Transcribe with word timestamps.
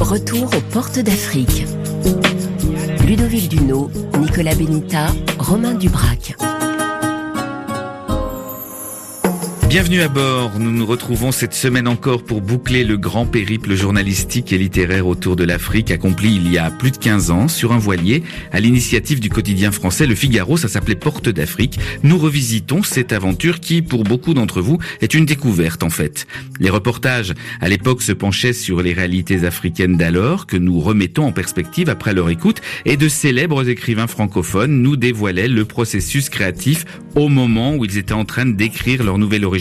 Retour 0.00 0.44
aux 0.56 0.72
portes 0.72 0.98
d'Afrique. 0.98 1.66
Ludovic 3.06 3.48
Duno, 3.48 3.90
Nicolas 4.18 4.54
Benita, 4.54 5.06
Romain 5.38 5.74
Dubrac. 5.74 6.36
Bienvenue 9.68 10.00
à 10.00 10.08
bord. 10.08 10.58
Nous 10.58 10.70
nous 10.70 10.86
retrouvons 10.86 11.30
cette 11.30 11.52
semaine 11.52 11.88
encore 11.88 12.24
pour 12.24 12.40
boucler 12.40 12.84
le 12.84 12.96
grand 12.96 13.26
périple 13.26 13.74
journalistique 13.74 14.50
et 14.54 14.56
littéraire 14.56 15.06
autour 15.06 15.36
de 15.36 15.44
l'Afrique 15.44 15.90
accompli 15.90 16.36
il 16.36 16.50
y 16.50 16.56
a 16.56 16.70
plus 16.70 16.90
de 16.90 16.96
15 16.96 17.30
ans 17.30 17.48
sur 17.48 17.74
un 17.74 17.78
voilier 17.78 18.22
à 18.50 18.60
l'initiative 18.60 19.20
du 19.20 19.28
quotidien 19.28 19.70
français 19.70 20.06
Le 20.06 20.14
Figaro. 20.14 20.56
Ça 20.56 20.68
s'appelait 20.68 20.94
Porte 20.94 21.28
d'Afrique. 21.28 21.78
Nous 22.02 22.16
revisitons 22.16 22.82
cette 22.82 23.12
aventure 23.12 23.60
qui, 23.60 23.82
pour 23.82 24.04
beaucoup 24.04 24.32
d'entre 24.32 24.62
vous, 24.62 24.78
est 25.02 25.12
une 25.12 25.26
découverte 25.26 25.82
en 25.82 25.90
fait. 25.90 26.26
Les 26.60 26.70
reportages 26.70 27.34
à 27.60 27.68
l'époque 27.68 28.00
se 28.00 28.12
penchaient 28.12 28.54
sur 28.54 28.80
les 28.80 28.94
réalités 28.94 29.44
africaines 29.44 29.98
d'alors 29.98 30.46
que 30.46 30.56
nous 30.56 30.80
remettons 30.80 31.26
en 31.26 31.32
perspective 31.32 31.90
après 31.90 32.14
leur 32.14 32.30
écoute 32.30 32.62
et 32.86 32.96
de 32.96 33.08
célèbres 33.08 33.68
écrivains 33.68 34.06
francophones 34.06 34.80
nous 34.80 34.96
dévoilaient 34.96 35.46
le 35.46 35.66
processus 35.66 36.30
créatif 36.30 36.86
au 37.16 37.28
moment 37.28 37.74
où 37.74 37.84
ils 37.84 37.98
étaient 37.98 38.14
en 38.14 38.24
train 38.24 38.46
d'écrire 38.46 39.04
leur 39.04 39.18
nouvelle 39.18 39.44
origine 39.44 39.57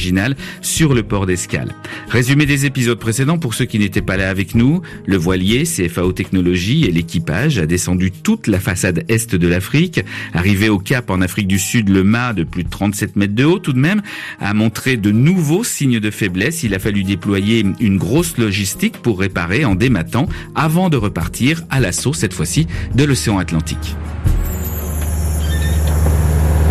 sur 0.61 0.93
le 0.93 1.03
port 1.03 1.25
d'Escale. 1.25 1.73
Résumé 2.09 2.45
des 2.45 2.65
épisodes 2.65 2.99
précédents 2.99 3.37
pour 3.37 3.53
ceux 3.53 3.65
qui 3.65 3.79
n'étaient 3.79 4.01
pas 4.01 4.17
là 4.17 4.29
avec 4.29 4.55
nous, 4.55 4.81
le 5.05 5.17
voilier 5.17 5.63
CFAO 5.63 6.13
Technologies 6.13 6.85
et 6.85 6.91
l'équipage 6.91 7.57
a 7.57 7.65
descendu 7.65 8.11
toute 8.11 8.47
la 8.47 8.59
façade 8.59 9.03
est 9.07 9.35
de 9.35 9.47
l'Afrique, 9.47 10.01
arrivé 10.33 10.69
au 10.69 10.79
cap 10.79 11.09
en 11.09 11.21
Afrique 11.21 11.47
du 11.47 11.59
Sud, 11.59 11.89
le 11.89 12.03
mât 12.03 12.33
de 12.33 12.43
plus 12.43 12.63
de 12.63 12.69
37 12.69 13.15
mètres 13.15 13.35
de 13.35 13.43
haut 13.43 13.59
tout 13.59 13.73
de 13.73 13.79
même 13.79 14.01
a 14.39 14.53
montré 14.53 14.97
de 14.97 15.11
nouveaux 15.11 15.63
signes 15.63 15.99
de 15.99 16.11
faiblesse. 16.11 16.63
Il 16.63 16.73
a 16.73 16.79
fallu 16.79 17.03
déployer 17.03 17.65
une 17.79 17.97
grosse 17.97 18.37
logistique 18.37 18.97
pour 19.01 19.19
réparer 19.19 19.65
en 19.65 19.75
dématant 19.75 20.27
avant 20.55 20.89
de 20.89 20.97
repartir 20.97 21.63
à 21.69 21.79
l'assaut 21.79 22.13
cette 22.13 22.33
fois-ci 22.33 22.67
de 22.95 23.03
l'océan 23.03 23.37
Atlantique. 23.37 23.95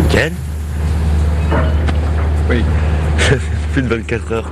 Nickel. 0.01 0.33
Oui. 2.49 2.63
plus 3.73 3.81
de 3.81 3.87
24 3.87 4.31
heures 4.31 4.51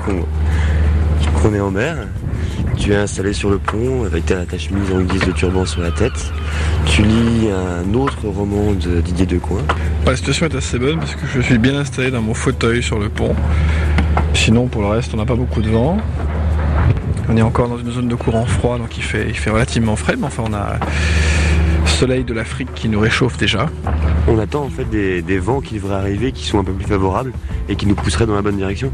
qu'on 1.42 1.54
est 1.54 1.60
en 1.60 1.72
mer. 1.72 2.08
Tu 2.78 2.92
es 2.92 2.96
installé 2.96 3.34
sur 3.34 3.50
le 3.50 3.58
pont 3.58 4.04
avec 4.06 4.26
ta, 4.26 4.46
chemise 4.58 4.92
en 4.94 5.02
guise 5.02 5.22
de 5.22 5.32
turban 5.32 5.66
sur 5.66 5.82
la 5.82 5.92
tête. 5.92 6.34
Tu 6.86 7.04
lis 7.04 7.50
un 7.50 7.94
autre 7.94 8.28
roman 8.28 8.74
de 8.74 9.02
Didier 9.02 9.26
Decoing. 9.26 9.64
la 10.06 10.16
situation 10.16 10.46
est 10.48 10.56
assez 10.56 10.78
bonne 10.78 11.00
parce 11.00 11.16
que 11.16 11.26
je 11.34 11.42
suis 11.42 11.58
bien 11.58 11.76
installé 11.76 12.12
dans 12.12 12.22
mon 12.22 12.34
fauteuil 12.34 12.84
sur 12.84 13.00
le 13.00 13.10
pont. 13.10 13.36
Sinon, 14.34 14.68
pour 14.68 14.82
le 14.82 14.90
reste, 14.90 15.14
on 15.14 15.18
n'a 15.18 15.26
pas 15.26 15.36
beaucoup 15.36 15.62
de 15.62 15.70
vent. 15.70 15.98
On 17.30 17.38
est 17.38 17.42
encore 17.42 17.70
dans 17.70 17.78
une 17.78 17.92
zone 17.92 18.08
de 18.08 18.16
courant 18.16 18.46
froid, 18.46 18.78
donc 18.78 18.98
il 18.98 19.04
fait, 19.04 19.26
il 19.28 19.36
fait 19.36 19.50
relativement 19.50 19.96
frais, 19.96 20.16
mais 20.18 20.28
enfin, 20.28 20.44
on 20.46 20.54
a 20.54 20.80
soleil 21.96 22.26
de 22.26 22.34
l'Afrique 22.34 22.74
qui 22.76 22.90
nous 22.90 23.00
réchauffe 23.00 23.38
déjà. 23.38 23.70
On 24.28 24.38
attend 24.38 24.64
en 24.66 24.70
fait 24.70 24.84
des, 24.90 25.22
des 25.22 25.40
vents 25.40 25.62
qui 25.62 25.76
devraient 25.76 25.96
arriver, 25.96 26.34
qui 26.34 26.46
sont 26.46 26.60
un 26.60 26.64
peu 26.64 26.74
plus 26.74 26.86
favorables 26.86 27.32
et 27.70 27.78
qui 27.78 27.86
nous 27.88 27.96
pousseraient 27.96 28.26
dans 28.26 28.36
la 28.36 28.42
bonne 28.42 28.58
direction. 28.58 28.92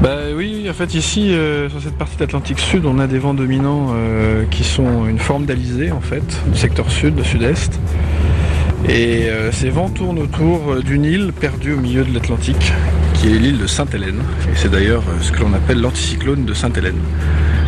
Bah 0.00 0.16
oui, 0.32 0.68
en 0.70 0.72
fait 0.72 0.94
ici, 0.94 1.32
euh, 1.32 1.68
sur 1.68 1.82
cette 1.82 1.98
partie 1.98 2.14
de 2.16 2.20
l'Atlantique 2.20 2.60
Sud, 2.60 2.86
on 2.86 3.00
a 3.00 3.08
des 3.08 3.18
vents 3.18 3.34
dominants 3.34 3.88
euh, 3.90 4.44
qui 4.48 4.62
sont 4.62 5.08
une 5.08 5.18
forme 5.18 5.44
d'alizé 5.44 5.90
en 5.90 6.00
fait, 6.00 6.22
du 6.52 6.56
secteur 6.56 6.88
sud, 6.88 7.16
le 7.16 7.24
sud-est. 7.24 7.80
Et 8.88 9.28
euh, 9.28 9.50
ces 9.50 9.70
vents 9.70 9.88
tournent 9.88 10.20
autour 10.20 10.76
d'une 10.84 11.04
île 11.04 11.32
perdue 11.32 11.72
au 11.72 11.78
milieu 11.78 12.04
de 12.04 12.14
l'Atlantique, 12.14 12.72
qui 13.14 13.26
est 13.26 13.38
l'île 13.38 13.58
de 13.58 13.66
Sainte-Hélène. 13.66 14.20
Et 14.52 14.54
c'est 14.56 14.70
d'ailleurs 14.70 15.02
ce 15.20 15.32
que 15.32 15.40
l'on 15.40 15.52
appelle 15.52 15.80
l'anticyclone 15.80 16.44
de 16.44 16.54
Sainte-Hélène. 16.54 17.00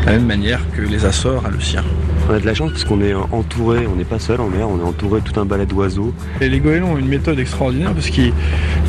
De 0.03 0.06
la 0.06 0.12
même 0.12 0.27
manière 0.27 0.61
que 0.77 0.83
les 0.83 1.05
Açores 1.05 1.45
a 1.45 1.51
le 1.51 1.61
sien. 1.61 1.83
On 2.30 2.33
a 2.33 2.39
de 2.39 2.46
la 2.46 2.55
chance 2.55 2.70
parce 2.70 2.85
qu'on 2.85 3.01
est 3.01 3.13
entouré, 3.13 3.89
on 3.89 3.96
n'est 3.96 4.05
pas 4.05 4.20
seul 4.20 4.41
en 4.41 4.46
mer, 4.46 4.68
on 4.68 4.79
est 4.79 4.89
entouré 4.89 5.20
tout 5.20 5.41
un 5.41 5.45
balai 5.45 5.67
d'oiseaux. 5.67 6.14
Et 6.41 6.48
les 6.48 6.61
goélands 6.61 6.92
ont 6.92 6.96
une 6.96 7.08
méthode 7.08 7.41
extraordinaire 7.41 7.92
parce 7.92 8.08
qu'ils 8.08 8.33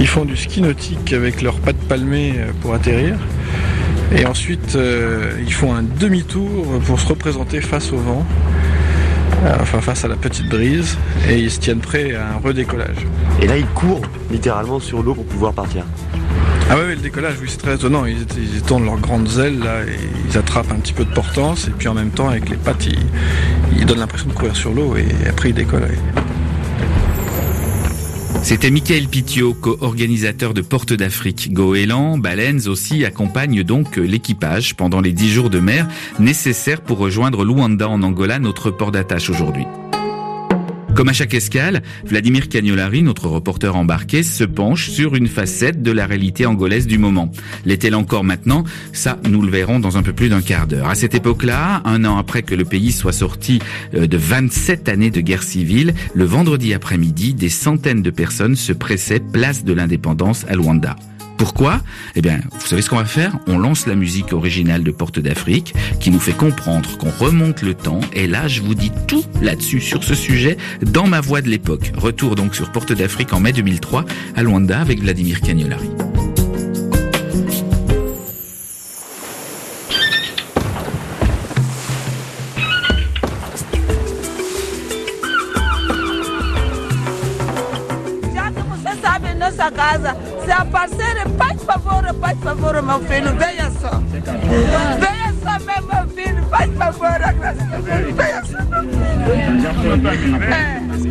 font 0.05 0.25
du 0.25 0.37
ski 0.37 0.61
nautique 0.61 1.11
avec 1.11 1.41
leurs 1.41 1.59
pattes 1.59 1.81
palmées 1.89 2.35
pour 2.61 2.75
atterrir. 2.75 3.15
Et 4.15 4.27
ensuite, 4.27 4.75
euh, 4.75 5.31
ils 5.43 5.53
font 5.53 5.73
un 5.73 5.81
demi-tour 5.81 6.79
pour 6.85 6.99
se 6.99 7.07
représenter 7.07 7.61
face 7.61 7.91
au 7.91 7.97
vent, 7.97 8.23
euh, 9.43 9.55
enfin 9.59 9.81
face 9.81 10.05
à 10.05 10.07
la 10.07 10.17
petite 10.17 10.47
brise, 10.47 10.99
et 11.27 11.39
ils 11.39 11.49
se 11.49 11.59
tiennent 11.59 11.79
prêts 11.79 12.13
à 12.13 12.35
un 12.35 12.37
redécollage. 12.37 13.07
Et 13.41 13.47
là, 13.47 13.57
ils 13.57 13.65
courent 13.65 14.05
littéralement 14.29 14.79
sur 14.79 15.01
l'eau 15.01 15.15
pour 15.15 15.25
pouvoir 15.25 15.53
partir. 15.53 15.83
Ah 16.73 16.77
oui, 16.77 16.95
le 16.95 17.01
décollage, 17.01 17.33
oui, 17.41 17.47
c'est 17.49 17.57
très 17.57 17.75
étonnant. 17.75 18.05
Ils, 18.05 18.25
ils, 18.37 18.61
tournent 18.61 18.85
leurs 18.85 19.01
grandes 19.01 19.27
ailes 19.39 19.59
là, 19.59 19.83
et 19.83 19.97
ils 20.29 20.37
attrapent 20.37 20.71
un 20.71 20.79
petit 20.79 20.93
peu 20.93 21.03
de 21.03 21.13
portance, 21.13 21.67
et 21.67 21.71
puis 21.71 21.89
en 21.89 21.93
même 21.93 22.11
temps, 22.11 22.29
avec 22.29 22.49
les 22.49 22.55
pattes, 22.55 22.87
ils, 23.77 23.85
donnent 23.85 23.99
l'impression 23.99 24.29
de 24.29 24.33
courir 24.33 24.55
sur 24.55 24.73
l'eau, 24.73 24.95
et 24.95 25.27
après, 25.27 25.49
ils 25.49 25.53
décollent. 25.53 25.89
C'était 28.41 28.71
Michael 28.71 29.09
Pitio, 29.09 29.53
co-organisateur 29.53 30.53
de 30.53 30.61
Porte 30.61 30.93
d'Afrique. 30.93 31.51
Goéland, 31.51 32.17
baleines 32.17 32.65
aussi 32.69 33.03
accompagnent 33.03 33.63
donc 33.63 33.97
l'équipage 33.97 34.77
pendant 34.77 35.01
les 35.01 35.11
dix 35.11 35.29
jours 35.29 35.49
de 35.49 35.59
mer 35.59 35.89
nécessaires 36.19 36.79
pour 36.79 36.99
rejoindre 36.99 37.43
Luanda 37.43 37.89
en 37.89 38.01
Angola, 38.01 38.39
notre 38.39 38.71
port 38.71 38.93
d'attache 38.93 39.29
aujourd'hui. 39.29 39.65
Comme 40.93 41.07
à 41.07 41.13
chaque 41.13 41.33
escale, 41.33 41.83
Vladimir 42.05 42.49
Cagnolari, 42.49 43.01
notre 43.01 43.27
reporter 43.27 43.75
embarqué, 43.75 44.23
se 44.23 44.43
penche 44.43 44.89
sur 44.89 45.15
une 45.15 45.27
facette 45.27 45.81
de 45.81 45.91
la 45.91 46.05
réalité 46.05 46.45
angolaise 46.45 46.85
du 46.85 46.97
moment. 46.97 47.31
L'est-elle 47.65 47.95
encore 47.95 48.25
maintenant? 48.25 48.65
Ça, 48.91 49.17
nous 49.27 49.41
le 49.41 49.49
verrons 49.49 49.79
dans 49.79 49.97
un 49.97 50.03
peu 50.03 50.11
plus 50.11 50.29
d'un 50.29 50.41
quart 50.41 50.67
d'heure. 50.67 50.89
À 50.89 50.95
cette 50.95 51.15
époque-là, 51.15 51.81
un 51.85 52.03
an 52.03 52.17
après 52.17 52.43
que 52.43 52.55
le 52.55 52.65
pays 52.65 52.91
soit 52.91 53.13
sorti 53.13 53.59
euh, 53.95 54.05
de 54.05 54.17
27 54.17 54.89
années 54.89 55.11
de 55.11 55.21
guerre 55.21 55.43
civile, 55.43 55.93
le 56.13 56.25
vendredi 56.25 56.73
après-midi, 56.73 57.33
des 57.33 57.49
centaines 57.49 58.01
de 58.01 58.11
personnes 58.11 58.57
se 58.57 58.73
pressaient 58.73 59.21
place 59.21 59.63
de 59.63 59.73
l'indépendance 59.73 60.45
à 60.49 60.55
Luanda. 60.55 60.97
Pourquoi? 61.41 61.81
Eh 62.13 62.21
bien, 62.21 62.39
vous 62.51 62.67
savez 62.67 62.83
ce 62.83 62.89
qu'on 62.91 62.97
va 62.97 63.05
faire? 63.05 63.35
On 63.47 63.57
lance 63.57 63.87
la 63.87 63.95
musique 63.95 64.31
originale 64.31 64.83
de 64.83 64.91
Porte 64.91 65.17
d'Afrique 65.17 65.73
qui 65.99 66.11
nous 66.11 66.19
fait 66.19 66.33
comprendre 66.33 66.99
qu'on 66.99 67.09
remonte 67.09 67.63
le 67.63 67.73
temps. 67.73 67.99
Et 68.13 68.27
là, 68.27 68.47
je 68.47 68.61
vous 68.61 68.75
dis 68.75 68.91
tout 69.07 69.25
là-dessus, 69.41 69.81
sur 69.81 70.03
ce 70.03 70.13
sujet, 70.13 70.55
dans 70.83 71.07
ma 71.07 71.19
voix 71.19 71.41
de 71.41 71.49
l'époque. 71.49 71.93
Retour 71.97 72.35
donc 72.35 72.53
sur 72.53 72.71
Porte 72.71 72.93
d'Afrique 72.93 73.33
en 73.33 73.39
mai 73.39 73.53
2003 73.53 74.05
à 74.35 74.43
Luanda 74.43 74.79
avec 74.79 74.99
Vladimir 74.99 75.41
Cagnolari. 75.41 75.89
Casa. 89.69 90.15
Se 90.43 90.51
a 90.51 90.65
parceira, 90.65 91.25
faz 91.37 91.61
favor, 91.63 92.03
faz 92.19 92.37
favor, 92.39 92.81
meu 92.81 92.99
filho, 93.01 93.35
venha 93.37 93.69
só. 93.81 94.01
Venha 94.99 95.33
só, 95.43 95.53
meu 95.93 96.07
filho, 96.15 96.43
faz 96.49 96.69
favor, 96.75 97.19
venha 98.15 98.43
só. 98.45 98.57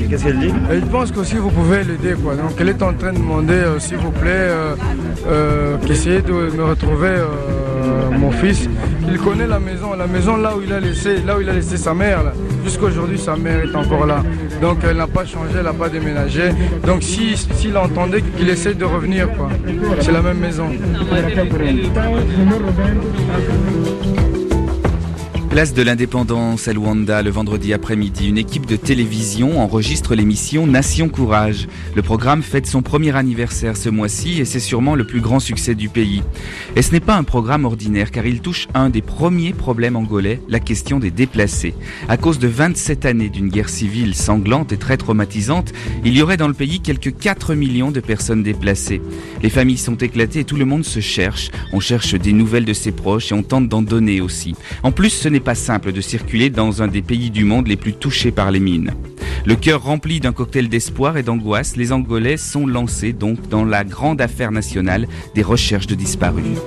Qu'est-ce 0.08 0.24
qu'elle 0.24 0.38
dit? 0.40 0.52
Je 0.70 0.86
pense 0.86 1.12
que 1.12 1.22
si 1.24 1.36
vous 1.36 1.50
pouvez 1.50 1.84
l'aider, 1.84 2.14
quoi. 2.22 2.34
Donc 2.34 2.52
elle 2.58 2.70
est 2.70 2.82
en 2.82 2.92
train 2.94 3.12
de 3.12 3.18
demander, 3.18 3.54
euh, 3.54 3.78
s'il 3.78 3.98
vous 3.98 4.10
plaît, 4.10 4.30
euh, 4.50 4.74
euh, 5.28 5.76
qu'essayez 5.86 6.22
de 6.22 6.32
me 6.32 6.64
retrouver 6.64 7.08
euh, 7.08 7.28
mon 8.18 8.30
fils. 8.30 8.68
Il 9.08 9.18
connaît 9.18 9.46
la 9.46 9.58
maison, 9.58 9.94
la 9.94 10.06
maison 10.06 10.36
là 10.36 10.56
où 10.56 10.62
il 10.62 10.72
a 10.72 10.80
laissé, 10.80 11.18
là 11.26 11.36
où 11.36 11.40
il 11.40 11.48
a 11.48 11.52
laissé 11.52 11.76
sa 11.76 11.94
mère. 11.94 12.32
Jusqu'à 12.64 12.84
aujourd'hui, 12.84 13.18
sa 13.18 13.36
mère 13.36 13.64
est 13.64 13.74
encore 13.74 14.06
là. 14.06 14.22
Donc 14.60 14.78
elle 14.88 14.96
n'a 14.96 15.06
pas 15.06 15.24
changé, 15.24 15.54
elle 15.58 15.64
n'a 15.64 15.72
pas 15.72 15.88
déménagé. 15.88 16.50
Donc 16.86 17.02
s'il 17.02 17.36
si, 17.36 17.74
entendait 17.76 18.22
qu'il 18.22 18.48
essaie 18.48 18.74
de 18.74 18.84
revenir. 18.84 19.28
C'est 20.00 20.12
la 20.12 20.22
même 20.22 20.38
maison. 20.38 20.68
Place 25.50 25.74
de 25.74 25.82
l'indépendance 25.82 26.68
à 26.68 26.72
Luanda 26.72 27.22
le 27.22 27.30
vendredi 27.30 27.72
après-midi. 27.72 28.28
Une 28.28 28.38
équipe 28.38 28.66
de 28.66 28.76
télévision 28.76 29.60
enregistre 29.60 30.14
l'émission 30.14 30.64
Nation 30.64 31.08
Courage. 31.08 31.66
Le 31.96 32.02
programme 32.02 32.44
fête 32.44 32.68
son 32.68 32.82
premier 32.82 33.16
anniversaire 33.16 33.76
ce 33.76 33.88
mois-ci 33.88 34.40
et 34.40 34.44
c'est 34.44 34.60
sûrement 34.60 34.94
le 34.94 35.04
plus 35.04 35.20
grand 35.20 35.40
succès 35.40 35.74
du 35.74 35.88
pays. 35.88 36.22
Et 36.76 36.82
ce 36.82 36.92
n'est 36.92 37.00
pas 37.00 37.16
un 37.16 37.24
programme 37.24 37.64
ordinaire 37.64 38.12
car 38.12 38.26
il 38.26 38.40
touche 38.40 38.68
un 38.74 38.90
des 38.90 39.02
premiers 39.02 39.52
problèmes 39.52 39.96
angolais, 39.96 40.40
la 40.48 40.60
question 40.60 41.00
des 41.00 41.10
déplacés. 41.10 41.74
À 42.08 42.16
cause 42.16 42.38
de 42.38 42.46
27 42.46 43.04
années 43.04 43.28
d'une 43.28 43.48
guerre 43.48 43.70
civile 43.70 44.14
sanglante 44.14 44.70
et 44.70 44.78
très 44.78 44.98
traumatisante, 44.98 45.72
il 46.04 46.16
y 46.16 46.22
aurait 46.22 46.36
dans 46.36 46.46
le 46.46 46.54
pays 46.54 46.78
quelques 46.78 47.16
4 47.18 47.56
millions 47.56 47.90
de 47.90 47.98
personnes 47.98 48.44
déplacées. 48.44 49.02
Les 49.42 49.50
familles 49.50 49.78
sont 49.78 49.96
éclatées 49.96 50.40
et 50.40 50.44
tout 50.44 50.56
le 50.56 50.64
monde 50.64 50.84
se 50.84 51.00
cherche. 51.00 51.50
On 51.72 51.80
cherche 51.80 52.14
des 52.14 52.32
nouvelles 52.32 52.64
de 52.64 52.72
ses 52.72 52.92
proches 52.92 53.32
et 53.32 53.34
on 53.34 53.42
tente 53.42 53.68
d'en 53.68 53.82
donner 53.82 54.20
aussi. 54.20 54.54
En 54.84 54.92
plus, 54.92 55.10
ce 55.10 55.28
n'est 55.28 55.39
pas 55.40 55.54
simple 55.54 55.92
de 55.92 56.00
circuler 56.00 56.50
dans 56.50 56.82
un 56.82 56.88
des 56.88 57.02
pays 57.02 57.30
du 57.30 57.44
monde 57.44 57.66
les 57.66 57.76
plus 57.76 57.94
touchés 57.94 58.30
par 58.30 58.50
les 58.50 58.60
mines. 58.60 58.92
Le 59.44 59.56
cœur 59.56 59.82
rempli 59.82 60.20
d'un 60.20 60.32
cocktail 60.32 60.68
d'espoir 60.68 61.16
et 61.16 61.22
d'angoisse, 61.22 61.76
les 61.76 61.92
Angolais 61.92 62.36
sont 62.36 62.66
lancés 62.66 63.12
donc 63.12 63.48
dans 63.48 63.64
la 63.64 63.84
grande 63.84 64.20
affaire 64.20 64.52
nationale 64.52 65.08
des 65.34 65.42
recherches 65.42 65.86
de 65.86 65.94
disparus. 65.94 66.58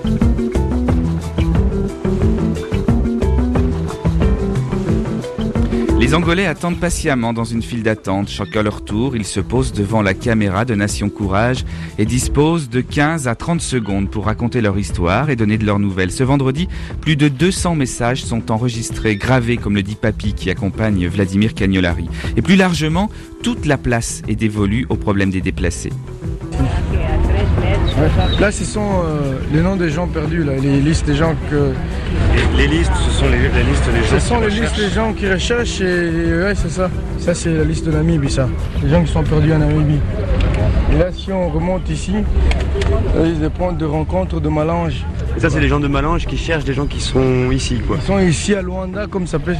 Les 6.13 6.17
Angolais 6.17 6.45
attendent 6.45 6.79
patiemment 6.79 7.33
dans 7.33 7.43
une 7.43 7.63
file 7.63 7.81
d'attente. 7.81 8.29
Chacun 8.29 8.61
leur 8.61 8.85
tour, 8.85 9.15
ils 9.15 9.25
se 9.25 9.39
posent 9.39 9.73
devant 9.73 10.03
la 10.03 10.13
caméra 10.13 10.63
de 10.63 10.75
Nation 10.75 11.09
Courage 11.09 11.65
et 11.97 12.05
disposent 12.05 12.69
de 12.69 12.81
15 12.81 13.27
à 13.27 13.33
30 13.33 13.61
secondes 13.61 14.11
pour 14.11 14.25
raconter 14.25 14.61
leur 14.61 14.77
histoire 14.77 15.31
et 15.31 15.35
donner 15.35 15.57
de 15.57 15.65
leurs 15.65 15.79
nouvelles. 15.79 16.11
Ce 16.11 16.23
vendredi, 16.23 16.69
plus 17.01 17.15
de 17.15 17.29
200 17.29 17.73
messages 17.73 18.23
sont 18.23 18.51
enregistrés, 18.51 19.15
gravés, 19.15 19.57
comme 19.57 19.73
le 19.73 19.81
dit 19.81 19.95
Papy 19.95 20.35
qui 20.35 20.51
accompagne 20.51 21.07
Vladimir 21.07 21.55
Cagnolari. 21.55 22.07
Et 22.37 22.43
plus 22.43 22.57
largement, 22.57 23.09
toute 23.41 23.65
la 23.65 23.79
place 23.79 24.21
est 24.27 24.35
dévolue 24.35 24.85
au 24.89 24.97
problème 24.97 25.31
des 25.31 25.41
déplacés. 25.41 25.93
Là, 28.39 28.51
ce 28.51 28.63
sont 28.63 29.01
euh, 29.03 29.39
les 29.51 29.61
noms 29.61 29.77
des 29.77 29.89
gens 29.89 30.05
perdus, 30.05 30.43
là, 30.43 30.53
les 30.61 30.79
listes 30.79 31.07
des 31.07 31.15
gens 31.15 31.33
que. 31.49 31.73
Les, 32.55 32.67
listes, 32.67 32.91
ce 32.95 33.11
sont 33.11 33.25
les, 33.29 33.39
listes 33.39 33.89
des 33.91 34.03
gens. 34.03 34.19
Ce 34.19 34.19
sont 34.19 34.39
les 34.39 34.49
listes 34.49 34.75
des 34.77 34.89
gens 34.89 35.13
qui 35.13 35.27
recherchent 35.29 35.81
et 35.81 36.43
ouais, 36.43 36.53
c'est 36.55 36.69
ça. 36.69 36.89
Ça, 37.17 37.33
c'est 37.33 37.53
la 37.53 37.63
liste 37.63 37.85
de 37.85 37.91
Namibie, 37.91 38.29
ça. 38.29 38.47
Les 38.83 38.89
gens 38.89 39.03
qui 39.03 39.11
sont 39.11 39.23
perdus 39.23 39.53
en 39.53 39.57
Namibie. 39.59 39.99
Et 40.91 40.97
là, 40.97 41.11
si 41.11 41.31
on 41.31 41.49
remonte 41.49 41.89
ici, 41.89 42.13
là, 42.13 43.21
il 43.23 43.33
y 43.33 43.35
a 43.35 43.39
des 43.39 43.49
points 43.49 43.73
de 43.73 43.85
rencontre 43.85 44.39
de 44.39 44.49
Malange. 44.49 45.03
Et 45.35 45.39
ça, 45.39 45.49
c'est 45.49 45.59
les 45.59 45.67
gens 45.67 45.79
de 45.79 45.87
Malange 45.87 46.25
qui 46.25 46.37
cherchent 46.37 46.63
des 46.63 46.73
gens 46.73 46.85
qui 46.85 46.99
sont 46.99 47.51
ici, 47.51 47.79
quoi. 47.87 47.97
Ils 47.99 48.05
sont 48.05 48.19
ici 48.19 48.53
à 48.53 48.61
Luanda, 48.61 49.07
comme 49.07 49.25
ça 49.25 49.39
peut, 49.39 49.53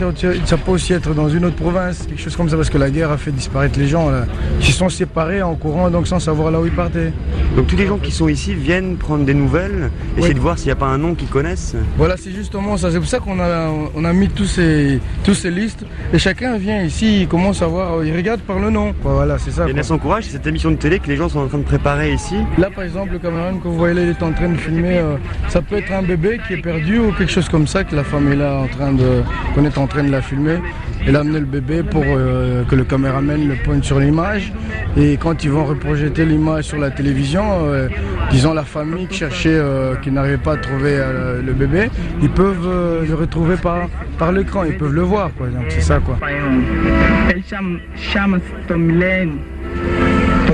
ça 0.46 0.58
peut 0.58 0.72
aussi 0.72 0.94
être 0.94 1.14
dans 1.14 1.30
une 1.30 1.46
autre 1.46 1.56
province, 1.56 2.06
quelque 2.08 2.22
chose 2.22 2.36
comme 2.36 2.50
ça, 2.50 2.56
parce 2.56 2.70
que 2.70 2.78
la 2.78 2.92
guerre 2.92 3.12
a 3.12 3.18
fait 3.18 3.32
disparaître 3.32 3.80
les 3.80 3.88
gens. 3.88 4.10
Là. 4.10 4.26
Ils 4.60 4.66
sont 4.66 4.90
séparés 4.90 5.42
en 5.42 5.56
courant, 5.56 5.90
donc 5.90 6.08
sans 6.08 6.20
savoir 6.20 6.52
là 6.52 6.60
où 6.62 6.66
ils 6.66 6.72
partaient. 6.72 7.12
Donc 7.56 7.68
tous 7.68 7.76
les 7.76 7.88
gens 7.88 7.98
qui 7.98 8.12
sont 8.12 8.28
ici 8.28 8.54
viennent 8.54 8.98
prendre 8.98 9.26
des 9.26 9.34
nouvelles, 9.34 9.90
essayer 10.18 10.34
de 10.34 10.40
voir 10.40 10.58
s'il 10.58 10.68
n'y 10.68 10.74
a 10.74 10.76
pas 10.76 10.88
un 10.88 10.98
nom 10.98 11.16
qu'ils 11.16 11.28
connaissent. 11.30 11.76
Voilà, 11.98 12.18
c'est 12.18 12.32
justement 12.32 12.78
ça. 12.78 12.92
C'est 12.92 13.00
pour 13.00 13.08
ça 13.08 13.20
qu'on 13.20 13.40
a, 13.40 13.72
on 13.96 14.06
a 14.06 14.14
mis 14.14 14.30
tous 14.30 14.46
ces, 14.46 15.00
tous 15.24 15.34
ces 15.34 15.50
listes. 15.50 15.86
Et 16.14 16.20
chacun 16.20 16.58
vient 16.58 16.84
ici, 16.84 17.22
il 17.22 17.28
commence 17.28 17.62
à 17.62 17.68
voir, 17.68 18.04
il 18.04 18.16
regarde 18.16 18.42
par 18.42 18.60
le 18.60 18.70
nom. 18.70 18.94
Voilà, 19.02 19.40
c'est 19.40 19.52
ça. 19.52 19.68
Et 19.68 19.74
Nation 19.74 19.98
Courage, 19.98 20.26
c'est 20.26 20.34
cette 20.34 20.48
émission 20.48 20.70
de 20.72 20.76
télé 20.76 21.00
que 21.00 21.08
les 21.08 21.16
gens 21.16 21.30
sont 21.30 21.40
en 21.40 21.48
train 21.48 21.58
de 21.58 21.64
préparer 21.64 22.14
ici. 22.14 22.36
Là, 22.58 22.70
par 22.70 22.84
exemple, 22.84 23.14
le 23.14 23.20
caméraman 23.20 23.60
que 23.60 23.68
vous 23.68 23.78
voyez 23.78 23.96
là, 23.96 24.02
il 24.04 24.10
est 24.10 24.24
en 24.24 24.34
train 24.34 24.50
de 24.50 24.58
filmer. 24.58 24.98
Euh, 24.98 25.16
ça 25.50 25.62
peut 25.64 25.78
être 25.78 25.92
un 25.92 26.04
bébé 26.04 26.40
qui 26.48 26.54
est 26.54 26.62
perdu 26.62 27.00
ou 27.00 27.12
quelque 27.12 27.32
chose 27.32 27.50
comme 27.50 27.68
ça, 27.68 27.84
que 27.84 27.96
la 27.96 28.04
femme 28.04 28.32
est 28.32 28.36
là 28.36 28.56
en 28.56 28.68
train 28.68 28.92
de, 28.92 29.24
qu'on 29.54 29.66
est 29.66 29.78
en 29.78 29.88
train 29.88 30.04
de 30.04 30.12
la 30.12 30.22
filmer. 30.22 30.58
Elle 31.06 31.16
a 31.16 31.20
amené 31.20 31.40
le 31.40 31.46
bébé 31.46 31.84
pour 31.84 32.04
euh, 32.06 32.64
que 32.64 32.76
le 32.76 32.84
caméraman 32.84 33.48
le 33.48 33.56
pointe 33.56 33.84
sur 33.84 34.00
l'image. 34.00 34.54
Et 34.96 35.18
quand 35.18 35.44
ils 35.44 35.52
vont 35.52 35.66
reprojeter 35.66 36.26
l'image 36.26 36.66
sur 36.66 36.78
la 36.78 36.92
télévision, 36.92 37.44
euh, 37.66 37.90
disons 38.32 38.54
la 38.54 38.64
famille 38.64 39.08
qui 39.08 39.18
cherchait, 39.18 39.56
euh, 39.56 39.96
qui 39.96 40.12
n'arrivait 40.12 40.38
pas 40.38 40.54
à 40.54 40.58
trouver 40.58 40.98
le 41.46 41.54
bébé, 41.54 41.90
ils 42.22 42.30
peuvent 42.30 43.06
le 43.08 43.14
retrouver 43.16 43.58
par, 43.58 43.88
par 44.18 44.32
l'écran, 44.32 44.64
ils 44.64 44.78
peuvent 44.78 44.94
le 44.94 45.02
voir. 45.02 45.32
Quoi. 45.38 45.48
C'est 45.70 45.82
ça 45.82 46.00
quoi. 46.00 46.18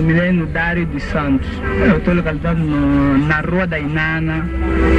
Dos 0.09 1.03
Santos. 1.03 1.47
Eu 1.88 1.97
estou 2.00 2.15
localizado 2.15 2.59
no, 2.59 3.15
na 3.27 3.41
Rua 3.41 3.67
da 3.67 3.77
Inana, 3.77 4.44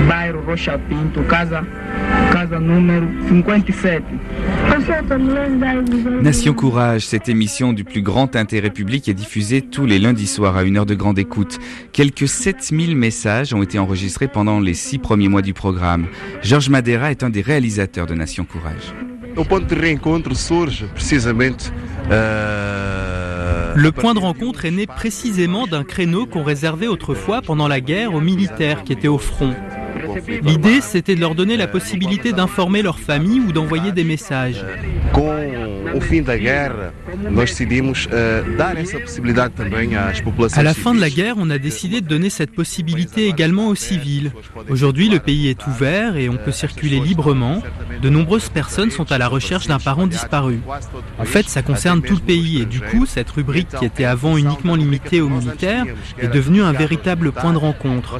bairro 0.06 0.40
Rocha 0.42 0.78
Pinto, 0.78 1.24
casa, 1.24 1.66
casa 2.32 2.60
número 2.60 3.08
57. 3.28 4.04
Nation 6.22 6.54
Courage, 6.54 7.06
cette 7.06 7.28
émission 7.28 7.72
du 7.72 7.82
plus 7.82 8.02
grand 8.02 8.36
intérêt 8.36 8.70
public 8.70 9.08
est 9.08 9.14
diffusée 9.14 9.62
tous 9.62 9.84
les 9.84 9.98
lundis 9.98 10.28
soirs 10.28 10.56
à 10.56 10.62
une 10.62 10.76
heure 10.76 10.86
de 10.86 10.94
grande 10.94 11.18
écoute. 11.18 11.58
Quelques 11.92 12.28
7000 12.28 12.94
messages 12.94 13.52
ont 13.52 13.64
été 13.64 13.80
enregistrés 13.80 14.28
pendant 14.28 14.60
les 14.60 14.74
six 14.74 14.98
premiers 14.98 15.28
mois 15.28 15.42
du 15.42 15.54
programme. 15.54 16.06
Georges 16.42 16.68
Madeira 16.68 17.10
est 17.10 17.24
un 17.24 17.30
des 17.30 17.42
réalisateurs 17.42 18.06
de 18.06 18.14
Nation 18.14 18.44
Courage. 18.44 18.94
Au 19.36 19.42
point 19.42 19.60
de 19.60 19.74
rencontre 19.74 20.36
surge 20.36 20.84
précisément 20.94 21.56
euh, 22.10 23.19
le 23.74 23.92
point 23.92 24.14
de 24.14 24.18
rencontre 24.18 24.64
est 24.64 24.70
né 24.70 24.86
précisément 24.86 25.66
d'un 25.66 25.84
créneau 25.84 26.26
qu'on 26.26 26.42
réservait 26.42 26.86
autrefois 26.86 27.42
pendant 27.42 27.68
la 27.68 27.80
guerre 27.80 28.14
aux 28.14 28.20
militaires 28.20 28.84
qui 28.84 28.92
étaient 28.92 29.08
au 29.08 29.18
front. 29.18 29.54
L'idée, 30.42 30.80
c'était 30.80 31.14
de 31.14 31.20
leur 31.20 31.34
donner 31.34 31.56
la 31.56 31.66
possibilité 31.66 32.32
d'informer 32.32 32.82
leur 32.82 32.98
famille 32.98 33.40
ou 33.40 33.52
d'envoyer 33.52 33.92
des 33.92 34.04
messages. 34.04 34.64
À 40.52 40.62
la 40.62 40.74
fin 40.74 40.94
de 40.94 41.00
la 41.00 41.10
guerre, 41.10 41.34
on 41.38 41.50
a 41.50 41.58
décidé 41.58 42.00
de 42.00 42.06
donner 42.06 42.30
cette 42.30 42.52
possibilité 42.52 43.26
également 43.26 43.68
aux 43.68 43.74
civils. 43.74 44.32
Aujourd'hui, 44.68 45.08
le 45.08 45.18
pays 45.18 45.48
est 45.48 45.66
ouvert 45.66 46.16
et 46.16 46.28
on 46.28 46.36
peut 46.36 46.52
circuler 46.52 47.00
librement. 47.00 47.62
De 48.02 48.08
nombreuses 48.08 48.48
personnes 48.48 48.90
sont 48.90 49.10
à 49.10 49.18
la 49.18 49.26
recherche 49.28 49.66
d'un 49.66 49.78
parent 49.78 50.06
disparu. 50.06 50.60
En 51.18 51.24
fait, 51.24 51.48
ça 51.48 51.62
concerne 51.62 52.02
tout 52.02 52.14
le 52.14 52.20
pays 52.20 52.60
et 52.62 52.66
du 52.66 52.80
coup, 52.80 53.06
cette 53.06 53.30
rubrique 53.30 53.68
qui 53.78 53.84
était 53.84 54.04
avant 54.04 54.36
uniquement 54.36 54.76
limitée 54.76 55.20
aux 55.20 55.28
militaires 55.28 55.86
est 56.18 56.28
devenue 56.28 56.62
un 56.62 56.72
véritable 56.72 57.32
point 57.32 57.52
de 57.52 57.58
rencontre. 57.58 58.18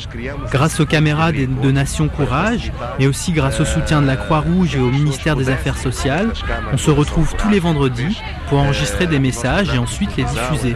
Grâce 0.50 0.81
aux 0.81 0.87
caméras 0.87 1.31
de 1.32 1.70
Nation 1.70 2.08
Courage, 2.08 2.73
mais 2.99 3.06
aussi 3.06 3.32
grâce 3.32 3.61
au 3.61 3.64
soutien 3.64 4.02
de 4.02 4.06
la 4.06 4.16
Croix-Rouge 4.16 4.75
et 4.75 4.81
au 4.81 4.90
ministère 4.90 5.37
des 5.37 5.50
Affaires 5.50 5.78
sociales, 5.78 6.32
on 6.73 6.76
se 6.76 6.90
retrouve 6.90 7.34
tous 7.37 7.49
les 7.49 7.59
vendredis 7.60 8.20
pour 8.48 8.58
enregistrer 8.58 9.06
des 9.06 9.18
messages 9.18 9.72
et 9.74 9.78
ensuite 9.78 10.16
les 10.16 10.24
diffuser. 10.24 10.74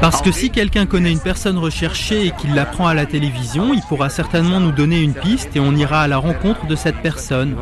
Parce 0.00 0.20
que 0.20 0.30
si 0.30 0.50
quelqu'un 0.50 0.86
connaît 0.86 1.12
une 1.12 1.20
personne 1.20 1.56
recherchée 1.58 2.26
et 2.26 2.30
qu'il 2.32 2.54
la 2.54 2.66
prend 2.66 2.86
à 2.86 2.94
la 2.94 3.06
télévision, 3.06 3.72
il 3.72 3.80
pourra 3.82 4.10
certainement 4.10 4.60
nous 4.60 4.72
donner 4.72 5.00
une 5.00 5.14
piste 5.14 5.56
et 5.56 5.60
on 5.60 5.74
ira 5.74 6.02
à 6.02 6.08
la 6.08 6.18
rencontre 6.18 6.66
de 6.66 6.76
cette 6.76 6.96
personne. 6.96 7.56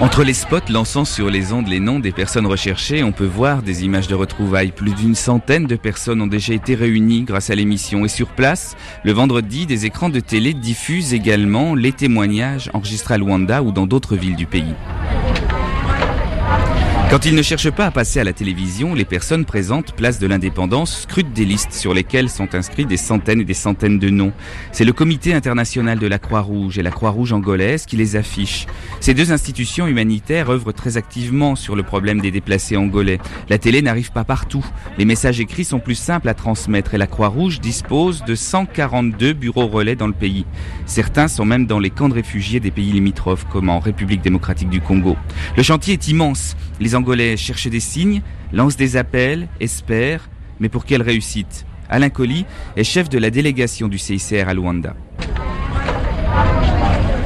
Entre 0.00 0.24
les 0.24 0.34
spots 0.34 0.70
lançant 0.70 1.04
sur 1.04 1.30
les 1.30 1.52
ondes 1.52 1.68
les 1.68 1.78
noms 1.78 2.00
des 2.00 2.10
personnes 2.10 2.46
recherchées, 2.46 3.04
on 3.04 3.12
peut 3.12 3.24
voir 3.24 3.62
des 3.62 3.84
images 3.84 4.08
de 4.08 4.16
retrouvailles. 4.16 4.72
Plus 4.72 4.92
d'une 4.92 5.14
centaine 5.14 5.66
de 5.66 5.76
personnes 5.76 6.20
ont 6.20 6.26
déjà 6.26 6.52
été 6.52 6.74
réunies 6.74 7.22
grâce 7.22 7.48
à 7.48 7.54
l'émission. 7.54 8.04
Et 8.04 8.08
sur 8.08 8.26
place, 8.28 8.76
le 9.04 9.12
vendredi, 9.12 9.66
des 9.66 9.86
écrans 9.86 10.08
de 10.08 10.20
télé 10.20 10.52
diffusent 10.52 11.14
également 11.14 11.76
les 11.76 11.92
témoignages 11.92 12.70
enregistrés 12.74 13.14
à 13.14 13.18
Luanda 13.18 13.62
ou 13.62 13.70
dans 13.70 13.86
d'autres 13.86 14.16
villes 14.16 14.36
du 14.36 14.46
pays. 14.46 14.74
Quand 17.10 17.26
ils 17.26 17.34
ne 17.34 17.42
cherchent 17.42 17.70
pas 17.70 17.86
à 17.86 17.90
passer 17.90 18.18
à 18.18 18.24
la 18.24 18.32
télévision, 18.32 18.94
les 18.94 19.04
personnes 19.04 19.44
présentes 19.44 19.92
place 19.94 20.18
de 20.18 20.26
l'indépendance 20.26 21.02
scrutent 21.02 21.32
des 21.32 21.44
listes 21.44 21.72
sur 21.72 21.94
lesquelles 21.94 22.28
sont 22.28 22.54
inscrits 22.54 22.86
des 22.86 22.96
centaines 22.96 23.40
et 23.40 23.44
des 23.44 23.54
centaines 23.54 23.98
de 23.98 24.08
noms. 24.08 24.32
C'est 24.72 24.84
le 24.84 24.92
comité 24.92 25.32
international 25.32 25.98
de 25.98 26.06
la 26.06 26.18
Croix-Rouge 26.18 26.78
et 26.78 26.82
la 26.82 26.90
Croix-Rouge 26.90 27.32
angolaise 27.32 27.86
qui 27.86 27.96
les 27.96 28.16
affichent. 28.16 28.66
Ces 29.00 29.14
deux 29.14 29.32
institutions 29.32 29.86
humanitaires 29.86 30.50
œuvrent 30.50 30.72
très 30.72 30.96
activement 30.96 31.54
sur 31.54 31.76
le 31.76 31.84
problème 31.84 32.20
des 32.20 32.32
déplacés 32.32 32.76
angolais. 32.76 33.20
La 33.48 33.58
télé 33.58 33.82
n'arrive 33.82 34.10
pas 34.10 34.24
partout. 34.24 34.64
Les 34.98 35.04
messages 35.04 35.38
écrits 35.38 35.64
sont 35.64 35.80
plus 35.80 35.94
simples 35.94 36.28
à 36.28 36.34
transmettre 36.34 36.94
et 36.94 36.98
la 36.98 37.06
Croix-Rouge 37.06 37.60
dispose 37.60 38.24
de 38.24 38.34
142 38.34 39.34
bureaux 39.34 39.68
relais 39.68 39.94
dans 39.94 40.08
le 40.08 40.14
pays. 40.14 40.46
Certains 40.86 41.28
sont 41.28 41.44
même 41.44 41.66
dans 41.66 41.78
les 41.78 41.90
camps 41.90 42.08
de 42.08 42.14
réfugiés 42.14 42.60
des 42.60 42.70
pays 42.72 42.90
limitrophes 42.90 43.46
comme 43.52 43.68
en 43.68 43.78
République 43.78 44.22
démocratique 44.22 44.70
du 44.70 44.80
Congo. 44.80 45.16
Le 45.56 45.62
chantier 45.62 45.92
est 45.92 46.08
immense. 46.08 46.56
Les 46.94 46.98
Angolais 46.98 47.36
cherchent 47.36 47.66
des 47.66 47.80
signes, 47.80 48.22
lancent 48.52 48.76
des 48.76 48.96
appels, 48.96 49.48
espèrent, 49.58 50.30
mais 50.60 50.68
pour 50.68 50.84
quelle 50.84 51.02
réussite? 51.02 51.66
Alain 51.88 52.08
Colli 52.08 52.46
est 52.76 52.84
chef 52.84 53.08
de 53.08 53.18
la 53.18 53.30
délégation 53.30 53.88
du 53.88 53.98
CICR 53.98 54.48
à 54.48 54.54
Luanda. 54.54 54.94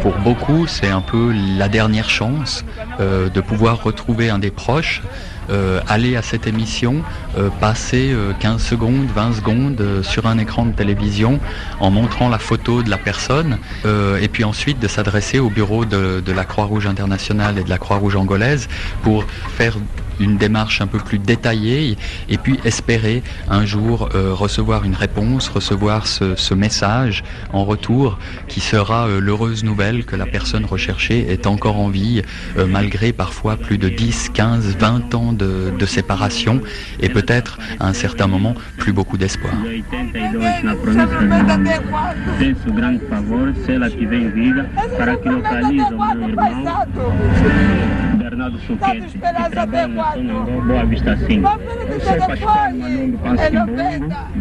Pour 0.00 0.16
beaucoup, 0.20 0.66
c'est 0.66 0.88
un 0.88 1.02
peu 1.02 1.34
la 1.58 1.68
dernière 1.68 2.08
chance 2.08 2.64
euh, 2.98 3.28
de 3.28 3.42
pouvoir 3.42 3.82
retrouver 3.82 4.30
un 4.30 4.38
des 4.38 4.50
proches, 4.50 5.02
euh, 5.50 5.80
aller 5.88 6.16
à 6.16 6.22
cette 6.22 6.46
émission, 6.46 7.02
euh, 7.36 7.48
passer 7.60 8.14
15 8.40 8.62
secondes, 8.62 9.08
20 9.14 9.32
secondes 9.34 10.02
sur 10.02 10.26
un 10.26 10.38
écran 10.38 10.66
de 10.66 10.72
télévision 10.72 11.40
en 11.80 11.90
montrant 11.90 12.28
la 12.28 12.38
photo 12.38 12.82
de 12.82 12.90
la 12.90 12.98
personne, 12.98 13.58
et 13.84 14.28
puis 14.28 14.44
ensuite 14.44 14.78
de 14.80 14.88
s'adresser 14.88 15.38
au 15.38 15.50
bureau 15.50 15.84
de, 15.84 16.20
de 16.24 16.32
la 16.32 16.44
Croix-Rouge 16.44 16.86
internationale 16.86 17.58
et 17.58 17.64
de 17.64 17.70
la 17.70 17.78
Croix-Rouge 17.78 18.16
angolaise 18.16 18.68
pour 19.02 19.24
faire 19.56 19.76
une 20.20 20.36
démarche 20.36 20.80
un 20.80 20.88
peu 20.88 20.98
plus 20.98 21.20
détaillée 21.20 21.96
et 22.28 22.38
puis 22.38 22.58
espérer 22.64 23.22
un 23.48 23.64
jour 23.64 24.08
recevoir 24.12 24.84
une 24.84 24.96
réponse, 24.96 25.48
recevoir 25.48 26.08
ce, 26.08 26.54
message 26.54 27.22
en 27.52 27.64
retour 27.64 28.18
qui 28.48 28.58
sera 28.58 29.06
l'heureuse 29.20 29.62
nouvelle 29.62 30.04
que 30.04 30.16
la 30.16 30.26
personne 30.26 30.64
recherchée 30.64 31.30
est 31.30 31.46
encore 31.46 31.78
en 31.78 31.88
vie 31.88 32.22
malgré 32.66 33.12
parfois 33.12 33.56
plus 33.56 33.78
de 33.78 33.88
10, 33.88 34.30
15, 34.34 34.76
20 34.76 35.14
ans 35.14 35.32
de, 35.38 35.70
de 35.76 35.86
séparation 35.86 36.60
et 37.00 37.08
peut-être 37.08 37.58
à 37.80 37.88
un 37.88 37.92
certain 37.92 38.26
moment 38.26 38.54
plus 38.76 38.92
beaucoup 38.92 39.16
d'espoir. 39.16 39.54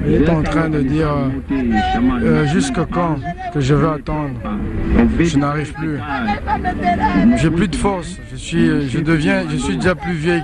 Il 0.06 0.14
est 0.14 0.30
en 0.30 0.44
train 0.44 0.70
de 0.70 0.82
dire 0.82 1.10
euh, 1.52 2.46
jusqu'à 2.48 2.86
quand 2.90 3.18
que 3.54 3.60
je 3.60 3.74
vais 3.74 3.88
attendre? 3.88 4.32
Je 5.20 5.38
n'arrive 5.38 5.74
plus. 5.74 6.00
J'ai 7.38 7.50
plus 7.50 7.68
de 7.68 7.76
force. 7.76 8.18
Je 8.32 8.38
suis, 8.38 8.90
je 8.90 9.00
deviens, 9.00 9.44
je 9.50 9.58
suis 9.58 9.78
déjà 9.78 9.96
plus 9.96 10.14
vieille. 10.14 10.44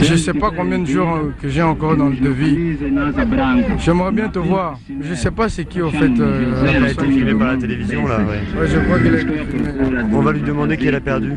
Je 0.00 0.12
ne 0.12 0.16
sais 0.16 0.32
pas 0.32 0.50
combien 0.56 0.78
de 0.80 0.86
jours 0.86 1.18
que 1.40 1.48
j'ai 1.48 1.62
encore 1.62 1.96
dans 1.96 2.08
le 2.08 2.16
devis. 2.16 2.76
J'aimerais 3.78 4.12
bien 4.12 4.28
te 4.28 4.38
voir. 4.38 4.78
Je 5.00 5.10
ne 5.10 5.14
sais 5.14 5.30
pas 5.30 5.48
c'est 5.48 5.64
qui 5.64 5.80
au 5.80 5.90
fait. 5.90 6.10
Euh, 6.18 6.84
a 6.84 6.90
été 6.90 7.06
filmé 7.06 7.34
par 7.34 7.52
la 7.52 7.56
télévision 7.56 8.06
là, 8.06 8.18
ouais. 8.18 8.66
je 8.66 8.78
crois 8.80 8.98
été 8.98 9.18
filmé. 9.18 9.70
On 10.12 10.20
va 10.20 10.32
lui 10.32 10.42
demander 10.42 10.76
qui 10.76 10.86
elle 10.86 10.96
a 10.96 11.00
perdu. 11.00 11.32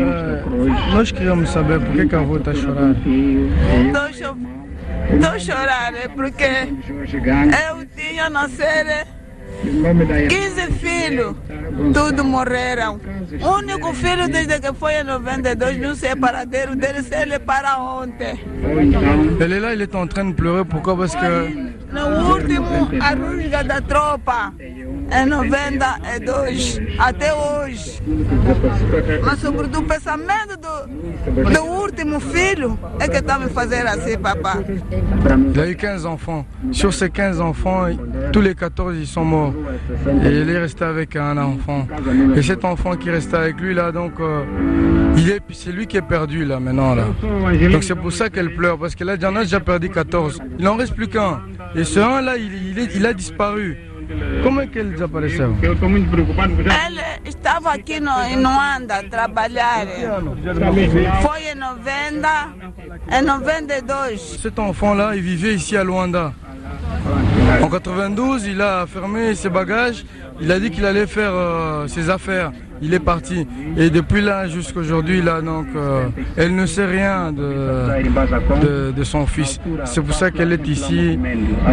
Euh, 0.00 0.42
nós 0.92 1.12
queríamos 1.12 1.46
saber 1.46 1.78
por 1.78 1.94
que, 1.94 2.06
que 2.06 2.16
a 2.16 2.20
avó 2.20 2.36
está 2.36 2.54
chorando. 2.54 2.96
Estou 5.10 5.38
chorando 5.40 6.10
porque 6.14 6.68
eu 6.92 7.86
tinha 7.96 8.28
nascer 8.28 9.06
15 9.62 10.72
filhos, 10.78 11.34
todos 11.92 12.24
morreram. 12.24 13.00
O 13.42 13.48
único 13.58 13.92
filho 13.92 14.28
desde 14.28 14.60
que 14.60 14.72
foi 14.72 15.00
em 15.00 15.04
92, 15.04 15.78
não 15.78 15.94
sei 15.94 16.14
paradeiro 16.16 16.76
dele, 16.76 17.02
se 17.02 17.14
ele 17.14 17.38
para 17.38 17.78
ontem. 17.78 18.40
Ele 19.40 19.54
est 19.54 19.60
là, 19.60 19.72
il 19.74 19.82
est 19.82 19.94
en 19.94 20.06
train 20.06 20.26
de 20.28 20.34
pleurer, 20.34 20.64
pourquoi? 20.64 20.96
Parce 20.96 21.16
que... 21.16 21.78
No 21.92 22.34
último, 22.34 22.88
a 23.00 23.14
rusga 23.14 23.64
da 23.64 23.80
tropa, 23.80 24.52
em 25.10 25.26
92, 25.26 26.80
até 26.98 27.32
hoje. 27.32 28.02
Mas 29.24 29.38
sobretudo 29.40 29.80
o 29.80 29.82
pensamento 29.84 30.56
do, 30.56 31.50
do 31.50 31.62
último 31.64 32.20
filho 32.20 32.78
é 33.00 33.08
que 33.08 33.20
me 33.20 33.88
assim, 33.88 34.18
papá. 34.18 34.58
Il 35.54 35.60
a 35.60 35.66
eu 35.66 35.74
15 35.74 36.06
enfants. 36.06 36.44
Sur 36.72 36.92
ces 36.92 37.10
15 37.10 37.40
enfants, 37.40 37.86
tous 38.32 38.40
les 38.40 38.54
14 38.54 38.96
ils 38.96 39.06
sont 39.06 39.24
morts. 39.24 39.54
Et 40.24 40.40
il 40.40 40.50
est 40.50 40.58
resté 40.58 40.84
avec 40.84 41.16
un 41.16 41.36
enfant. 41.38 41.86
Et 42.36 42.42
cet 42.42 42.64
enfant 42.64 42.96
qui 42.96 43.10
reste 43.10 43.32
avec 43.34 43.60
lui 43.60 43.74
là, 43.74 43.92
donc 43.92 44.12
euh, 44.20 44.44
c'est 45.52 45.72
lui 45.72 45.86
qui 45.86 45.96
est 45.96 46.02
perdu 46.02 46.44
là 46.44 46.60
maintenant 46.60 46.94
là. 46.94 47.04
Donc 47.70 47.82
c'est 47.82 47.94
pour 47.94 48.12
ça 48.12 48.28
qu'elle 48.28 48.54
pleure 48.54 48.78
parce 48.78 48.94
qu'elle 48.94 49.08
a 49.08 49.16
déjà 49.16 49.60
perdu 49.60 49.88
14. 49.88 50.40
Il 50.58 50.64
n'en 50.64 50.76
reste 50.76 50.94
plus 50.94 51.08
qu'un. 51.08 51.40
Et 51.74 51.84
ce 51.84 52.00
un 52.00 52.20
là, 52.20 52.36
il 52.36 53.06
a 53.06 53.12
disparu. 53.12 53.76
Como 54.42 54.60
é 54.60 54.66
que 54.66 54.78
ele 54.78 54.90
desapareceu? 54.90 55.54
Ele 55.62 57.00
estava 57.24 57.72
aqui 57.72 58.00
no, 58.00 58.10
em 58.22 58.36
Luanda 58.36 58.96
a 58.96 59.02
trabalhar. 59.02 59.86
Foi 61.22 61.50
em 61.52 61.54
90, 61.54 62.28
em 63.10 63.22
92. 63.22 64.38
Cet 64.40 64.58
enfant-là, 64.58 65.14
il 65.16 65.22
vivait 65.22 65.54
ici 65.54 65.76
à 65.76 65.84
Luanda. 65.84 66.32
En 67.62 67.68
92, 67.68 68.46
il 68.46 68.60
a 68.62 68.86
fermé 68.86 69.34
ses 69.34 69.50
bagages. 69.50 70.04
Il 70.40 70.50
a 70.52 70.58
dit 70.60 70.70
qu'il 70.70 70.84
allait 70.84 71.06
faire 71.06 71.32
euh, 71.32 71.88
ses 71.88 72.08
affaires 72.10 72.52
il 72.82 72.94
est 72.94 73.00
parti. 73.00 73.46
Et 73.76 73.90
depuis 73.90 74.20
là 74.20 74.46
jusqu'à 74.48 74.80
aujourd'hui, 74.80 75.22
là, 75.22 75.40
donc, 75.40 75.66
euh, 75.74 76.08
elle 76.36 76.54
ne 76.54 76.66
sait 76.66 76.86
rien 76.86 77.32
de, 77.32 78.92
de, 78.92 79.04
son 79.04 79.26
fils. 79.26 79.60
C'est 79.84 80.02
pour 80.02 80.14
ça 80.14 80.30
qu'elle 80.30 80.52
est 80.52 80.66
ici, 80.66 81.18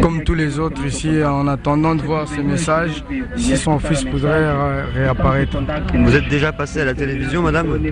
comme 0.02 0.24
tous 0.24 0.34
les 0.36 0.60
autres 0.60 0.86
ici, 0.86 1.24
en 1.24 1.48
attendant 1.48 1.96
de 1.96 2.02
voir 2.02 2.28
ses 2.28 2.44
messages, 2.44 3.04
si 3.36 3.58
son 3.58 3.80
fils 3.80 4.04
pourrait 4.04 4.52
réapparaître. 4.94 5.58
Vous 5.94 6.16
êtes 6.16 6.28
déjà 6.30 6.52
passé 6.52 6.82
à 6.82 6.86
la 6.86 6.94
télévision, 6.94 7.42
madame? 7.42 7.68
Euh. 7.72 7.92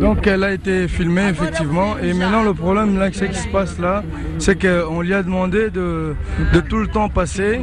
Donc 0.00 0.26
elle 0.26 0.44
a 0.44 0.52
été 0.52 0.88
filmée, 0.88 1.28
effectivement. 1.28 1.96
Et 2.02 2.12
maintenant, 2.12 2.42
le 2.42 2.54
problème, 2.54 2.98
là, 2.98 3.08
ce 3.12 3.24
qui 3.24 3.38
se 3.38 3.48
passe 3.48 3.78
là, 3.78 4.02
c'est 4.38 4.60
qu'on 4.60 5.00
lui 5.00 5.14
a 5.14 5.22
demandé 5.22 5.70
de, 5.70 6.14
de 6.52 6.60
tout 6.60 6.78
le 6.78 6.88
temps 6.88 7.08
passer 7.08 7.60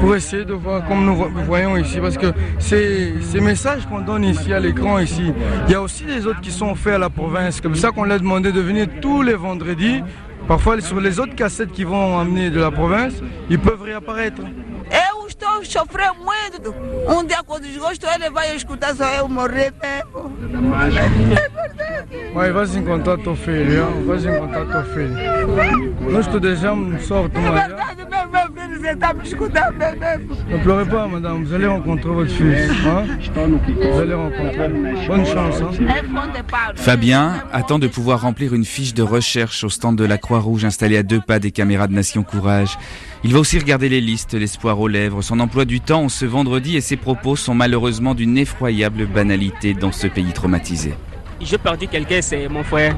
pour 0.00 0.14
essayer 0.14 0.44
de 0.44 0.54
voir 0.54 0.86
comme 0.86 1.04
nous 1.04 1.16
voyons 1.44 1.76
ici. 1.76 1.98
Parce 2.00 2.16
que 2.16 2.32
ces, 2.58 3.14
ces 3.22 3.40
messages 3.40 3.86
qu'on 3.86 4.00
donne 4.00 4.24
ici 4.24 4.52
à 4.52 4.60
l'écran, 4.60 4.98
ici, 4.98 5.32
il 5.66 5.72
y 5.72 5.74
a 5.74 5.82
aussi 5.82 6.04
des 6.04 6.26
autres 6.26 6.40
qui 6.40 6.52
sont 6.52 6.74
faits 6.74 6.94
à 6.94 6.98
la 6.98 7.10
province. 7.10 7.60
Comme 7.60 7.74
ça 7.74 7.90
qu'on 7.90 8.04
l'a 8.04 8.18
demandé 8.18 8.52
de 8.52 8.60
venir 8.60 8.86
tous 9.00 9.22
les 9.22 9.34
vendredis. 9.34 10.02
Parfois, 10.48 10.80
sur 10.80 11.00
les 11.00 11.18
autres 11.18 11.34
cassettes 11.34 11.72
qui 11.72 11.82
vont 11.82 12.18
amener 12.18 12.50
de 12.50 12.60
la 12.60 12.70
province, 12.70 13.14
ils 13.50 13.58
peuvent 13.58 13.82
réapparaître. 13.82 14.42
Sofrendo 15.66 16.16
muito. 16.16 16.74
Um 17.08 17.24
dia, 17.24 17.42
quando 17.42 17.64
desgosto, 17.64 18.06
ele 18.06 18.30
vai 18.30 18.54
escutar 18.54 18.94
só 18.94 19.08
eu 19.14 19.28
morrer 19.28 19.72
mesmo. 19.82 20.32
É 21.34 21.48
verdade. 21.48 21.96
Mas 22.34 22.52
vai 22.52 22.80
encontrar 22.80 23.18
teu 23.18 23.34
filho, 23.36 24.04
vai 24.06 24.18
encontrar 24.18 24.66
teu 24.66 24.84
filho. 24.94 26.10
Nós 26.10 26.26
te 26.26 26.38
desejamos 26.40 27.02
sorte, 27.04 27.36
É 27.36 27.50
verdade, 27.50 28.06
meu, 28.08 28.28
meu 28.28 28.52
filho, 28.52 28.80
você 28.80 28.90
está 28.90 29.14
me 29.14 29.24
escutando 29.24 29.76
mesmo. 29.76 30.36
Ne 30.48 30.58
pleurez 30.58 30.88
pas, 30.88 31.06
madame, 31.06 31.44
vous 31.44 31.54
allez 31.54 31.66
rencontrer 31.66 32.10
votre 32.10 32.30
fils. 32.30 32.70
Hein? 32.86 33.18
Vous 33.34 33.98
allez 34.00 34.14
rencontrer. 34.14 35.06
Bonne 35.06 35.26
chance. 35.26 35.62
Hein? 35.62 36.74
Fabien 36.76 37.42
attend 37.52 37.78
de 37.78 37.88
pouvoir 37.88 38.20
remplir 38.20 38.54
une 38.54 38.64
fiche 38.64 38.94
de 38.94 39.02
recherche 39.02 39.64
au 39.64 39.70
stand 39.70 39.94
de 39.94 40.04
la 40.04 40.18
Croix-Rouge 40.18 40.64
installée 40.64 40.98
à 40.98 41.02
deux 41.02 41.20
pas 41.20 41.38
des 41.38 41.50
caméras 41.50 41.86
de 41.86 41.94
Nation 41.94 42.22
Courage. 42.22 42.78
Il 43.24 43.32
va 43.32 43.40
aussi 43.40 43.58
regarder 43.58 43.88
les 43.88 44.00
listes, 44.00 44.34
l'espoir 44.34 44.78
aux 44.78 44.88
lèvres, 44.88 45.22
son 45.22 45.40
emploi 45.40 45.55
du 45.64 45.80
temps 45.80 46.08
ce 46.08 46.24
vendredi 46.24 46.76
et 46.76 46.80
ses 46.80 46.96
propos 46.96 47.36
sont 47.36 47.54
malheureusement 47.54 48.14
d'une 48.14 48.36
effroyable 48.38 49.06
banalité 49.06 49.74
dans 49.74 49.92
ce 49.92 50.06
pays 50.06 50.32
traumatisé. 50.32 50.94
J'ai 51.40 51.58
perdu 51.58 51.86
quelqu'un, 51.86 52.20
c'est 52.20 52.48
mon 52.48 52.62
frère 52.62 52.96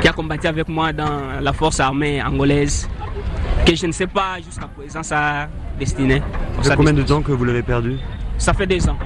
qui 0.00 0.08
a 0.08 0.12
combattu 0.12 0.46
avec 0.46 0.68
moi 0.68 0.92
dans 0.92 1.40
la 1.40 1.52
force 1.52 1.80
armée 1.80 2.22
angolaise, 2.22 2.88
que 3.66 3.74
je 3.74 3.86
ne 3.86 3.92
sais 3.92 4.06
pas 4.06 4.36
jusqu'à 4.44 4.66
présent 4.66 5.02
sa 5.02 5.48
destinée. 5.78 6.22
Ça 6.62 6.70
fait 6.70 6.76
combien 6.76 6.92
de 6.92 7.02
temps 7.02 7.22
que 7.22 7.32
vous 7.32 7.44
l'avez 7.44 7.62
perdu? 7.62 7.96
Ça 8.38 8.52
fait 8.54 8.66
deux 8.66 8.88
ans. 8.88 8.96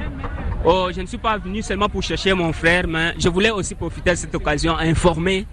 Oh, 0.65 0.89
je 0.95 1.01
ne 1.01 1.07
suis 1.07 1.19
pas 1.19 1.37
venu 1.39 1.63
seulement 1.63 1.89
pour 1.89 2.03
chercher 2.03 2.33
mon 2.35 2.53
frère, 2.53 2.87
mais 2.87 3.15
je 3.19 3.29
voulais 3.29 3.51
aussi 3.51 3.75
profiter 3.75 4.11
de 4.11 4.17
cette 4.17 4.35
occasion 4.35 4.77
à 4.77 4.83
informer 4.83 5.47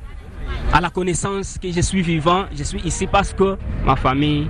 à 0.74 0.80
la 0.82 0.90
connaissance 0.90 1.58
que 1.62 1.72
je 1.72 1.82
suis 1.82 2.02
vivant. 2.02 2.46
Je 2.56 2.64
suis 2.64 2.80
ici 2.82 3.08
parce 3.08 3.34
que 3.34 3.58
ma 3.86 3.96
famille 3.96 4.50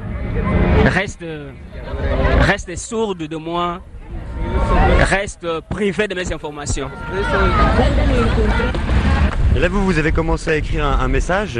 reste, 0.85 1.23
reste 2.41 2.75
sourde 2.77 3.23
de 3.27 3.37
moi, 3.37 3.81
reste 5.09 5.47
privée 5.69 6.07
de 6.07 6.15
mes 6.15 6.31
informations. 6.33 6.89
Et 9.55 9.59
là, 9.59 9.67
vous, 9.67 9.83
vous 9.83 9.97
avez 9.97 10.11
commencé 10.11 10.49
à 10.49 10.55
écrire 10.55 10.85
un, 10.85 11.07
message 11.07 11.59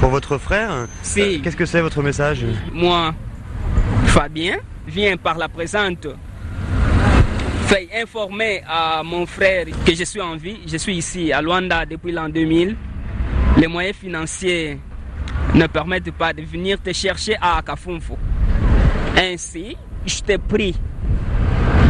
pour 0.00 0.10
votre 0.10 0.38
frère. 0.38 0.86
Si. 1.02 1.40
Qu'est-ce 1.40 1.56
que 1.56 1.66
c'est 1.66 1.80
votre 1.80 2.02
message? 2.02 2.44
Moi, 2.72 3.14
Fabien, 4.06 4.56
viens 4.86 5.16
par 5.16 5.38
la 5.38 5.48
présente 5.48 6.08
faire 7.68 7.86
informer 8.02 8.62
à 8.66 9.02
mon 9.04 9.26
frère 9.26 9.66
que 9.84 9.94
je 9.94 10.04
suis 10.04 10.22
en 10.22 10.36
vie. 10.36 10.58
Je 10.66 10.78
suis 10.78 10.96
ici 10.96 11.32
à 11.32 11.42
Luanda 11.42 11.84
depuis 11.84 12.12
l'an 12.12 12.28
2000. 12.28 12.74
Les 13.58 13.66
moyens 13.66 13.96
financiers 13.96 14.78
ne 15.54 15.66
permettent 15.66 16.12
pas 16.12 16.32
de 16.32 16.42
venir 16.42 16.80
te 16.80 16.92
chercher 16.92 17.36
à 17.40 17.58
Akafunfu. 17.58 18.14
Ainsi, 19.20 19.76
je 20.06 20.20
t'ai 20.20 20.38
pris 20.38 20.76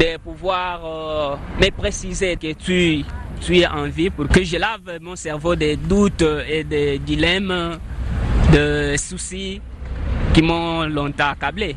de 0.01 0.17
pouvoir 0.17 0.81
euh, 0.83 1.37
me 1.61 1.71
préciser 1.71 2.37
que 2.37 2.53
tu, 2.55 3.05
es 3.51 3.67
en 3.67 3.85
vie 3.85 4.09
pour 4.09 4.27
que 4.29 4.43
je 4.43 4.57
lave 4.57 4.99
mon 5.03 5.15
cerveau 5.15 5.55
des 5.55 5.77
doutes 5.77 6.25
et 6.49 6.65
des 6.65 6.99
dilemmes, 6.99 7.79
de 8.51 8.95
soucis 8.97 9.61
qui 10.33 10.41
m'ont 10.41 10.85
longtemps 10.85 11.29
accablé. 11.33 11.77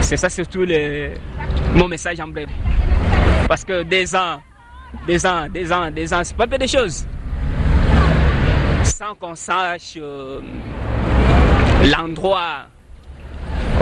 C'est 0.00 0.16
ça 0.16 0.30
surtout 0.30 0.64
le, 0.64 1.10
mon 1.74 1.88
message 1.88 2.18
en 2.20 2.28
bref. 2.28 2.48
Parce 3.46 3.64
que 3.64 3.82
des 3.82 4.16
ans, 4.16 4.40
des 5.06 5.26
ans, 5.26 5.46
des 5.52 5.70
ans, 5.70 5.90
des 5.90 6.14
ans, 6.14 6.20
c'est 6.24 6.36
pas 6.36 6.46
peu 6.46 6.56
de 6.56 6.66
choses. 6.66 7.04
Sans 8.82 9.14
qu'on 9.14 9.34
sache 9.34 9.98
euh, 9.98 10.40
l'endroit, 11.84 12.66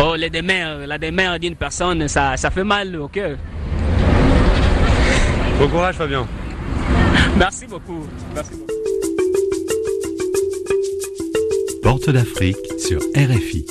oh, 0.02 0.14
les 0.16 0.30
demeures, 0.30 0.86
la 0.86 0.98
demeure 0.98 1.38
d'une 1.38 1.56
personne, 1.56 2.08
ça, 2.08 2.36
ça 2.36 2.50
fait 2.50 2.64
mal 2.64 2.96
au 2.96 3.08
cœur. 3.08 3.36
Bon 5.58 5.68
courage 5.68 5.96
Fabien. 5.96 6.26
Merci 7.36 7.66
beaucoup. 7.66 8.06
Merci 8.34 8.52
beaucoup. 8.52 8.66
Porte 11.82 12.10
d'Afrique 12.10 12.56
sur 12.78 13.00
RFI. 13.16 13.66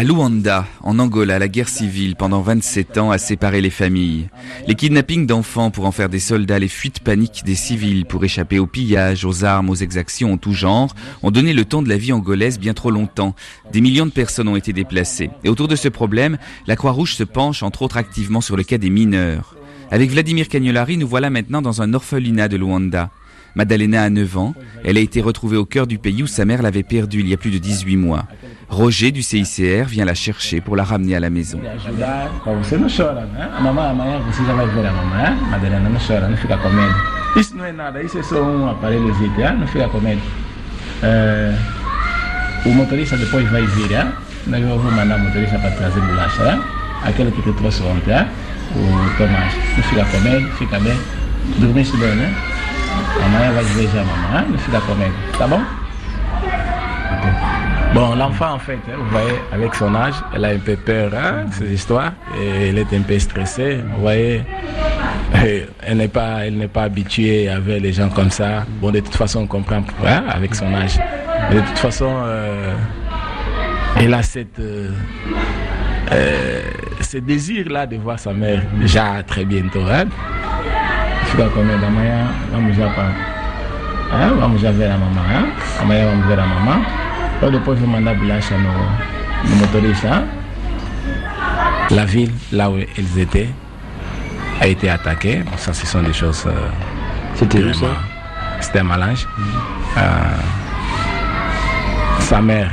À 0.00 0.02
Luanda, 0.02 0.66
en 0.82 0.98
Angola, 0.98 1.38
la 1.38 1.48
guerre 1.48 1.68
civile 1.68 2.16
pendant 2.16 2.40
27 2.40 2.96
ans 2.96 3.10
a 3.10 3.18
séparé 3.18 3.60
les 3.60 3.68
familles. 3.68 4.30
Les 4.66 4.74
kidnappings 4.74 5.26
d'enfants 5.26 5.70
pour 5.70 5.84
en 5.84 5.92
faire 5.92 6.08
des 6.08 6.20
soldats, 6.20 6.58
les 6.58 6.68
fuites 6.68 7.00
paniques 7.00 7.42
des 7.44 7.54
civils 7.54 8.06
pour 8.06 8.24
échapper 8.24 8.58
aux 8.58 8.66
pillages, 8.66 9.26
aux 9.26 9.44
armes, 9.44 9.68
aux 9.68 9.74
exactions 9.74 10.32
en 10.32 10.38
tout 10.38 10.54
genre, 10.54 10.94
ont 11.22 11.30
donné 11.30 11.52
le 11.52 11.66
temps 11.66 11.82
de 11.82 11.90
la 11.90 11.98
vie 11.98 12.14
angolaise 12.14 12.58
bien 12.58 12.72
trop 12.72 12.90
longtemps. 12.90 13.34
Des 13.74 13.82
millions 13.82 14.06
de 14.06 14.10
personnes 14.10 14.48
ont 14.48 14.56
été 14.56 14.72
déplacées. 14.72 15.28
Et 15.44 15.50
autour 15.50 15.68
de 15.68 15.76
ce 15.76 15.88
problème, 15.88 16.38
la 16.66 16.76
Croix-Rouge 16.76 17.14
se 17.14 17.24
penche 17.24 17.62
entre 17.62 17.82
autres 17.82 17.98
activement 17.98 18.40
sur 18.40 18.56
le 18.56 18.62
cas 18.62 18.78
des 18.78 18.88
mineurs. 18.88 19.54
Avec 19.90 20.10
Vladimir 20.10 20.48
Cagnolari, 20.48 20.96
nous 20.96 21.08
voilà 21.08 21.28
maintenant 21.28 21.60
dans 21.60 21.82
un 21.82 21.92
orphelinat 21.92 22.48
de 22.48 22.56
Luanda. 22.56 23.10
Madalena 23.54 24.02
a 24.02 24.10
9 24.10 24.38
ans. 24.38 24.54
Elle 24.84 24.96
a 24.96 25.00
été 25.00 25.20
retrouvée 25.20 25.56
au 25.56 25.64
cœur 25.64 25.86
du 25.86 25.98
pays 25.98 26.22
où 26.22 26.26
sa 26.26 26.44
mère 26.44 26.62
l'avait 26.62 26.82
perdue 26.82 27.20
il 27.20 27.28
y 27.28 27.34
a 27.34 27.36
plus 27.36 27.50
de 27.50 27.58
18 27.58 27.96
mois. 27.96 28.26
Roger 28.68 29.10
du 29.10 29.22
CICR 29.22 29.86
vient 29.86 30.04
la 30.04 30.14
chercher 30.14 30.60
pour 30.60 30.76
la 30.76 30.84
ramener 30.84 31.16
à 31.16 31.20
la 31.20 31.30
maison. 31.30 31.60
Você 53.10 53.18
não 53.18 53.30
chora, 53.30 53.42
né? 53.42 53.42
Mamãe, 53.42 53.48
amanhã 53.48 53.52
você 53.52 53.52
já 53.52 53.52
vai 53.52 53.64
ver 53.64 53.98
a 53.98 54.04
mamãe, 54.04 54.22
Madalena, 54.22 54.48
não 54.48 54.48
chora, 54.48 54.48
não 54.48 54.58
fica 54.58 54.80
com 54.80 54.80
medo. 54.80 54.80
Isso 54.80 54.80
não 54.80 54.80
é 54.80 54.80
nada, 54.80 54.80
isso 54.80 54.80
é 54.80 54.80
só 54.80 54.80
um 54.80 54.80
aparelhozinho, 54.80 54.80
hein? 54.80 54.80
não 54.80 54.80
fica 54.80 54.80
com 54.80 54.94
medo, 54.94 55.14
tá 55.38 55.46
bom? 55.46 55.64
Bon, 57.92 58.14
l'enfant, 58.14 58.54
en 58.54 58.58
fait, 58.60 58.78
hein, 58.88 58.96
vous 58.98 59.10
voyez, 59.10 59.40
avec 59.50 59.74
son 59.74 59.94
âge, 59.96 60.14
elle 60.32 60.44
a 60.44 60.48
un 60.50 60.58
peu 60.58 60.76
peur, 60.76 61.10
hein, 61.12 61.46
ces 61.50 61.72
histoires, 61.72 62.12
et 62.40 62.68
elle 62.68 62.78
est 62.78 62.92
un 62.92 63.02
peu 63.02 63.18
stressée, 63.18 63.80
vous 63.94 64.00
voyez. 64.00 64.42
Elle 65.82 65.96
n'est 65.96 66.08
pas, 66.08 66.40
pas 66.72 66.82
habituée 66.84 67.48
avec 67.48 67.82
les 67.82 67.92
gens 67.92 68.08
comme 68.08 68.30
ça. 68.30 68.64
Bon, 68.80 68.90
de 68.90 69.00
toute 69.00 69.16
façon, 69.16 69.40
on 69.40 69.46
comprend 69.46 69.82
hein, 70.06 70.24
avec 70.28 70.54
son 70.54 70.72
âge. 70.74 70.98
De 71.52 71.60
toute 71.60 71.78
façon, 71.78 72.12
euh, 72.24 72.74
elle 73.98 74.14
a 74.14 74.22
cette, 74.22 74.58
euh, 74.60 74.90
euh, 76.12 76.60
ce 77.00 77.18
désir-là 77.18 77.86
de 77.86 77.96
voir 77.96 78.18
sa 78.18 78.32
mère 78.32 78.62
déjà 78.78 79.22
très 79.26 79.44
bientôt. 79.44 79.82
Depois 87.50 87.76
no? 88.58 88.70
La 91.90 92.04
ville, 92.04 92.32
là 92.52 92.70
où 92.70 92.78
ils 92.98 93.18
étaient, 93.18 93.48
a 94.60 94.66
été 94.66 94.90
attaquée. 94.90 95.42
Bon, 95.44 95.56
ça, 95.56 95.72
ce 95.72 95.86
sont 95.86 96.02
des 96.02 96.12
choses. 96.12 96.44
Euh, 96.46 96.68
C'était 97.34 97.62
où 97.62 97.72
ça? 97.72 97.86
C'était 98.60 98.80
à 98.80 98.84
Malange. 98.84 99.26
Euh, 99.96 100.00
sa 102.20 102.40
mère, 102.42 102.70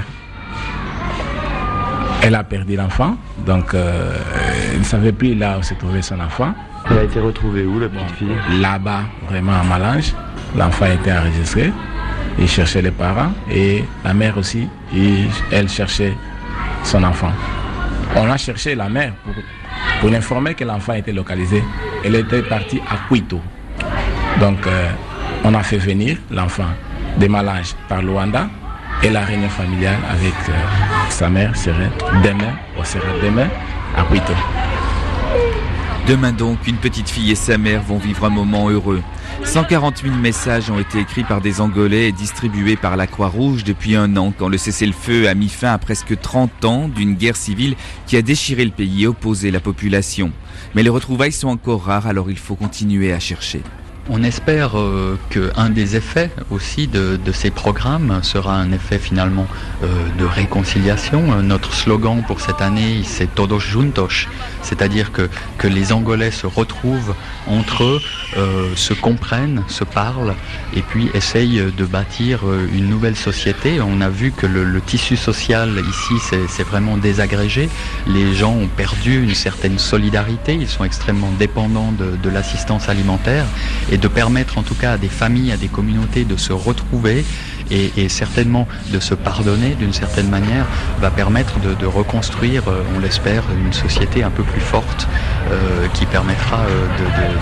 elle 2.21 2.35
a 2.35 2.43
perdu 2.43 2.75
l'enfant. 2.75 3.15
Donc, 3.45 3.73
euh, 3.73 4.17
elle 4.71 4.79
ne 4.79 4.83
savait 4.83 5.13
plus 5.13 5.33
là 5.35 5.57
où 5.59 5.63
se 5.63 5.73
trouvait 5.75 6.01
son 6.01 6.19
enfant. 6.19 6.53
Elle 6.89 6.97
a 6.99 7.03
été 7.03 7.19
retrouvée 7.19 7.65
où, 7.65 7.79
la 7.79 7.89
petite 7.89 8.11
fille? 8.11 8.61
Là-bas, 8.61 9.01
vraiment 9.29 9.53
à 9.53 9.63
Malange. 9.63 10.13
L'enfant 10.55 10.85
a 10.85 10.89
été 10.93 11.11
enregistré. 11.11 11.71
Il 12.39 12.47
cherchait 12.47 12.81
les 12.81 12.91
parents 12.91 13.31
et 13.51 13.83
la 14.03 14.13
mère 14.13 14.37
aussi, 14.37 14.67
elle 15.51 15.67
cherchait 15.67 16.13
son 16.83 17.03
enfant. 17.03 17.31
On 18.15 18.29
a 18.31 18.37
cherché 18.37 18.75
la 18.75 18.89
mère 18.89 19.13
pour, 19.23 19.33
pour 19.99 20.09
l'informer 20.09 20.53
que 20.53 20.63
l'enfant 20.63 20.93
était 20.93 21.11
localisé. 21.11 21.63
Elle 22.05 22.15
était 22.15 22.43
partie 22.43 22.79
à 22.89 23.11
Quito. 23.13 23.41
Donc, 24.39 24.65
euh, 24.67 24.89
on 25.43 25.53
a 25.53 25.63
fait 25.63 25.77
venir 25.77 26.17
l'enfant 26.31 26.69
de 27.17 27.27
Malange 27.27 27.73
par 27.89 28.01
Luanda 28.01 28.47
et 29.03 29.09
la 29.09 29.21
réunion 29.21 29.49
familiale 29.49 29.97
avec 30.09 30.33
euh, 30.49 30.53
sa 31.09 31.29
mère 31.29 31.55
serait 31.55 31.91
demain, 32.23 32.53
ou 32.79 32.83
serait 32.83 33.19
demain 33.23 33.47
à 33.95 34.03
Quito. 34.03 34.33
Demain 36.07 36.31
donc, 36.31 36.67
une 36.67 36.77
petite 36.77 37.09
fille 37.09 37.31
et 37.31 37.35
sa 37.35 37.57
mère 37.57 37.83
vont 37.83 37.97
vivre 37.97 38.23
un 38.23 38.29
moment 38.29 38.69
heureux. 38.69 39.03
140 39.43 40.03
000 40.03 40.15
messages 40.15 40.69
ont 40.69 40.79
été 40.79 40.99
écrits 40.99 41.25
par 41.25 41.41
des 41.41 41.59
Angolais 41.59 42.07
et 42.07 42.11
distribués 42.13 42.77
par 42.77 42.95
la 42.95 43.07
Croix-Rouge 43.07 43.65
depuis 43.65 43.97
un 43.97 44.15
an, 44.15 44.31
quand 44.31 44.47
le 44.47 44.57
cessez-le-feu 44.57 45.27
a 45.27 45.33
mis 45.33 45.49
fin 45.49 45.73
à 45.73 45.77
presque 45.77 46.17
30 46.17 46.63
ans 46.63 46.87
d'une 46.87 47.15
guerre 47.15 47.35
civile 47.35 47.75
qui 48.05 48.15
a 48.15 48.21
déchiré 48.21 48.63
le 48.63 48.71
pays 48.71 49.03
et 49.03 49.07
opposé 49.07 49.51
la 49.51 49.59
population. 49.59 50.31
Mais 50.75 50.83
les 50.83 50.89
retrouvailles 50.89 51.33
sont 51.33 51.49
encore 51.49 51.83
rares, 51.83 52.07
alors 52.07 52.31
il 52.31 52.37
faut 52.37 52.55
continuer 52.55 53.11
à 53.11 53.19
chercher. 53.19 53.61
On 54.09 54.23
espère 54.23 54.77
euh, 54.77 55.17
qu'un 55.29 55.69
des 55.69 55.97
effets 55.97 56.31
aussi 56.49 56.87
de, 56.87 57.19
ces 57.33 57.51
programmes 57.51 58.19
sera 58.23 58.55
un 58.55 58.71
effet 58.71 58.99
finalement 58.99 59.47
euh, 59.83 59.87
de 60.17 60.23
réconciliation. 60.23 61.33
Euh, 61.33 61.41
notre 61.41 61.73
slogan 61.73 62.23
pour 62.25 62.39
cette 62.39 62.61
année, 62.61 63.01
c'est 63.03 63.35
Todos 63.35 63.59
Juntos, 63.59 64.27
c'est-à-dire 64.61 65.11
que, 65.11 65.29
les 65.67 65.91
Angolais 65.91 66.31
se 66.31 66.47
retrouvent 66.47 67.13
entre 67.45 67.83
eux, 67.83 68.01
se 68.75 68.93
comprennent, 68.93 69.63
se 69.67 69.83
parlent 69.83 70.33
et 70.73 70.81
puis 70.81 71.09
essayent 71.13 71.61
de 71.75 71.85
bâtir 71.85 72.39
une 72.73 72.87
nouvelle 72.87 73.17
société. 73.17 73.81
On 73.81 73.99
a 73.99 74.07
vu 74.07 74.31
que 74.31 74.45
le, 74.45 74.79
tissu 74.79 75.17
social 75.17 75.69
ici 75.89 76.13
c'est 76.47 76.63
vraiment 76.63 76.95
désagrégé. 76.95 77.67
Les 78.07 78.33
gens 78.33 78.53
ont 78.53 78.67
perdu 78.67 79.21
une 79.21 79.35
certaine 79.35 79.77
solidarité, 79.77 80.53
ils 80.53 80.69
sont 80.69 80.85
extrêmement 80.85 81.31
dépendants 81.37 81.91
de, 81.91 82.29
l'assistance 82.29 82.87
alimentaire. 82.87 83.45
De 83.99 84.07
permettre 84.07 84.57
en 84.57 84.63
tout 84.63 84.75
cas 84.75 84.93
à 84.93 84.97
des 84.97 85.09
familles, 85.09 85.51
à 85.51 85.57
des 85.57 85.67
communautés 85.67 86.25
de 86.25 86.37
se 86.37 86.53
retrouver 86.53 87.25
et, 87.71 87.91
et 87.97 88.09
certainement 88.09 88.67
de 88.91 88.99
se 88.99 89.13
pardonner 89.13 89.75
d'une 89.75 89.93
certaine 89.93 90.29
manière 90.29 90.65
va 90.99 91.09
permettre 91.11 91.59
de, 91.59 91.85
reconstruire, 91.85 92.63
euh, 92.67 92.81
on 92.95 92.99
l'espère, 92.99 93.43
une 93.51 93.73
société 93.73 94.23
un 94.23 94.29
peu 94.29 94.43
plus 94.43 94.61
forte 94.61 95.07
euh, 95.51 95.87
qui 95.93 96.05
permettra 96.05 96.59
euh, 96.59 96.87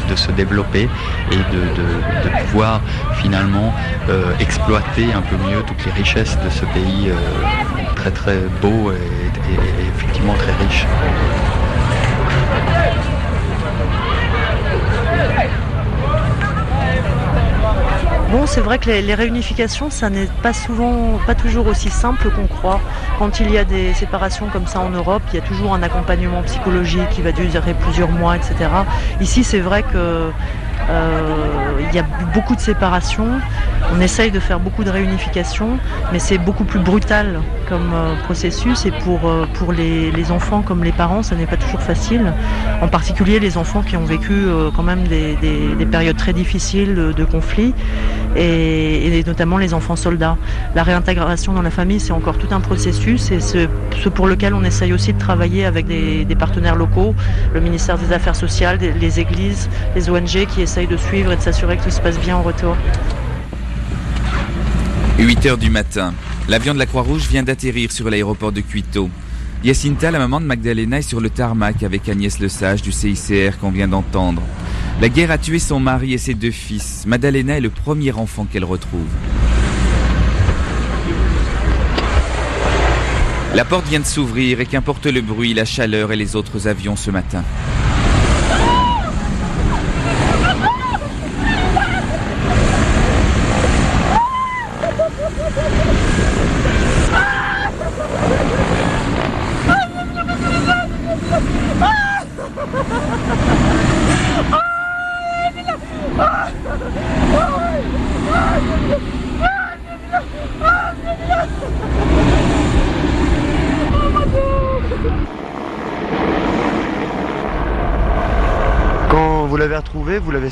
de, 0.09 0.15
se 0.15 0.31
développer 0.31 0.87
et 1.31 1.35
de, 1.35 2.45
pouvoir 2.45 2.81
finalement 3.21 3.73
exploiter 4.39 5.11
un 5.13 5.21
peu 5.21 5.35
mieux 5.49 5.61
toutes 5.67 5.83
les 5.85 5.91
richesses 5.91 6.37
de 6.43 6.49
ce 6.49 6.65
pays 6.65 7.09
très 7.95 8.11
très 8.11 8.37
beau 8.61 8.91
et, 8.91 8.95
et, 8.95 9.55
et 9.55 9.87
effectivement 9.95 10.35
très 10.35 10.53
riche. 10.65 10.85
Bon, 18.35 18.45
c'est 18.45 18.59
vrai 18.59 18.79
que 18.79 18.89
les, 18.89 19.15
réunifications, 19.15 19.89
ça 19.89 20.09
n'est 20.09 20.27
pas 20.43 20.51
souvent, 20.51 21.17
pas 21.25 21.35
toujours 21.35 21.67
aussi 21.67 21.89
simple 21.89 22.29
qu'on 22.31 22.47
croit. 22.47 22.81
Quand 23.17 23.39
il 23.39 23.49
y 23.49 23.57
a 23.57 23.63
des 23.63 23.93
séparations 23.93 24.47
comme 24.51 24.67
ça 24.67 24.81
en 24.81 24.89
Europe, 24.89 25.21
il 25.31 25.35
y 25.35 25.39
a 25.39 25.41
toujours 25.41 25.73
un 25.73 25.81
accompagnement 25.81 26.41
psychologique 26.41 27.07
qui 27.11 27.21
va 27.21 27.31
durer 27.31 27.73
plusieurs 27.79 28.11
mois, 28.11 28.35
etc. 28.35 28.55
Ici, 29.21 29.45
c'est 29.45 29.61
vrai 29.61 29.83
que 29.83 30.31
euh, 30.89 31.79
il 31.79 31.95
y 31.95 31.99
a 31.99 32.05
beaucoup 32.33 32.55
de 32.55 32.59
séparations. 32.59 33.39
On 33.93 34.01
essaye 34.01 34.31
de 34.31 34.39
faire 34.39 34.59
beaucoup 34.59 34.83
de 34.83 34.89
réunification, 34.89 35.79
mais 36.11 36.19
c'est 36.19 36.37
beaucoup 36.37 36.65
plus 36.65 36.79
brutal 36.79 37.39
comme 37.69 37.91
euh, 37.93 38.15
processus. 38.23 38.85
Et 38.85 38.91
pour, 38.91 39.27
euh, 39.27 39.47
pour 39.53 39.71
les, 39.71 40.11
enfants 40.31 40.61
comme 40.61 40.83
les 40.83 40.91
parents, 40.91 41.23
ça 41.23 41.35
n'est 41.35 41.45
pas 41.45 41.57
toujours 41.57 41.81
facile. 41.81 42.33
En 42.81 42.87
particulier 42.87 43.39
les 43.39 43.57
enfants 43.57 43.83
qui 43.83 43.95
ont 43.95 44.05
vécu 44.05 44.33
euh, 44.33 44.71
quand 44.75 44.83
même 44.83 45.03
des, 45.07 45.37
périodes 45.89 46.17
très 46.17 46.33
difficiles 46.33 46.95
de, 46.95 47.11
de 47.11 47.25
conflits, 47.25 47.73
et, 48.35 49.23
notamment 49.25 49.57
les 49.57 49.73
enfants 49.73 49.95
soldats. 49.95 50.37
La 50.75 50.83
réintégration 50.83 51.53
dans 51.53 51.61
la 51.61 51.71
famille, 51.71 51.99
c'est 51.99 52.11
encore 52.11 52.37
tout 52.37 52.53
un 52.53 52.59
processus, 52.59 53.31
et 53.31 53.39
ce, 53.39 53.67
pour 54.09 54.27
lequel 54.27 54.53
on 54.53 54.63
essaye 54.63 54.93
aussi 54.93 55.13
de 55.13 55.19
travailler 55.19 55.65
avec 55.65 55.87
des, 55.87 56.25
partenaires 56.37 56.75
locaux, 56.75 57.15
le 57.53 57.61
ministère 57.61 57.97
des 57.97 58.11
Affaires 58.11 58.35
sociales, 58.35 58.77
les 58.77 59.19
églises, 59.19 59.69
les 59.95 60.09
ONG 60.09 60.45
qui 60.47 60.61
essaye 60.61 60.85
de 60.85 60.97
suivre 60.97 61.31
et 61.31 61.37
de 61.37 61.41
s'assurer 61.41 61.77
que 61.77 61.83
tout 61.83 61.91
se 61.91 62.01
passe 62.01 62.19
bien 62.19 62.35
en 62.35 62.41
retour. 62.41 62.75
8 65.17 65.45
heures 65.45 65.57
du 65.57 65.69
matin. 65.69 66.13
L'avion 66.49 66.73
de 66.73 66.79
la 66.79 66.85
Croix-Rouge 66.85 67.27
vient 67.29 67.41
d'atterrir 67.41 67.91
sur 67.91 68.09
l'aéroport 68.09 68.51
de 68.51 68.59
Quito. 68.59 69.09
Yacinta, 69.63 70.11
la 70.11 70.19
maman 70.19 70.41
de 70.41 70.45
Magdalena, 70.45 70.99
est 70.99 71.01
sur 71.01 71.21
le 71.21 71.29
tarmac 71.29 71.81
avec 71.83 72.07
Agnès 72.09 72.37
Lesage 72.37 72.81
du 72.81 72.91
CICR 72.91 73.57
qu'on 73.59 73.71
vient 73.71 73.87
d'entendre. 73.87 74.43
La 75.01 75.09
guerre 75.09 75.31
a 75.31 75.37
tué 75.37 75.59
son 75.59 75.81
mari 75.81 76.13
et 76.13 76.17
ses 76.17 76.33
deux 76.33 76.51
fils. 76.51 77.03
Madalena 77.05 77.57
est 77.57 77.61
le 77.61 77.69
premier 77.69 78.13
enfant 78.13 78.45
qu'elle 78.45 78.63
retrouve. 78.63 79.07
La 83.53 83.65
porte 83.65 83.87
vient 83.87 83.99
de 83.99 84.05
s'ouvrir 84.05 84.61
et 84.61 84.65
qu'importe 84.65 85.05
le 85.05 85.21
bruit, 85.21 85.53
la 85.53 85.65
chaleur 85.65 86.13
et 86.13 86.15
les 86.15 86.37
autres 86.37 86.67
avions 86.67 86.95
ce 86.95 87.11
matin. 87.11 87.43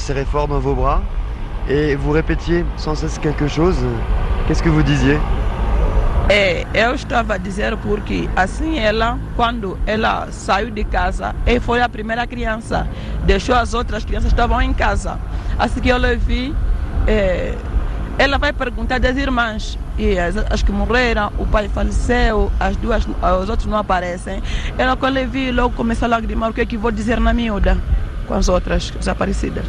Serré 0.04 0.26
fort 0.26 0.48
dans 0.48 0.60
vos 0.60 0.76
bras 0.76 1.02
et 1.70 1.96
vous 1.96 2.12
répétiez 2.12 2.66
sans 2.78 2.96
cesse 2.96 3.18
quelque 3.18 3.48
chose. 3.48 3.78
Qu'est-ce 4.46 4.62
que 4.62 4.70
vous 4.70 4.84
disiez 4.84 5.18
É, 6.30 6.66
eu 6.74 6.96
estava 6.96 7.36
a 7.36 7.38
dizer 7.38 7.76
porque 7.78 8.30
assim 8.36 8.80
ela, 8.80 9.20
quando 9.36 9.78
ela 9.86 10.30
saiu 10.32 10.72
de 10.72 10.84
casa, 10.86 11.36
e 11.46 11.60
foi 11.60 11.82
a 11.82 11.90
primeira 11.90 12.26
criança, 12.26 12.88
deixou 13.26 13.56
as 13.56 13.74
outras 13.74 14.06
crianças 14.06 14.32
estavam 14.32 14.62
em 14.62 14.74
casa. 14.74 15.20
Assim 15.60 15.82
que 15.82 15.90
eu 15.90 16.00
vi, 16.18 16.56
é, 17.08 17.56
ela 18.18 18.38
vai 18.38 18.54
perguntar 18.54 19.00
das 19.00 19.18
irmãs, 19.18 19.78
e 19.98 20.18
as, 20.18 20.38
as, 20.38 20.64
que 20.64 20.72
morreram, 20.72 21.32
o 21.38 21.46
pai 21.46 21.68
faleceu, 21.68 22.50
as 22.58 22.76
duas, 22.78 23.06
os 23.06 23.50
outros 23.50 23.68
não 23.68 23.78
aparecem. 23.78 24.42
Ela 24.78 24.96
quando 24.96 25.18
eu 25.18 25.28
vi, 25.28 25.52
logo 25.52 25.76
começou 25.76 26.06
a 26.06 26.10
lagrimar, 26.10 26.52
o 26.52 26.54
que 26.54 26.62
é 26.62 26.66
que 26.66 26.78
vou 26.78 26.92
dizer 26.92 27.20
na 27.20 27.34
miúda, 27.34 27.78
com 28.28 28.34
as 28.34 28.48
outras 28.48 28.92
desaparecidas. 28.92 29.66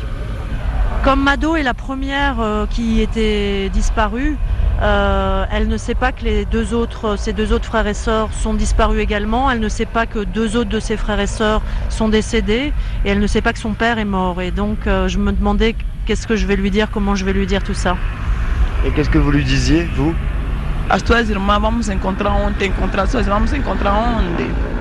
Comme 1.05 1.23
Mado 1.23 1.55
est 1.55 1.63
la 1.63 1.75
première 1.75 2.41
euh, 2.41 2.65
qui 2.65 3.03
était 3.03 3.69
disparue, 3.69 4.39
euh, 4.81 5.45
elle 5.53 5.69
ne 5.69 5.77
sait 5.77 5.95
pas 5.95 6.13
que 6.13 6.25
les 6.25 6.47
deux 6.47 6.73
autres, 6.73 7.17
ses 7.19 7.35
deux 7.35 7.53
autres 7.53 7.67
frères 7.67 7.87
et 7.87 7.93
sœurs 7.93 8.31
sont 8.33 8.55
disparus 8.55 9.03
également. 9.03 9.51
Elle 9.51 9.61
ne 9.61 9.69
sait 9.69 9.85
pas 9.85 10.07
que 10.07 10.21
deux 10.21 10.57
autres 10.57 10.71
de 10.71 10.81
ses 10.81 10.97
frères 10.97 11.21
et 11.21 11.27
sœurs 11.27 11.61
sont 11.91 12.09
décédés. 12.09 12.73
Et 13.05 13.11
elle 13.11 13.19
ne 13.21 13.27
sait 13.27 13.43
pas 13.43 13.53
que 13.53 13.59
son 13.59 13.75
père 13.75 13.99
est 13.99 14.07
mort. 14.07 14.41
Et 14.41 14.51
donc, 14.51 14.87
euh, 14.87 15.07
je 15.07 15.19
me 15.19 15.31
demandais 15.33 15.77
qu'est-ce 16.07 16.27
que 16.27 16.37
je 16.37 16.47
vais 16.47 16.57
lui 16.57 16.71
dire, 16.71 16.89
comment 16.91 17.15
je 17.15 17.27
vais 17.27 17.35
lui 17.35 17.47
dire 17.47 17.63
tout 17.63 17.75
ça. 17.75 17.99
Et 18.87 18.91
qu'est-ce 18.93 19.11
que 19.11 19.19
vous 19.19 19.31
lui 19.31 19.45
disiez, 19.45 19.87
vous? 19.97 20.15
As 20.89 21.03
tuas 21.03 21.25
irmãs 21.25 21.59
vamos 21.59 21.91
encontrar 21.91 22.35
onde? 22.35 22.63
Encontrar 22.63 23.09
suas 23.09 23.25
irmãs 23.25 23.41
vamos 23.41 23.53
encontrar 23.53 23.95
onde? 23.95 24.74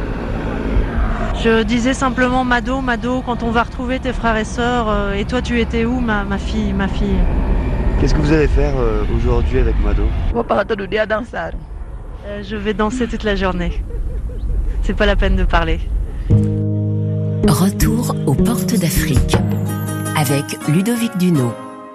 Je 1.43 1.61
disais 1.63 1.93
simplement 1.93 2.45
Mado, 2.45 2.79
Mado, 2.79 3.21
quand 3.21 3.43
on 3.43 3.51
va 3.51 3.63
retrouver 3.63 3.99
tes 3.99 4.13
frères 4.13 4.37
et 4.37 4.45
sœurs, 4.45 4.87
euh, 4.87 5.11
et 5.11 5.25
toi 5.25 5.41
tu 5.41 5.59
étais 5.59 5.83
où 5.83 5.99
ma, 5.99 6.23
ma 6.23 6.37
fille, 6.37 6.71
ma 6.71 6.87
fille 6.87 7.17
Qu'est-ce 7.99 8.13
que 8.13 8.21
vous 8.21 8.31
allez 8.31 8.47
faire 8.47 8.73
euh, 8.77 9.03
aujourd'hui 9.17 9.59
avec 9.59 9.75
Mado. 9.83 10.03
Euh, 12.25 12.41
Je 12.43 12.55
vais 12.55 12.73
danser 12.73 13.07
toute 13.07 13.25
la 13.25 13.35
journée. 13.35 13.83
C'est 14.83 14.93
pas 14.93 15.05
la 15.05 15.17
peine 15.17 15.35
de 15.35 15.43
parler. 15.43 15.81
Retour 16.29 18.15
aux 18.25 18.35
portes 18.35 18.75
d'Afrique 18.79 19.35
avec 20.15 20.45
Ludovic 20.69 21.17
Duno. 21.17 21.51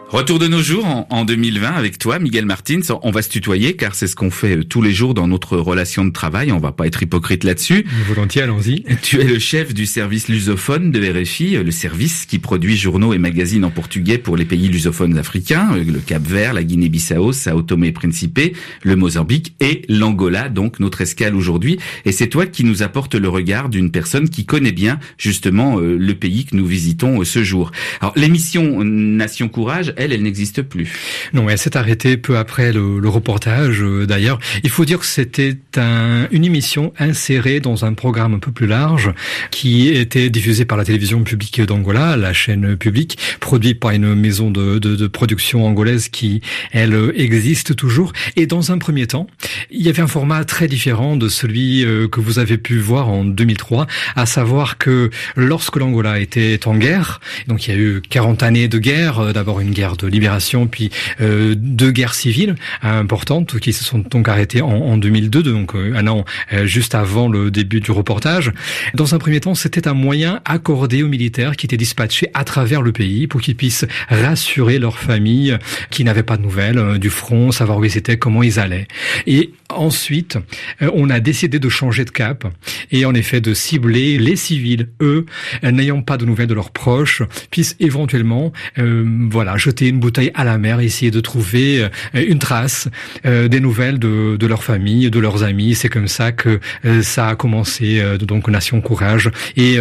Retour 0.08 0.38
de 0.38 0.48
nos 0.48 0.62
jours 0.62 0.86
en, 0.86 1.06
en, 1.10 1.26
2020 1.26 1.68
avec 1.68 1.98
toi, 1.98 2.18
Miguel 2.18 2.46
Martins. 2.46 2.80
On 3.02 3.10
va 3.10 3.20
se 3.20 3.28
tutoyer 3.28 3.76
car 3.76 3.94
c'est 3.94 4.06
ce 4.06 4.16
qu'on 4.16 4.30
fait 4.30 4.56
euh, 4.56 4.64
tous 4.64 4.80
les 4.80 4.92
jours 4.92 5.12
dans 5.12 5.28
notre 5.28 5.58
relation 5.58 6.02
de 6.02 6.10
travail. 6.10 6.50
On 6.50 6.58
va 6.58 6.72
pas 6.72 6.86
être 6.86 7.02
hypocrite 7.02 7.44
là-dessus. 7.44 7.84
Volontiers, 8.08 8.40
allons-y. 8.40 8.84
Tu 9.02 9.20
es 9.20 9.24
le 9.24 9.38
chef 9.38 9.74
du 9.74 9.84
service 9.84 10.28
lusophone 10.28 10.92
de 10.92 10.98
RFI, 10.98 11.62
le 11.62 11.70
service 11.70 12.24
qui 12.24 12.38
produit 12.38 12.78
journaux 12.78 13.12
et 13.12 13.18
magazines 13.18 13.66
en 13.66 13.70
portugais 13.70 14.16
pour 14.16 14.38
les 14.38 14.46
pays 14.46 14.68
lusophones 14.68 15.18
africains, 15.18 15.74
euh, 15.74 15.84
le 15.84 15.98
Cap-Vert, 15.98 16.54
la 16.54 16.64
Guinée-Bissau, 16.64 17.32
Sao 17.32 17.60
Tomé 17.60 17.88
et 17.88 17.92
Principe, 17.92 18.40
le 18.82 18.96
Mozambique 18.96 19.56
et 19.60 19.82
l'Angola, 19.90 20.48
donc 20.48 20.80
notre 20.80 21.02
escale 21.02 21.34
aujourd'hui. 21.34 21.78
Et 22.06 22.12
c'est 22.12 22.28
toi 22.28 22.46
qui 22.46 22.64
nous 22.64 22.82
apporte 22.82 23.14
le 23.14 23.28
regard 23.28 23.68
d'une 23.68 23.90
personne 23.90 24.30
qui 24.30 24.46
connaît 24.46 24.72
bien 24.72 25.00
justement 25.18 25.78
euh, 25.78 25.98
le 25.98 26.14
pays 26.14 26.46
que 26.46 26.56
nous 26.56 26.66
visitons 26.66 27.22
ce 27.24 27.44
jour. 27.44 27.72
Alors 28.00 28.14
l'émission 28.16 28.82
Nation 28.82 29.50
Courage, 29.50 29.92
elle, 29.98 30.12
elle 30.12 30.22
n'existe 30.22 30.62
plus. 30.62 30.92
Non, 31.32 31.48
elle 31.48 31.58
s'est 31.58 31.76
arrêtée 31.76 32.16
peu 32.16 32.38
après 32.38 32.72
le, 32.72 33.00
le 33.00 33.08
reportage. 33.08 33.82
Euh, 33.82 34.06
D'ailleurs, 34.06 34.38
il 34.62 34.70
faut 34.70 34.84
dire 34.84 35.00
que 35.00 35.06
c'était 35.06 35.56
un, 35.76 36.28
une 36.30 36.44
émission 36.44 36.92
insérée 36.98 37.60
dans 37.60 37.84
un 37.84 37.92
programme 37.92 38.34
un 38.34 38.38
peu 38.38 38.52
plus 38.52 38.66
large 38.66 39.12
qui 39.50 39.88
était 39.88 40.30
diffusé 40.30 40.64
par 40.64 40.78
la 40.78 40.84
télévision 40.84 41.22
publique 41.24 41.60
d'Angola, 41.60 42.16
la 42.16 42.32
chaîne 42.32 42.76
publique, 42.76 43.18
produit 43.40 43.74
par 43.74 43.90
une 43.90 44.14
maison 44.14 44.50
de, 44.50 44.78
de, 44.78 44.94
de, 44.94 45.06
production 45.08 45.66
angolaise 45.66 46.08
qui, 46.08 46.40
elle, 46.72 47.12
existe 47.16 47.74
toujours. 47.74 48.12
Et 48.36 48.46
dans 48.46 48.70
un 48.70 48.78
premier 48.78 49.06
temps, 49.06 49.26
il 49.70 49.82
y 49.82 49.88
avait 49.88 50.02
un 50.02 50.06
format 50.06 50.44
très 50.44 50.68
différent 50.68 51.16
de 51.16 51.28
celui 51.28 51.84
euh, 51.84 52.06
que 52.08 52.20
vous 52.20 52.38
avez 52.38 52.56
pu 52.56 52.78
voir 52.78 53.08
en 53.08 53.24
2003, 53.24 53.86
à 54.14 54.26
savoir 54.26 54.78
que 54.78 55.10
lorsque 55.36 55.76
l'Angola 55.76 56.20
était 56.20 56.60
en 56.66 56.76
guerre, 56.76 57.20
donc 57.48 57.66
il 57.66 57.74
y 57.74 57.76
a 57.76 57.78
eu 57.78 58.00
40 58.08 58.42
années 58.42 58.68
de 58.68 58.78
guerre, 58.78 59.18
euh, 59.18 59.32
d'abord 59.32 59.60
une 59.60 59.72
guerre 59.72 59.87
de 59.96 60.06
libération, 60.06 60.66
puis 60.66 60.90
euh, 61.20 61.54
deux 61.56 61.90
guerres 61.90 62.14
civiles 62.14 62.54
importantes 62.82 63.58
qui 63.58 63.72
se 63.72 63.84
sont 63.84 63.98
donc 63.98 64.28
arrêtées 64.28 64.62
en, 64.62 64.68
en 64.68 64.96
2002, 64.96 65.42
donc 65.42 65.74
euh, 65.74 65.94
un 65.96 66.06
an 66.06 66.24
euh, 66.52 66.66
juste 66.66 66.94
avant 66.94 67.28
le 67.28 67.50
début 67.50 67.80
du 67.80 67.90
reportage. 67.90 68.52
Dans 68.94 69.14
un 69.14 69.18
premier 69.18 69.40
temps, 69.40 69.54
c'était 69.54 69.88
un 69.88 69.94
moyen 69.94 70.40
accordé 70.44 71.02
aux 71.02 71.08
militaires 71.08 71.56
qui 71.56 71.66
étaient 71.66 71.76
dispatchés 71.76 72.28
à 72.34 72.44
travers 72.44 72.82
le 72.82 72.92
pays 72.92 73.26
pour 73.26 73.40
qu'ils 73.40 73.56
puissent 73.56 73.86
rassurer 74.08 74.78
leurs 74.78 74.98
familles 74.98 75.58
qui 75.90 76.04
n'avaient 76.04 76.22
pas 76.22 76.36
de 76.36 76.42
nouvelles 76.42 76.78
euh, 76.78 76.98
du 76.98 77.10
front, 77.10 77.52
savoir 77.52 77.78
où 77.78 77.84
ils 77.84 77.96
étaient, 77.96 78.18
comment 78.18 78.42
ils 78.42 78.58
allaient. 78.58 78.88
Et 79.26 79.52
ensuite, 79.70 80.38
euh, 80.82 80.90
on 80.94 81.10
a 81.10 81.20
décidé 81.20 81.58
de 81.58 81.68
changer 81.68 82.04
de 82.04 82.10
cap 82.10 82.46
et 82.90 83.04
en 83.04 83.14
effet 83.14 83.40
de 83.40 83.54
cibler 83.54 84.18
les 84.18 84.36
civils, 84.36 84.88
eux, 85.00 85.26
n'ayant 85.62 86.02
pas 86.02 86.16
de 86.16 86.24
nouvelles 86.24 86.46
de 86.46 86.54
leurs 86.54 86.70
proches, 86.70 87.22
puissent 87.50 87.76
éventuellement, 87.80 88.52
euh, 88.78 89.04
voilà, 89.30 89.56
jeter 89.56 89.88
une 89.88 90.00
bouteille 90.00 90.30
à 90.34 90.44
la 90.44 90.58
mer, 90.58 90.80
essayer 90.80 91.10
de 91.10 91.20
trouver 91.20 91.82
euh, 91.82 91.88
une 92.14 92.38
trace 92.38 92.88
euh, 93.26 93.48
des 93.48 93.60
nouvelles 93.60 93.98
de, 93.98 94.36
de, 94.36 94.46
leur 94.46 94.62
famille, 94.62 95.10
de 95.10 95.18
leurs 95.18 95.42
amis. 95.42 95.74
C'est 95.74 95.88
comme 95.88 96.08
ça 96.08 96.32
que 96.32 96.60
euh, 96.84 97.02
ça 97.02 97.28
a 97.28 97.36
commencé, 97.36 98.02
donc 98.20 98.48
Nation 98.48 98.80
Courage, 98.80 99.30
et 99.56 99.78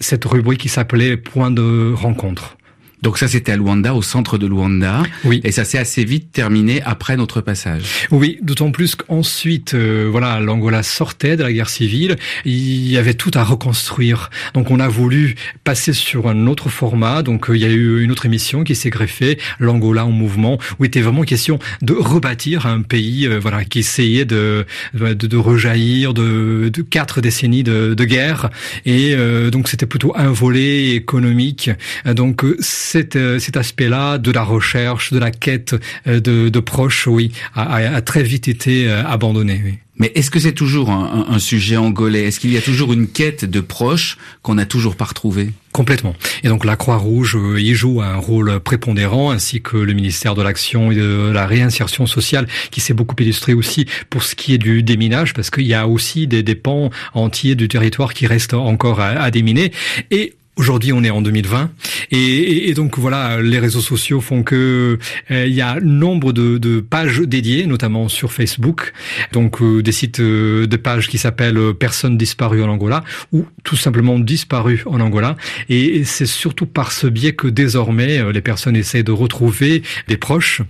cette 0.00 0.24
rubrique 0.24 0.60
qui 0.60 0.68
s'appelait 0.68 1.16
Point 1.16 1.50
de 1.50 1.92
rencontre. 1.94 2.56
Donc 3.02 3.18
ça, 3.18 3.28
c'était 3.28 3.52
à 3.52 3.56
Luanda, 3.56 3.94
au 3.94 4.02
centre 4.02 4.38
de 4.38 4.46
Luanda. 4.46 5.02
Oui. 5.24 5.40
Et 5.44 5.52
ça 5.52 5.64
s'est 5.64 5.78
assez 5.78 6.04
vite 6.04 6.32
terminé 6.32 6.82
après 6.82 7.16
notre 7.16 7.40
passage. 7.40 8.06
Oui, 8.10 8.38
d'autant 8.42 8.70
plus 8.70 8.94
qu'ensuite, 8.94 9.74
euh, 9.74 10.08
voilà, 10.10 10.40
l'Angola 10.40 10.82
sortait 10.82 11.36
de 11.36 11.42
la 11.42 11.52
guerre 11.52 11.68
civile. 11.68 12.16
Il 12.44 12.90
y 12.90 12.96
avait 12.96 13.14
tout 13.14 13.30
à 13.34 13.44
reconstruire. 13.44 14.30
Donc 14.54 14.70
on 14.70 14.80
a 14.80 14.88
voulu 14.88 15.34
passer 15.64 15.92
sur 15.92 16.28
un 16.28 16.46
autre 16.46 16.68
format. 16.68 17.22
Donc 17.22 17.50
euh, 17.50 17.56
il 17.56 17.62
y 17.62 17.64
a 17.64 17.70
eu 17.70 18.02
une 18.02 18.10
autre 18.10 18.26
émission 18.26 18.64
qui 18.64 18.74
s'est 18.74 18.90
greffée, 18.90 19.38
l'Angola 19.58 20.06
en 20.06 20.10
mouvement, 20.10 20.58
où 20.78 20.84
il 20.84 20.88
était 20.88 21.00
vraiment 21.00 21.22
question 21.22 21.58
de 21.82 21.92
rebâtir 21.92 22.66
un 22.66 22.82
pays, 22.82 23.26
euh, 23.26 23.38
voilà, 23.38 23.64
qui 23.64 23.80
essayait 23.80 24.24
de 24.24 24.66
de, 24.94 25.14
de 25.14 25.36
rejaillir 25.36 26.14
de, 26.14 26.70
de, 26.72 26.82
quatre 26.82 27.20
décennies 27.20 27.62
de, 27.62 27.94
de 27.94 28.04
guerre. 28.04 28.50
Et 28.84 29.14
euh, 29.14 29.50
donc 29.50 29.68
c'était 29.68 29.86
plutôt 29.86 30.12
un 30.16 30.30
volet 30.30 30.90
économique. 30.94 31.70
Donc 32.06 32.44
cet, 32.86 33.18
cet 33.38 33.56
aspect-là 33.56 34.18
de 34.18 34.30
la 34.30 34.42
recherche, 34.42 35.12
de 35.12 35.18
la 35.18 35.30
quête 35.30 35.74
de, 36.06 36.48
de 36.48 36.60
proches, 36.60 37.06
oui, 37.06 37.32
a, 37.54 37.76
a, 37.76 38.00
très 38.02 38.22
vite 38.22 38.48
été 38.48 38.88
abandonné. 38.90 39.60
Oui. 39.64 39.74
Mais 39.98 40.12
est-ce 40.14 40.30
que 40.30 40.38
c'est 40.38 40.52
toujours 40.52 40.90
un, 40.90 41.26
un, 41.30 41.38
sujet 41.38 41.76
angolais? 41.76 42.24
Est-ce 42.24 42.38
qu'il 42.38 42.52
y 42.52 42.58
a 42.58 42.60
toujours 42.60 42.92
une 42.92 43.08
quête 43.08 43.44
de 43.46 43.60
proches 43.60 44.18
qu'on 44.42 44.54
n'a 44.54 44.66
toujours 44.66 44.94
pas 44.94 45.06
retrouvé 45.06 45.50
Complètement. 45.72 46.14
Et 46.42 46.48
donc 46.48 46.64
la 46.66 46.76
Croix-Rouge 46.76 47.36
euh, 47.36 47.60
y 47.60 47.74
joue 47.74 48.02
un 48.02 48.16
rôle 48.16 48.60
prépondérant, 48.60 49.30
ainsi 49.30 49.62
que 49.62 49.76
le 49.76 49.94
ministère 49.94 50.34
de 50.34 50.42
l'Action 50.42 50.90
et 50.90 50.96
de 50.96 51.30
la 51.32 51.46
réinsertion 51.46 52.06
sociale, 52.06 52.46
qui 52.70 52.80
s'est 52.80 52.94
beaucoup 52.94 53.16
illustré 53.18 53.54
aussi 53.54 53.86
pour 54.10 54.22
ce 54.22 54.34
qui 54.34 54.52
est 54.52 54.58
du 54.58 54.82
déminage, 54.82 55.32
parce 55.32 55.48
qu'il 55.50 55.66
y 55.66 55.74
a 55.74 55.88
aussi 55.88 56.26
des, 56.26 56.42
des 56.42 56.54
pans 56.54 56.90
entiers 57.14 57.54
du 57.54 57.68
territoire 57.68 58.12
qui 58.12 58.26
restent 58.26 58.54
encore 58.54 59.00
à, 59.00 59.08
à 59.08 59.30
déminer. 59.30 59.72
Et 60.10 60.34
Aujourd'hui, 60.56 60.94
on 60.94 61.04
est 61.04 61.10
en 61.10 61.20
2020 61.20 61.70
et, 62.10 62.70
et, 62.70 62.72
donc 62.74 62.98
voilà, 62.98 63.42
les 63.42 63.58
réseaux 63.58 63.82
sociaux 63.82 64.22
font 64.22 64.42
que 64.42 64.98
euh, 65.30 65.46
il 65.46 65.52
y 65.52 65.60
a 65.60 65.78
nombre 65.80 66.32
de, 66.32 66.56
de, 66.56 66.80
pages 66.80 67.20
dédiées, 67.20 67.66
notamment 67.66 68.08
sur 68.08 68.32
Facebook, 68.32 68.94
donc 69.32 69.60
euh, 69.60 69.82
des 69.82 69.92
sites 69.92 70.20
euh, 70.20 70.66
de 70.66 70.76
pages 70.76 71.08
qui 71.08 71.18
s'appellent 71.18 71.74
"Personnes 71.78 72.16
disparues 72.16 72.62
en 72.62 72.68
Angola" 72.68 73.04
ou 73.32 73.44
tout 73.64 73.76
simplement 73.76 74.18
"Disparues 74.18 74.82
en 74.86 75.00
Angola". 75.00 75.36
Et, 75.68 76.04
c'est 76.04 76.26
surtout 76.26 76.66
par 76.66 76.92
ce 76.92 77.06
biais 77.06 77.34
que 77.34 77.48
désormais 77.48 78.32
les 78.32 78.40
personnes 78.40 78.76
essaient 78.76 79.02
de 79.02 79.12
retrouver 79.12 79.82
des 80.08 80.16
proches. 80.16 80.62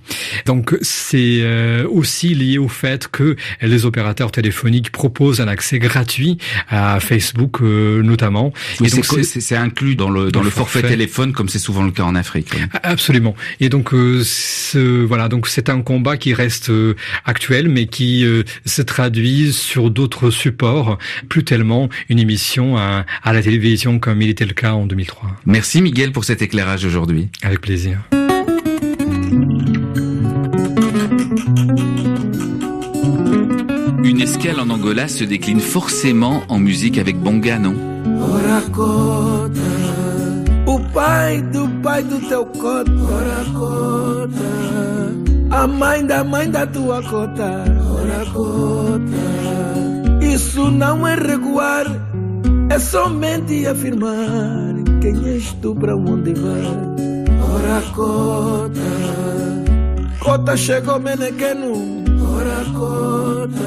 Donc 0.46 0.76
c'est 0.82 1.44
aussi 1.84 2.34
lié 2.34 2.58
au 2.58 2.68
fait 2.68 3.08
que 3.08 3.36
les 3.60 3.84
opérateurs 3.84 4.32
téléphoniques 4.32 4.90
proposent 4.90 5.40
un 5.40 5.48
accès 5.48 5.78
gratuit 5.78 6.38
à 6.68 6.98
Facebook, 7.00 7.60
notamment. 7.60 8.52
et 8.82 8.88
donc 8.88 9.04
c'est 9.04 9.56
un 9.56 9.68
dans 9.84 10.10
le 10.10 10.30
dans 10.30 10.42
le 10.42 10.50
forfait, 10.50 10.82
téléphone 10.82 11.32
comme 11.32 11.48
c'est 11.48 11.58
souvent 11.58 11.84
le 11.84 11.90
cas 11.90 12.04
en 12.04 12.14
Afrique. 12.14 12.54
Absolument. 12.82 13.34
Et 13.60 13.68
donc 13.68 13.92
euh, 13.92 14.22
ce, 14.24 15.04
voilà, 15.04 15.28
donc 15.28 15.46
c'est 15.46 15.68
un 15.68 15.82
combat 15.82 16.16
qui 16.16 16.34
reste 16.34 16.70
euh, 16.70 16.94
actuel 17.24 17.68
mais 17.68 17.86
qui 17.86 18.24
euh, 18.24 18.42
se 18.64 18.82
traduit 18.82 19.52
sur 19.52 19.90
d'autres 19.90 20.30
supports, 20.30 20.98
plus 21.28 21.44
tellement 21.44 21.88
une 22.08 22.18
émission 22.18 22.76
à, 22.76 23.04
à 23.22 23.32
la 23.32 23.42
télévision 23.42 23.98
comme 23.98 24.22
il 24.22 24.30
était 24.30 24.46
le 24.46 24.54
cas 24.54 24.72
en 24.72 24.86
2003. 24.86 25.36
Merci 25.46 25.82
Miguel 25.82 26.12
pour 26.12 26.24
cet 26.24 26.42
éclairage 26.42 26.84
aujourd'hui. 26.84 27.28
Avec 27.42 27.60
plaisir. 27.60 27.98
Une 34.04 34.20
escale 34.20 34.60
en 34.60 34.70
Angola 34.70 35.08
se 35.08 35.24
décline 35.24 35.60
forcément 35.60 36.44
en 36.48 36.58
musique 36.58 36.96
avec 36.96 37.16
bonga, 37.16 37.58
non? 37.58 37.74
Pai 40.96 41.42
do 41.52 41.68
pai 41.82 42.02
do 42.04 42.18
teu 42.26 42.46
cota, 42.46 42.90
ora 42.90 43.44
cota. 43.52 44.48
A 45.50 45.66
mãe 45.66 46.06
da 46.06 46.24
mãe 46.24 46.50
da 46.50 46.66
tua 46.66 47.02
cota, 47.02 47.64
ora 47.98 48.24
cota. 48.32 50.24
Isso 50.24 50.70
não 50.70 51.06
é 51.06 51.14
recuar, 51.14 51.84
é 52.70 52.78
somente 52.78 53.66
afirmar 53.66 54.74
quem 55.02 55.22
és 55.34 55.52
tu 55.60 55.74
para 55.74 55.94
onde 55.94 56.32
vai. 56.32 56.64
Ora 57.54 57.82
cota, 57.94 58.80
cota 60.18 60.56
chegou 60.56 60.98
menequeno, 60.98 62.04
ora 62.34 62.64
cota. 62.72 63.66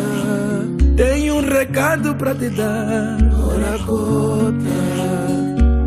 Tenho 0.97 1.35
um 1.35 1.41
recado 1.41 2.15
para 2.15 2.33
te 2.33 2.49
dar, 2.49 3.17
ora 3.53 3.77
cota 3.85 4.78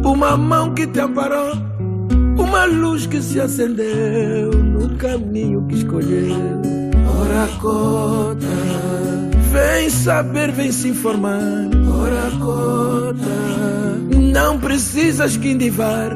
uma 0.05 0.37
mão 0.37 0.75
que 0.75 0.87
te 0.87 1.01
amparou, 1.01 1.53
uma 2.37 2.65
luz 2.65 3.07
que 3.07 3.21
se 3.21 3.41
acendeu 3.41 4.51
no 4.53 4.97
caminho 4.97 5.65
que 5.67 5.77
escolheu. 5.77 6.37
Ora 7.21 7.49
cota, 7.61 8.47
vem 9.53 9.91
saber, 9.91 10.53
vem 10.53 10.73
se 10.73 10.89
informar. 10.89 11.41
Ora 12.01 12.31
cota, 12.41 13.17
não 14.33 14.59
precisas 14.59 15.37
que 15.37 15.51
indivar. 15.53 16.11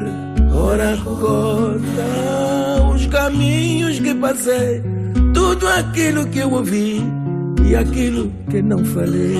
Ora 0.53 0.97
cota, 1.03 2.93
os 2.93 3.05
caminhos 3.07 3.99
que 3.99 4.13
passei, 4.15 4.81
tudo 5.33 5.67
aquilo 5.67 6.27
que 6.27 6.39
eu 6.39 6.51
ouvi 6.51 7.01
e 7.65 7.75
aquilo 7.75 8.31
que 8.49 8.61
não 8.61 8.83
falei. 8.83 9.37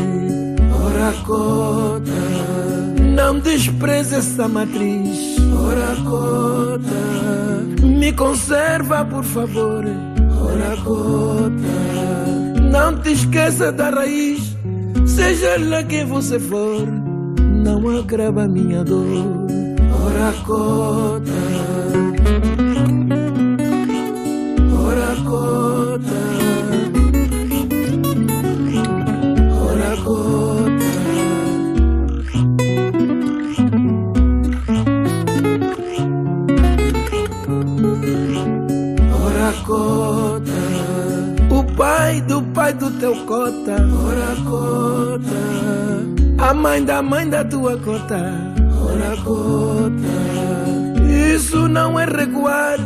Ora 0.86 1.14
cota 1.26 2.77
não 3.18 3.40
despreze 3.40 4.16
essa 4.16 4.48
matriz, 4.48 5.38
ora 5.68 5.96
cota. 6.08 7.84
Me 7.84 8.14
conserva, 8.14 9.04
por 9.06 9.24
favor, 9.24 9.84
ora 10.40 10.78
cota. 10.84 12.62
Não 12.72 12.96
te 13.02 13.14
esqueça 13.14 13.72
da 13.72 13.90
raiz, 13.90 14.56
seja 15.08 15.58
lá 15.58 15.84
quem 15.84 16.06
você 16.06 16.40
for. 16.40 16.86
Não 17.66 17.98
agrava 17.98 18.48
minha 18.48 18.84
dor, 18.84 19.26
ora 20.06 20.34
cota. 20.46 21.32
Ora 24.80 25.16
cota. 25.26 26.37
Pai 41.88 42.19
do 42.21 42.41
pai 42.54 42.73
do 42.73 42.91
teu 43.00 43.15
cota, 43.26 43.76
ora 44.08 44.32
cota. 44.43 45.39
A 46.38 46.54
mãe 46.54 46.84
da 46.84 47.02
mãe 47.02 47.30
da 47.30 47.45
tua 47.45 47.78
cota, 47.78 48.21
ora 48.89 49.15
cota. 49.23 50.15
Isso 51.34 51.69
não 51.69 51.97
é 51.97 52.04
recuar, 52.04 52.78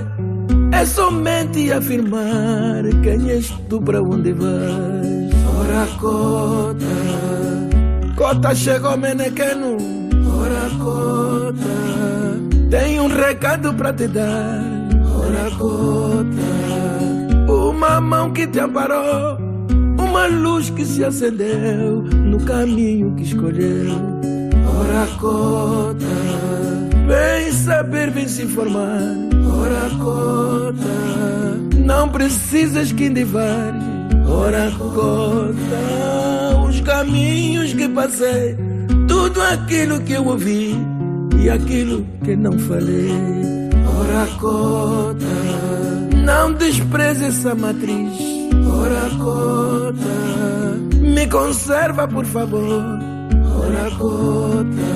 é 0.71 0.85
somente 0.85 1.71
afirmar 1.71 2.83
quem 3.01 3.31
és 3.31 3.49
tu 3.67 3.81
para 3.81 4.03
onde 4.03 4.33
vais. 4.33 5.31
Ora 5.59 5.87
cota. 5.99 6.93
Cota 8.15 8.53
chegou 8.53 8.97
menequeno, 8.97 9.77
ora 10.41 10.65
cota. 10.77 11.73
Tenho 12.69 13.03
um 13.05 13.07
recado 13.07 13.73
para 13.73 13.93
te 13.93 14.07
dar, 14.07 14.61
ora 15.17 15.49
cota 15.57 16.00
mão 17.99 18.32
que 18.32 18.47
te 18.47 18.60
amparou, 18.60 19.38
uma 19.97 20.27
luz 20.27 20.69
que 20.69 20.86
se 20.86 21.04
acendeu 21.04 22.04
no 22.04 22.39
caminho 22.45 23.13
que 23.15 23.23
escolheu. 23.23 23.91
Ora 24.80 25.08
cota, 25.19 26.06
vem 27.08 27.51
saber, 27.51 28.12
vem 28.12 28.27
se 28.27 28.43
informar. 28.43 29.01
Ora 29.54 29.89
cota, 30.01 31.86
não 31.86 32.08
precisas 32.10 32.91
que 32.91 33.06
indivares. 33.06 33.84
Ora 34.27 34.71
cota, 34.77 36.67
os 36.67 36.80
caminhos 36.82 37.73
que 37.73 37.89
passei, 37.89 38.56
tudo 39.08 39.41
aquilo 39.41 39.99
que 40.01 40.13
eu 40.13 40.25
ouvi 40.25 40.75
e 41.38 41.49
aquilo 41.49 42.06
que 42.23 42.36
não 42.36 42.58
falei. 42.58 43.12
Ora 43.99 44.27
cota. 44.39 45.61
Não 46.23 46.53
despreze 46.53 47.25
essa 47.25 47.55
matriz, 47.55 48.13
ora 48.67 49.10
cota. 49.17 50.99
Me 50.99 51.27
conserva, 51.27 52.07
por 52.07 52.25
favor, 52.25 52.84
ora 53.57 53.91
cota. 53.97 54.91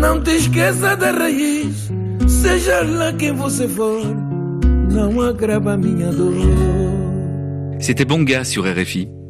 Não 0.00 0.20
te 0.20 0.32
esqueça 0.32 0.96
da 0.96 1.10
raiz, 1.12 1.90
seja 2.26 2.82
lá 2.82 3.12
quem 3.12 3.32
você 3.32 3.68
for, 3.68 4.04
não 4.90 5.20
agrava 5.20 5.76
minha 5.76 6.10
dor. 6.10 6.34
C'était 7.78 8.04
Bonga 8.04 8.44
sur 8.44 8.64
RFI. 8.64 9.21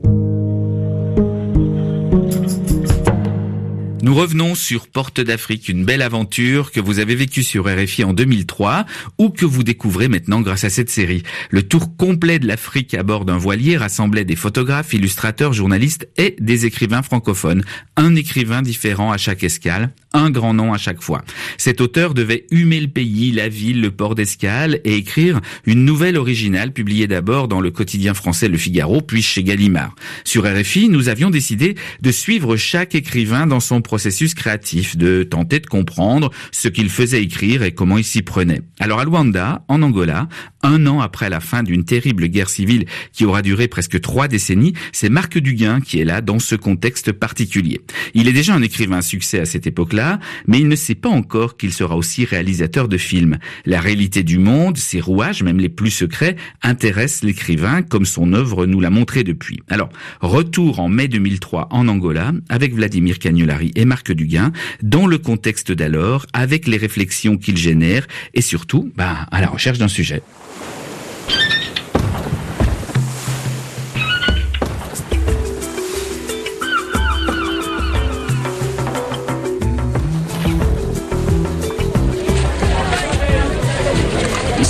Nous 4.03 4.17
revenons 4.17 4.57
sur 4.57 4.89
Porte 4.89 5.21
d'Afrique, 5.21 5.69
une 5.69 5.85
belle 5.85 6.03
aventure 6.03 6.73
que 6.73 6.81
vous 6.81 6.99
avez 6.99 7.15
vécue 7.15 7.45
sur 7.45 7.67
RFI 7.67 8.03
en 8.03 8.13
2003 8.13 8.85
ou 9.19 9.31
que 9.31 9.47
vous 9.47 9.63
découvrez 9.63 10.09
maintenant 10.09 10.41
grâce 10.41 10.65
à 10.65 10.71
cette 10.71 10.91
série. 10.91 11.23
Le 11.51 11.63
tour 11.63 11.97
complet 11.97 12.41
de 12.41 12.49
l'Afrique 12.49 12.95
à 12.95 13.05
bord 13.05 13.25
d'un 13.25 13.39
voilier 13.39 13.77
rassemblait 13.77 14.25
des 14.25 14.35
photographes, 14.35 14.93
illustrateurs, 14.93 15.53
journalistes 15.53 16.09
et 16.17 16.35
des 16.41 16.67
écrivains 16.67 17.03
francophones. 17.03 17.63
Un 17.97 18.17
écrivain 18.17 18.61
différent 18.61 19.13
à 19.13 19.19
chaque 19.19 19.45
escale, 19.45 19.93
un 20.15 20.31
grand 20.31 20.53
nom 20.53 20.73
à 20.73 20.79
chaque 20.79 21.01
fois. 21.01 21.23
Cet 21.57 21.81
auteur 21.81 22.13
devait 22.13 22.47
humer 22.51 22.81
le 22.81 22.89
pays, 22.89 23.31
la 23.31 23.49
ville, 23.49 23.81
le 23.81 23.93
port 23.93 24.17
d'escale 24.17 24.81
et 24.83 24.97
écrire 24.97 25.41
une 25.65 25.85
nouvelle 25.85 26.17
originale 26.17 26.73
publiée 26.73 27.07
d'abord 27.07 27.47
dans 27.47 27.61
le 27.61 27.71
quotidien 27.71 28.15
français 28.15 28.49
Le 28.49 28.59
Figaro 28.59 29.01
puis 29.01 29.23
chez 29.23 29.45
Gallimard. 29.45 29.95
Sur 30.25 30.45
RFI, 30.45 30.89
nous 30.89 31.09
avions 31.09 31.31
décidé 31.31 31.77
de 32.01 32.11
suivre 32.11 32.57
chaque 32.57 32.97
écrivain 32.97 33.47
dans 33.47 33.61
son 33.61 33.81
processus 33.93 34.33
créatif, 34.33 34.97
de 34.97 35.23
tenter 35.23 35.61
de 35.61 35.67
comprendre 35.67 36.31
ce 36.51 36.69
qu'il 36.69 36.89
faisait 36.89 37.23
écrire 37.23 37.63
et 37.63 37.73
comment 37.73 37.99
il 37.99 38.05
s'y 38.05 38.23
prenait. 38.23 38.63
Alors 38.81 39.01
à 39.01 39.05
Luanda, 39.05 39.67
en 39.69 39.83
Angola, 39.83 40.31
un 40.63 40.87
an 40.87 41.01
après 41.01 41.29
la 41.29 41.41
fin 41.41 41.63
d'une 41.63 41.85
terrible 41.85 42.29
guerre 42.29 42.49
civile 42.49 42.87
qui 43.13 43.27
aura 43.27 43.43
duré 43.43 43.69
presque 43.69 44.01
trois 44.01 44.29
décennies, 44.29 44.73
c'est 44.93 45.11
Marc 45.11 45.37
Duguin 45.37 45.83
qui 45.83 46.01
est 46.01 46.07
là 46.07 46.23
dans 46.23 46.39
ce 46.39 46.55
contexte 46.55 47.13
particulier. 47.13 47.83
Il 48.15 48.29
est 48.29 48.33
déjà 48.33 48.55
un 48.55 48.63
écrivain 48.63 48.99
à 48.99 49.03
succès 49.03 49.41
à 49.41 49.45
cette 49.45 49.67
époque-là, 49.67 50.21
mais 50.47 50.59
il 50.59 50.69
ne 50.69 50.77
sait 50.77 50.95
pas 50.95 51.11
encore 51.11 51.59
qu'il 51.59 51.75
sera 51.75 51.95
aussi 51.95 52.25
réalisateur 52.25 52.89
de 52.89 52.97
films. 52.97 53.37
La 53.67 53.83
réalité 53.83 54.23
du 54.23 54.39
monde, 54.39 54.79
ses 54.79 55.01
rouages, 55.01 55.43
même 55.43 55.59
les 55.59 55.69
plus 55.69 55.91
secrets, 55.91 56.37
intéressent 56.63 57.25
l'écrivain 57.25 57.83
comme 57.83 58.07
son 58.07 58.33
œuvre 58.33 58.65
nous 58.65 58.81
l'a 58.81 58.89
montré 58.89 59.23
depuis. 59.23 59.61
Alors, 59.69 59.91
retour 60.23 60.81
en 60.81 60.89
mai 60.89 61.09
2003 61.09 61.69
en 61.71 61.89
Angola 61.89 62.33
avec 62.49 62.75
Vladimir 62.75 63.19
Cagnolari 63.19 63.71
et 63.75 63.82
Marc 63.85 64.13
Duguin 64.13 64.53
dans 64.83 65.07
le 65.07 65.19
contexte 65.19 65.73
d'alors, 65.73 66.27
avec 66.33 66.67
les 66.67 66.77
réflexions 66.77 67.37
qu'il 67.37 67.57
génère 67.57 68.07
et 68.35 68.41
surtout 68.41 68.91
bah, 68.97 69.27
à 69.31 69.41
la 69.41 69.49
recherche 69.49 69.79
d'un 69.79 69.89
sujet. 69.89 70.23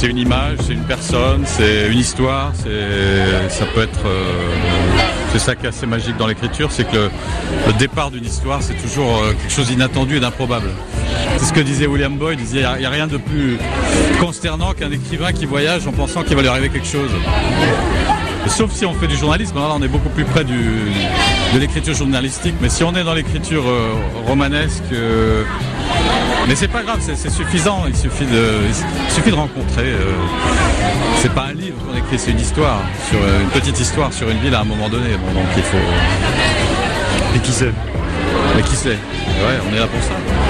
c'est 0.02 0.10
une 0.10 0.18
image, 0.18 0.58
c'est 0.66 0.72
une 0.72 0.82
personne, 0.82 1.44
c'est 1.46 1.88
une 1.88 1.98
histoire, 1.98 2.52
ça 2.56 3.66
peut 3.72 3.82
être 3.82 4.04
euh, 4.04 5.01
c'est 5.32 5.38
ça 5.38 5.54
qui 5.54 5.64
est 5.64 5.70
assez 5.70 5.86
magique 5.86 6.16
dans 6.18 6.26
l'écriture, 6.26 6.70
c'est 6.70 6.84
que 6.84 7.08
le, 7.66 7.72
départ 7.78 8.10
d'une 8.10 8.24
histoire, 8.24 8.62
c'est 8.62 8.74
toujours 8.74 9.16
euh, 9.16 9.32
quelque 9.32 9.52
chose 9.52 9.68
d'inattendu 9.68 10.16
et 10.16 10.20
d'improbable. 10.20 10.68
C'est 11.38 11.46
ce 11.46 11.52
que 11.52 11.60
disait 11.60 11.86
William 11.86 12.16
Boyd, 12.16 12.38
il 12.38 12.44
disait 12.44 12.64
il 12.76 12.80
n'y 12.80 12.84
a, 12.84 12.90
rien 12.90 13.06
de 13.06 13.16
plus 13.16 13.56
consternant 14.20 14.74
qu'un 14.74 14.90
écrivain 14.90 15.32
qui 15.32 15.46
voyage 15.46 15.86
en 15.86 15.92
pensant 15.92 16.22
qu'il 16.22 16.36
va 16.36 16.42
lui 16.42 16.48
arriver 16.48 16.68
quelque 16.68 16.86
chose. 16.86 17.10
Sauf 18.46 18.72
si 18.72 18.84
on 18.84 18.92
fait 18.92 19.06
du 19.06 19.16
journalisme, 19.16 19.56
là 19.56 19.72
on 19.74 19.82
est 19.82 19.88
beaucoup 19.88 20.10
plus 20.10 20.24
près 20.24 20.44
de 20.44 21.58
l'écriture 21.58 21.94
journalistique, 21.94 22.54
mais 22.60 22.68
si 22.68 22.84
on 22.84 22.94
est 22.94 23.04
dans 23.04 23.14
l'écriture 23.14 23.64
euh, 23.66 23.94
romanesque, 24.26 24.82
mais 26.48 26.54
c'est 26.54 26.68
pas 26.68 26.82
grave, 26.82 27.00
c'est 27.00 27.30
suffisant. 27.30 27.84
Il 27.86 27.96
suffit 27.96 28.26
de, 28.26 28.44
il 28.68 29.12
suffit 29.12 29.30
de 29.30 29.36
rencontrer. 29.36 29.92
Euh, 29.92 30.12
c'est 31.20 31.32
pas 31.32 31.46
un 31.50 31.52
livre 31.52 31.76
qu'on 31.84 31.96
écrit, 31.96 32.18
c'est 32.18 32.32
une 32.32 32.40
histoire, 32.40 32.80
sur 33.08 33.18
une 33.18 33.48
petite 33.48 33.78
histoire 33.78 34.12
sur 34.12 34.28
une 34.28 34.38
ville 34.38 34.54
à 34.54 34.60
un 34.60 34.64
moment 34.64 34.88
donné. 34.88 35.10
donc 35.12 35.46
il 35.56 35.62
faut. 35.62 35.76
Et 37.34 37.38
qui 37.38 37.52
sait 37.52 37.72
Mais 38.56 38.62
qui 38.62 38.76
sait 38.76 38.90
Ouais, 38.90 39.58
on 39.68 39.74
est 39.74 39.78
là 39.78 39.86
pour 39.86 40.02
ça. 40.02 40.41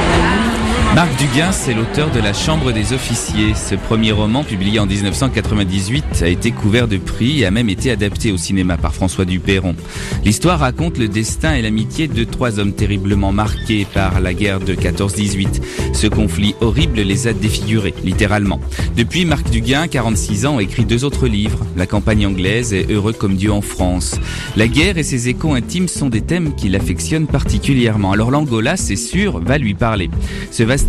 Marc 0.95 1.19
Duguin, 1.19 1.53
c'est 1.53 1.73
l'auteur 1.73 2.11
de 2.11 2.21
La 2.21 2.35
Chambre 2.35 2.71
des 2.71 2.93
officiers. 2.93 3.55
Ce 3.55 3.75
premier 3.75 4.13
roman, 4.13 4.45
publié 4.45 4.79
en 4.79 4.85
1998, 4.85 6.23
a 6.23 6.29
été 6.29 6.51
couvert 6.51 6.87
de 6.87 6.99
prix 6.99 7.41
et 7.41 7.47
a 7.47 7.51
même 7.51 7.71
été 7.71 7.91
adapté 7.91 8.31
au 8.31 8.37
cinéma 8.37 8.77
par 8.77 8.95
François 8.95 9.25
Dupéron. 9.25 9.75
L'histoire 10.23 10.59
raconte 10.59 10.99
le 10.99 11.09
destin 11.09 11.55
et 11.55 11.63
l'amitié 11.63 12.09
de 12.09 12.25
trois 12.25 12.59
hommes 12.59 12.75
terriblement 12.75 13.33
marqués 13.33 13.87
par 13.87 14.21
la 14.21 14.35
guerre 14.35 14.61
de 14.61 14.75
14-18. 14.75 15.63
Ce 15.95 16.07
conflit 16.09 16.55
horrible 16.61 17.01
les 17.01 17.27
a 17.27 17.33
défigurés, 17.33 17.95
littéralement. 18.05 18.61
Depuis, 18.95 19.25
Marc 19.25 19.49
Duguin, 19.49 19.89
46 19.89 20.45
ans, 20.45 20.59
a 20.59 20.63
écrit 20.63 20.85
deux 20.85 21.05
autres 21.05 21.27
livres, 21.27 21.65
La 21.75 21.87
campagne 21.87 22.27
anglaise 22.27 22.75
et 22.75 22.87
Heureux 22.91 23.15
comme 23.15 23.37
Dieu 23.37 23.51
en 23.51 23.63
France. 23.63 24.17
La 24.59 24.69
guerre 24.69 24.99
et 24.99 25.05
ses 25.05 25.31
échos 25.31 25.55
intimes 25.55 25.89
sont 25.89 26.11
des 26.11 26.21
thèmes 26.21 26.55
qu'il 26.55 26.77
affectionne 26.77 27.27
particulièrement. 27.27 28.13
Alors 28.13 28.31
l'Angola, 28.31 28.77
c'est 28.77 28.97
sûr, 28.97 29.41
va 29.41 29.57
lui 29.57 29.73
parler. 29.73 30.11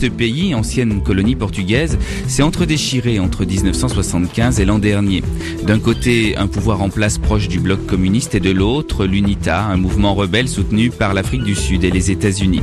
Pays, 0.10 0.54
ancienne 0.56 1.02
colonie 1.02 1.36
portugaise, 1.36 1.98
s'est 2.28 2.44
entre-déchiré 2.44 3.20
entre 3.20 3.46
1975 3.46 4.60
et 4.60 4.66
l'an 4.66 4.80
dernier. 4.80 5.24
D'un 5.66 5.80
côté, 5.80 6.36
un 6.38 6.48
pouvoir 6.48 6.82
en 6.82 6.90
place 6.90 7.18
proche 7.18 7.48
du 7.48 7.60
bloc 7.60 7.86
communiste 7.86 8.36
et 8.36 8.40
de 8.40 8.52
l'autre, 8.52 9.06
l'UNITA, 9.06 9.64
un 9.64 9.78
mouvement 9.78 10.14
rebelle 10.14 10.48
soutenu 10.48 10.90
par 10.90 11.14
l'Afrique 11.14 11.44
du 11.44 11.56
Sud 11.56 11.84
et 11.84 11.92
les 11.92 12.12
États-Unis. 12.12 12.62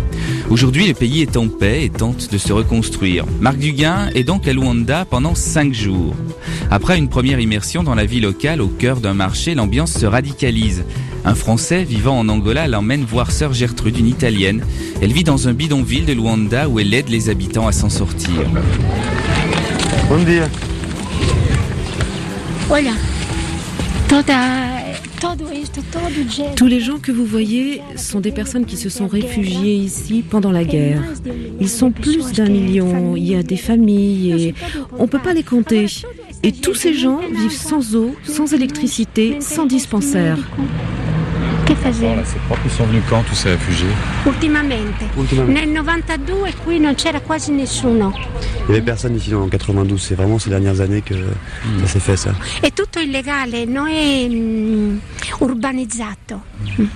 Aujourd'hui, 0.51 0.89
le 0.89 0.95
pays 0.95 1.23
est 1.23 1.37
en 1.37 1.49
paix 1.49 1.85
et 1.85 1.91
tente 1.91 2.31
de 2.33 2.39
se 2.39 2.53
reconstruire. 2.53 3.25
Marc 3.41 3.59
Duguin 3.59 4.11
est 4.15 4.25
donc 4.25 4.49
à 4.49 4.53
Luanda 4.53 5.05
pendant 5.05 5.35
cinq 5.35 5.73
jours. 5.73 6.15
Après 6.71 6.99
une 6.99 7.09
première 7.09 7.41
immersion 7.41 7.83
dans 7.83 7.95
la 7.95 8.05
vie 8.05 8.21
locale 8.21 8.61
au 8.61 8.69
cœur 8.69 9.01
d'un 9.01 9.15
marché, 9.15 9.55
l'ambiance 9.55 9.93
se 9.93 10.07
radicalise. 10.07 10.85
Un 11.25 11.35
Français 11.35 11.85
vivant 11.85 12.19
en 12.19 12.29
Angola 12.29 12.67
l'emmène 12.67 13.05
voir 13.05 13.31
sœur 13.31 13.53
Gertrude, 13.53 13.99
une 13.99 14.07
Italienne. 14.07 14.65
Elle 15.03 15.13
vit 15.13 15.25
dans 15.25 15.49
un 15.49 15.53
bidonville 15.53 16.07
de 16.07 16.13
Luanda 16.13 16.69
où 16.69 16.81
elle 16.81 16.93
aide 16.95 17.09
les 17.09 17.29
habitants 17.29 17.67
à 17.67 17.73
s'en 17.73 17.91
sortir. 17.91 18.33
Bon 20.09 20.23
dia. 20.23 20.49
Tous 26.57 26.67
les 26.67 26.81
gens 26.81 26.99
que 26.99 27.13
vous 27.13 27.27
voyez 27.27 27.83
sont 27.97 28.21
des 28.21 28.33
personnes 28.33 28.65
qui 28.65 28.77
se 28.79 28.89
sont 28.89 29.07
réfugiées 29.07 29.75
ici 29.75 30.25
pendant 30.29 30.51
la 30.51 30.65
guerre. 30.65 31.03
Ils 31.61 31.69
sont 31.69 31.91
plus 31.91 32.33
d'un 32.33 32.49
million, 32.49 33.17
il 33.17 33.29
y 33.29 33.35
a 33.35 33.43
des 33.43 33.59
familles 33.59 34.33
et 34.33 34.55
on 34.99 35.03
ne 35.03 35.09
peut 35.09 35.19
pas 35.19 35.35
les 35.35 35.43
compter. 35.43 35.87
Et 36.43 36.53
tous 36.53 36.75
ces 36.75 36.95
gens 36.95 37.21
vivent 37.21 37.51
sans 37.51 37.95
eau, 37.97 38.15
sans 38.25 38.55
électricité, 38.55 39.37
sans 39.41 39.67
dispensaire. 39.67 40.39
Che 41.71 41.77
facevano? 41.77 42.25
c'est 42.25 42.41
proprio, 42.47 42.69
ils 42.69 42.75
sont 42.75 42.85
venus 42.85 43.03
quand 43.09 43.23
tous 43.23 43.37
ces 43.37 43.51
réfugiés 43.51 43.95
Ultimamente. 44.27 45.05
Ultimamente. 45.17 45.53
Nel 45.53 45.73
92 45.73 46.53
qui 46.65 46.81
non 46.81 46.95
c'era 46.97 47.21
quasi 47.21 47.53
nessuno. 47.53 48.13
Il 48.67 48.71
n'y 48.71 48.75
avait 48.75 48.85
personne 48.85 49.15
ici 49.15 49.33
en 49.33 49.49
92, 49.49 50.03
c'est 50.03 50.17
vraiment 50.17 50.41
ces 50.41 50.51
dernières 50.51 50.81
années 50.81 51.01
que 51.01 51.15
ça 51.81 51.87
s'est 51.87 52.01
fait 52.01 52.17
ça. 52.17 52.35
È 52.61 52.73
tutto 52.73 52.99
illegale, 52.99 53.67
non 53.67 53.87
è 53.87 54.27
mm, 54.29 54.99
urbanizzato. 55.39 56.43
Il 56.77 56.89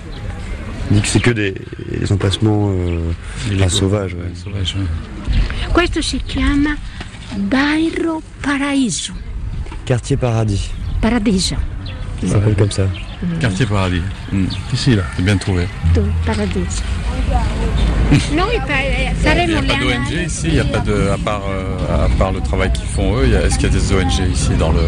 dit 0.90 1.00
que 1.02 1.06
c'est 1.06 1.20
que 1.20 1.30
des, 1.30 1.54
des 1.92 2.10
emplacements 2.10 2.70
euh, 2.70 3.68
sauvages. 3.68 4.14
Ouais. 4.14 4.34
sauvages 4.34 4.74
ouais. 4.74 5.70
Questo 5.72 6.02
si 6.02 6.20
chiama 6.26 6.76
Bairro 7.36 8.20
Paraíso. 8.40 9.12
Quartier 9.86 10.16
Paradis. 10.16 10.68
Paradiso. 11.00 11.54
Ça 12.22 12.28
s'appelle 12.28 12.54
comme 12.54 12.70
ça. 12.70 12.84
Quartier 13.40 13.66
Paradis. 13.66 14.02
Mm. 14.32 14.44
Ici, 14.72 14.96
là, 14.96 15.02
c'est 15.16 15.22
bien 15.24 15.36
trouvé. 15.36 15.66
Paradiso. 16.26 16.82
Non, 18.36 18.44
il 18.52 19.48
n'y 19.48 19.54
a 19.56 19.62
pas 19.62 19.74
d'ONG 19.80 20.26
ici, 20.26 20.46
il 20.48 20.54
y 20.54 20.60
a 20.60 20.64
pas 20.64 20.78
de, 20.78 21.08
à 21.08 21.18
part, 21.18 21.42
euh, 21.48 22.04
à 22.04 22.08
part 22.18 22.32
le 22.32 22.40
travail 22.40 22.70
qu'ils 22.72 22.86
font 22.86 23.16
eux, 23.16 23.24
est-ce 23.24 23.58
qu'il 23.58 23.72
y 23.72 23.76
a 23.76 23.78
des 23.78 23.92
ONG 23.92 24.30
ici 24.32 24.50
dans, 24.58 24.70
le, 24.70 24.82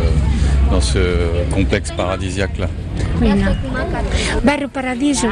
dans 0.71 0.81
ce 0.81 0.99
complexe 1.51 1.91
paradisiaque 1.93 2.59
là? 2.59 2.67
Oui, 3.21 3.31
non. 3.31 3.57
Barrio 4.45 4.69
Paradiso. 4.69 5.29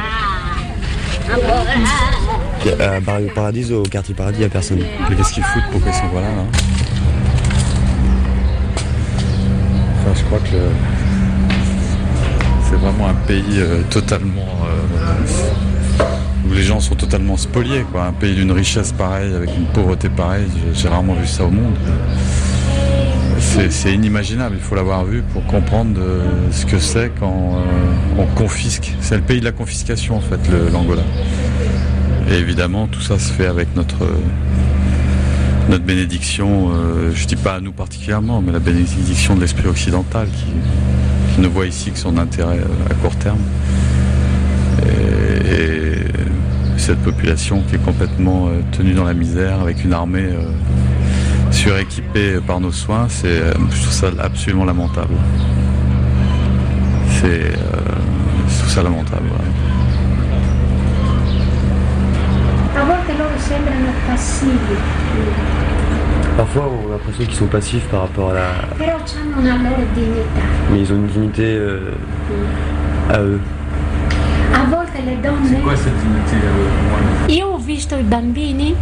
À 2.79 2.99
Barrio 2.99 3.29
Paradiso, 3.33 3.83
au 3.83 3.87
quartier 3.87 4.13
Paradis, 4.15 4.37
il 4.37 4.41
n'y 4.41 4.45
a 4.45 4.49
personne. 4.49 4.79
Mais 5.09 5.15
qu'est-ce 5.15 5.33
qu'ils 5.33 5.43
foutent? 5.43 5.63
Pourquoi 5.71 5.91
ils 5.91 5.95
sont 5.95 6.15
là, 6.15 6.21
là? 6.21 6.45
Enfin, 10.01 10.13
je 10.15 10.23
crois 10.23 10.39
que 10.39 10.69
vraiment 12.85 13.07
un 13.07 13.15
pays 13.15 13.57
euh, 13.57 13.81
totalement. 13.89 14.47
Euh, 14.63 16.03
où 16.47 16.53
les 16.53 16.61
gens 16.61 16.79
sont 16.79 16.93
totalement 16.93 17.37
spoliés, 17.37 17.83
quoi. 17.91 18.03
Un 18.05 18.13
pays 18.13 18.35
d'une 18.35 18.51
richesse 18.51 18.91
pareille, 18.91 19.33
avec 19.33 19.49
une 19.57 19.65
pauvreté 19.65 20.09
pareille, 20.09 20.45
j'ai 20.75 20.87
rarement 20.87 21.15
vu 21.15 21.25
ça 21.25 21.45
au 21.45 21.49
monde. 21.49 21.73
C'est 23.69 23.93
inimaginable, 23.93 24.57
il 24.59 24.61
faut 24.61 24.75
l'avoir 24.75 25.05
vu 25.05 25.23
pour 25.33 25.43
comprendre 25.45 25.99
euh, 25.99 26.27
ce 26.51 26.65
que 26.65 26.77
c'est 26.77 27.11
quand 27.19 27.63
on 28.17 28.25
confisque. 28.35 28.93
C'est 28.99 29.15
le 29.15 29.23
pays 29.23 29.39
de 29.39 29.45
la 29.45 29.51
confiscation 29.51 30.17
en 30.17 30.21
fait, 30.21 30.39
l'Angola. 30.71 31.03
Et 32.29 32.35
évidemment, 32.35 32.87
tout 32.87 33.01
ça 33.01 33.17
se 33.17 33.31
fait 33.31 33.47
avec 33.47 33.75
notre, 33.75 34.07
notre 35.69 35.83
bénédiction, 35.83 36.71
je 37.13 37.25
dis 37.25 37.35
pas 37.35 37.55
à 37.55 37.59
nous 37.61 37.71
particulièrement, 37.71 38.41
mais 38.41 38.51
la 38.51 38.59
bénédiction 38.59 39.35
de 39.35 39.41
l'esprit 39.41 39.67
occidental 39.67 40.27
qui, 40.27 40.45
ne 41.39 41.47
voit 41.47 41.65
ici 41.65 41.91
que 41.91 41.97
son 41.97 42.17
intérêt 42.17 42.59
à 42.89 42.93
court 42.95 43.15
terme. 43.15 43.39
Et, 44.83 45.75
cette 46.77 47.01
population 47.01 47.63
qui 47.67 47.75
est 47.75 47.83
complètement 47.83 48.47
euh, 48.47 48.61
tenue 48.71 48.93
dans 48.93 49.05
la 49.05 49.15
misère 49.15 49.59
avec 49.59 49.83
une 49.83 49.91
armée 49.91 50.29
euh, 50.29 50.43
suréquipée 51.49 52.39
par 52.45 52.59
nos 52.59 52.71
soins, 52.71 53.07
c'est, 53.09 53.27
euh, 53.27 53.53
je 53.71 53.81
trouve 53.81 53.93
ça 53.93 54.11
absolument 54.19 54.65
lamentable. 54.65 55.15
C'est, 57.09 57.53
trouve 58.59 58.69
ça 58.69 58.83
lamentable. 58.83 59.29
Parfois, 66.37 66.69
on 66.69 66.89
a 66.89 66.91
l'impression 66.93 67.23
qu'ils 67.23 67.33
sont 67.33 67.45
passifs 67.47 67.85
par 67.89 68.01
rapport 68.01 68.31
à 68.31 68.33
la. 68.33 68.47
Mais 70.71 70.79
ils 70.79 70.91
ont 70.91 70.95
une 70.95 71.07
dignité 71.07 71.43
euh, 71.45 71.91
à 73.09 73.19
eux. 73.21 73.39
C'est 75.45 75.61
quoi 75.61 75.75
cette 75.75 75.95
dignité 75.97 76.35
à 76.35 77.29
eux 77.29 77.33
Io 77.33 77.53
ho 77.53 77.57
visto 77.57 77.95
i 77.97 78.03
bambini. 78.03 78.75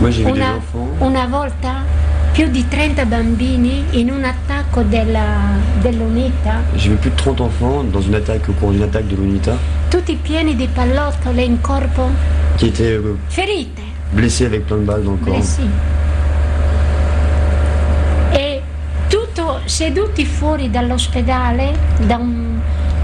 Moi, 0.00 0.10
j'ai 0.10 0.24
vu 0.24 0.32
des 0.32 0.40
enfants. 0.40 0.88
una 1.00 1.26
volta 1.26 1.84
più 2.32 2.48
di 2.48 2.66
30 2.68 3.04
bambini 3.06 3.84
in 3.92 4.10
un 4.10 4.24
attacco 4.24 4.82
della, 4.82 5.52
dell'UNITA, 5.80 6.62
J'ai 6.76 6.90
vu 6.90 6.96
plus 6.96 7.10
de 7.10 7.16
30 7.16 7.40
enfants 7.40 7.84
dans 7.84 8.00
une 8.00 8.14
attaque 8.16 8.48
au 8.48 8.52
cours 8.52 8.72
d'une 8.72 8.82
attaque 8.82 9.06
de 9.06 9.14
l'UNITA 9.16 9.56
tutti 9.88 10.16
pieni 10.16 10.56
di 10.56 10.66
pallottole 10.66 11.42
in 11.42 11.60
corpo, 11.60 12.10
qui 12.56 12.66
étaient 12.66 12.96
euh, 12.96 13.16
ferite. 13.28 13.78
blessés 14.12 14.46
avec 14.46 14.66
plein 14.66 14.78
de 14.78 14.82
balles 14.82 15.04
dans 15.04 15.12
le 15.12 15.18
corps. 15.18 15.34
Blessi. 15.34 15.62
Seduti 19.64 20.24
fuori 20.24 20.70
dall'ospedale, 20.70 21.72
da 22.06 22.16
un, 22.16 22.58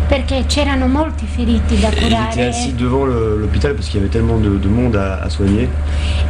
perché 0.06 0.44
c'erano 0.46 0.86
molti 0.88 1.24
feriti 1.24 1.78
da 1.78 1.88
Il 1.88 1.94
curare 1.94 2.30
était 2.32 2.46
assis 2.48 2.74
devant 2.74 3.04
l'hôpital 3.04 3.74
parce 3.74 3.86
qu'il 3.88 4.00
y 4.00 4.02
avait 4.02 4.10
tellement 4.10 4.38
de, 4.38 4.58
de 4.58 4.68
monde 4.68 4.96
à, 4.96 5.20
à 5.22 5.28
soigner. 5.30 5.68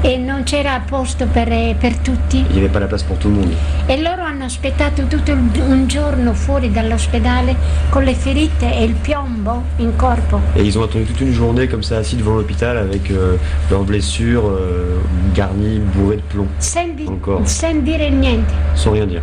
e 0.03 0.17
non 0.19 0.43
c'era 0.45 0.81
posto 0.87 1.27
per, 1.27 1.49
per 1.79 1.97
tutti. 1.99 2.39
Il 2.51 2.53
n'y 2.53 2.59
avait 2.59 2.69
pas 2.71 2.79
la 2.81 2.87
place 2.87 3.03
pour 3.03 3.17
tout 3.19 3.29
le 3.29 3.37
monde. 3.37 3.53
E 3.87 4.01
loro 4.03 4.23
hanno 4.23 4.45
aspettato 4.45 5.03
tutto 5.07 5.33
un 5.33 5.87
giorno 5.87 6.35
fuori 6.35 6.71
dall'ospedale 6.71 7.57
con 7.89 8.03
le 8.05 8.13
ferite 8.15 8.71
e 8.75 8.85
il 8.85 8.95
piombo 8.95 9.63
in 9.77 9.97
corpo. 9.97 10.41
Et 10.57 10.63
ils 10.63 10.77
ont 10.79 10.83
attendu 10.85 11.05
toute 11.07 11.21
une 11.21 11.33
journée 11.33 11.67
comme 11.67 11.83
ça 11.83 11.97
assis 11.99 12.17
devant 12.17 12.35
l'hôpital 12.35 12.77
avec 12.77 13.11
euh, 13.11 13.37
leurs 13.71 13.85
blessures 13.85 14.47
euh, 14.47 15.01
garnies, 15.35 15.81
bourrées 15.95 16.17
de 16.17 16.23
plomb. 16.29 16.47
Sen, 16.59 16.95
di- 16.97 17.07
sen 17.45 17.83
dire 17.83 18.11
niente, 18.11 18.51
Sans 18.75 18.91
rien 18.93 19.07
dire. 19.07 19.23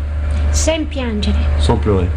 Sen 0.57 0.87
piangere. 0.87 1.37
Sans 1.59 1.77
pleurer. 1.77 2.07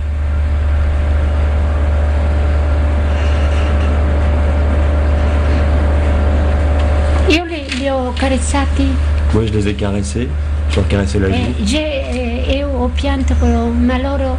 Io 7.29 7.45
li, 7.45 7.65
li 7.79 7.89
ho 7.89 8.13
carezzati 8.19 8.87
Moi 9.33 9.45
je 9.47 9.53
les 9.53 9.67
ai 9.69 9.75
caressés. 9.75 10.29
Je 10.71 10.77
leur 10.77 10.89
caressais 10.89 11.19
la 11.21 11.29
joue. 11.31 11.65
ge- 11.65 11.77
e- 11.79 12.45
e 12.59 12.65
ho 12.65 12.89
pianto, 12.95 13.35
ma 13.45 13.99
loro 13.99 14.37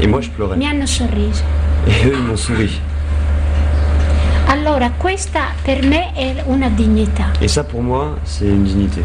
Et 0.00 0.06
moi 0.08 0.20
je 0.20 0.30
pleurais. 0.30 0.56
mi 0.56 0.66
hanno 0.66 0.86
sorriso. 0.86 1.42
Et 1.86 2.06
eux 2.06 2.12
ils 2.16 2.22
m'ont 2.22 2.36
souri. 2.36 2.70
Allora, 4.48 4.90
questa 4.96 5.40
per 5.64 5.82
me 5.84 6.12
è 6.14 6.42
una 6.46 6.68
dignità. 6.68 7.26
Et 7.40 7.48
ça 7.48 7.62
pour 7.64 7.82
moi 7.82 8.16
c'est 8.24 8.46
une 8.46 8.64
dignité. 8.64 9.02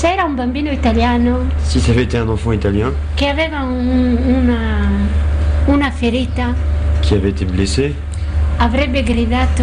Se 0.00 0.06
era 0.10 0.24
un 0.24 0.34
bambino 0.34 0.70
italiano 0.70 1.44
Si 1.62 1.78
été 1.78 2.18
un 2.22 2.30
enfant 2.30 2.52
italien 2.54 2.90
che 3.16 3.28
aveva 3.28 3.60
un- 3.60 4.16
una, 4.24 4.88
una 5.66 5.90
ferita, 5.90 6.54
qui 7.02 7.12
avait 7.16 7.28
été 7.28 7.44
blessé, 7.44 7.94
avrebbe 8.56 9.02
gridato 9.02 9.62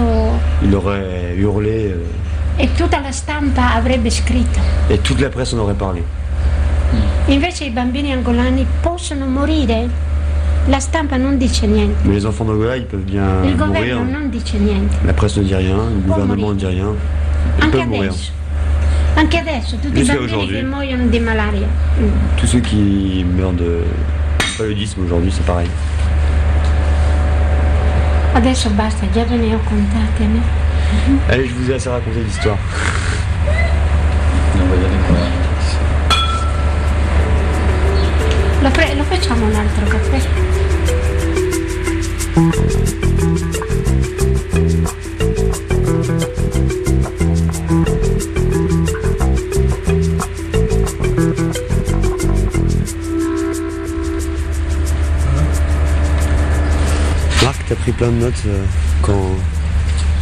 il 0.62 0.76
aurait 0.76 1.34
hurlé 1.36 1.88
euh, 1.92 2.06
e 2.56 2.70
tutta 2.76 3.00
la 3.00 3.12
stampa 3.12 3.74
avrebbe 3.74 4.12
scritto. 4.12 4.60
et 4.90 5.02
toute 5.02 5.20
la 5.22 5.30
presse 5.30 5.54
en 5.56 5.58
aurait 5.58 5.74
parlé. 5.76 6.04
Invece 7.30 7.64
i 7.66 7.72
bambini 7.72 8.12
angolani 8.14 8.64
possono 8.82 9.26
morire, 9.26 9.90
la 10.68 10.80
stampa 10.80 11.18
non 11.18 11.38
dice 11.40 11.66
niente, 11.66 11.96
Mais 12.06 12.14
les 12.14 12.26
enfants 12.28 12.46
d'Angola 12.46 12.76
ils 12.78 12.86
peuvent 12.86 13.02
bien 13.04 13.42
il 13.44 13.56
mourir. 13.56 13.66
governo 13.66 14.04
non 14.20 14.30
dice 14.30 14.60
niente. 14.60 14.96
La 15.04 15.14
presse 15.14 15.38
ne 15.40 15.46
dit 15.46 15.56
rien, 15.56 15.78
le 15.78 16.00
gouvernement 16.06 16.50
ne 16.52 16.58
dit 16.60 16.68
rien. 16.68 16.94
Ils 17.58 17.64
Anche 17.64 17.72
peuvent 17.72 17.88
mourir. 17.88 18.12
adesso, 18.12 18.32
anche 19.18 19.38
adesso, 19.40 19.76
tutti 19.78 19.88
i 20.00 20.04
Jusqu'à 20.04 20.14
bambini 20.14 20.32
aujourd'hui. 20.34 20.56
che 20.60 20.64
muoiono 20.64 21.06
di 21.08 21.20
malaria. 21.20 21.68
Mm. 22.00 22.10
Tous 22.38 22.48
ceux 22.48 22.62
qui 22.62 23.24
meurent 23.36 23.54
de 23.56 23.84
paludisme 24.58 25.04
aujourd'hui 25.04 25.32
c'est 25.32 25.46
pareil. 25.46 25.70
Adesso 28.34 28.70
basta, 28.70 29.06
già 29.12 29.24
ve 29.26 29.36
ne 29.36 29.56
ho 29.56 29.60
contate. 29.64 30.24
no? 30.26 30.42
Allez 31.30 31.48
je 31.48 31.54
vous 31.56 31.70
ai 31.72 31.74
assez 31.76 31.90
raconté 31.90 32.20
l'histoire. 32.24 32.58
Lo, 38.62 38.70
pre- 38.72 38.96
lo 38.96 39.04
facciamo 39.04 39.46
un 39.46 39.54
altro 39.56 39.86
caffè? 39.86 40.20
Marc, 57.68 57.70
t'as 57.70 57.76
pris 57.76 57.92
plein 57.92 58.08
de 58.10 58.18
notes 58.18 58.44
euh, 58.48 58.64
quand 59.02 59.36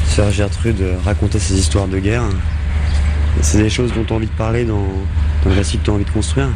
Sœur 0.08 0.32
Gertrude 0.32 0.82
euh, 0.82 0.96
racontait 1.04 1.40
ses 1.40 1.56
histoires 1.58 1.88
de 1.88 2.00
guerre. 2.00 2.24
C'est 3.42 3.58
des 3.58 3.70
choses 3.70 3.92
dont 3.94 4.04
tu 4.04 4.14
as 4.14 4.16
envie 4.16 4.28
de 4.28 4.32
parler 4.32 4.64
dans, 4.66 4.76
dans 5.44 5.50
le 5.50 5.56
récit 5.56 5.78
que 5.78 5.86
tu 5.86 5.92
as 5.92 5.94
envie 5.94 6.06
de 6.06 6.10
construire. 6.10 6.50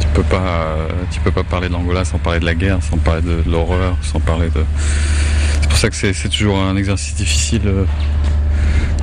Tu 0.00 0.06
peux 0.14 0.22
pas, 0.22 0.36
euh, 0.38 0.88
tu 1.10 1.20
peux 1.20 1.32
pas 1.32 1.42
parler 1.44 1.68
de 1.68 1.72
l'Angola 1.72 2.04
sans 2.04 2.18
parler 2.18 2.40
de 2.40 2.44
la 2.44 2.54
guerre, 2.54 2.78
sans 2.82 2.96
parler 2.98 3.22
de 3.22 3.42
l'horreur, 3.50 3.96
sans 4.02 4.20
parler 4.20 4.48
de. 4.48 4.62
C'est 5.60 5.68
pour 5.68 5.78
ça 5.78 5.90
que 5.90 5.96
c'est 5.96 6.28
toujours 6.28 6.58
un 6.58 6.76
exercice 6.76 7.14
difficile 7.16 7.62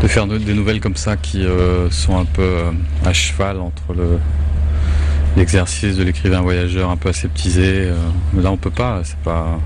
de 0.01 0.07
faire 0.07 0.25
de- 0.25 0.37
des 0.37 0.53
nouvelles 0.53 0.79
comme 0.79 0.95
ça 0.95 1.17
qui 1.17 1.45
sont 1.91 2.17
un 2.19 2.25
peu 2.25 2.55
à 3.05 3.13
cheval 3.13 3.59
entre 3.59 3.93
le 3.95 4.17
l'exercice 5.37 5.95
de 5.95 6.03
l'écrivain 6.03 6.41
voyageur 6.41 6.89
un 6.89 6.97
peu 6.97 7.07
aseptisé. 7.09 7.63
euh, 7.87 7.95
là, 8.41 8.51
on 8.51 8.57
peut 8.57 8.69
pas. 8.71 9.01
C'est 9.03 9.17
pas. 9.17 9.59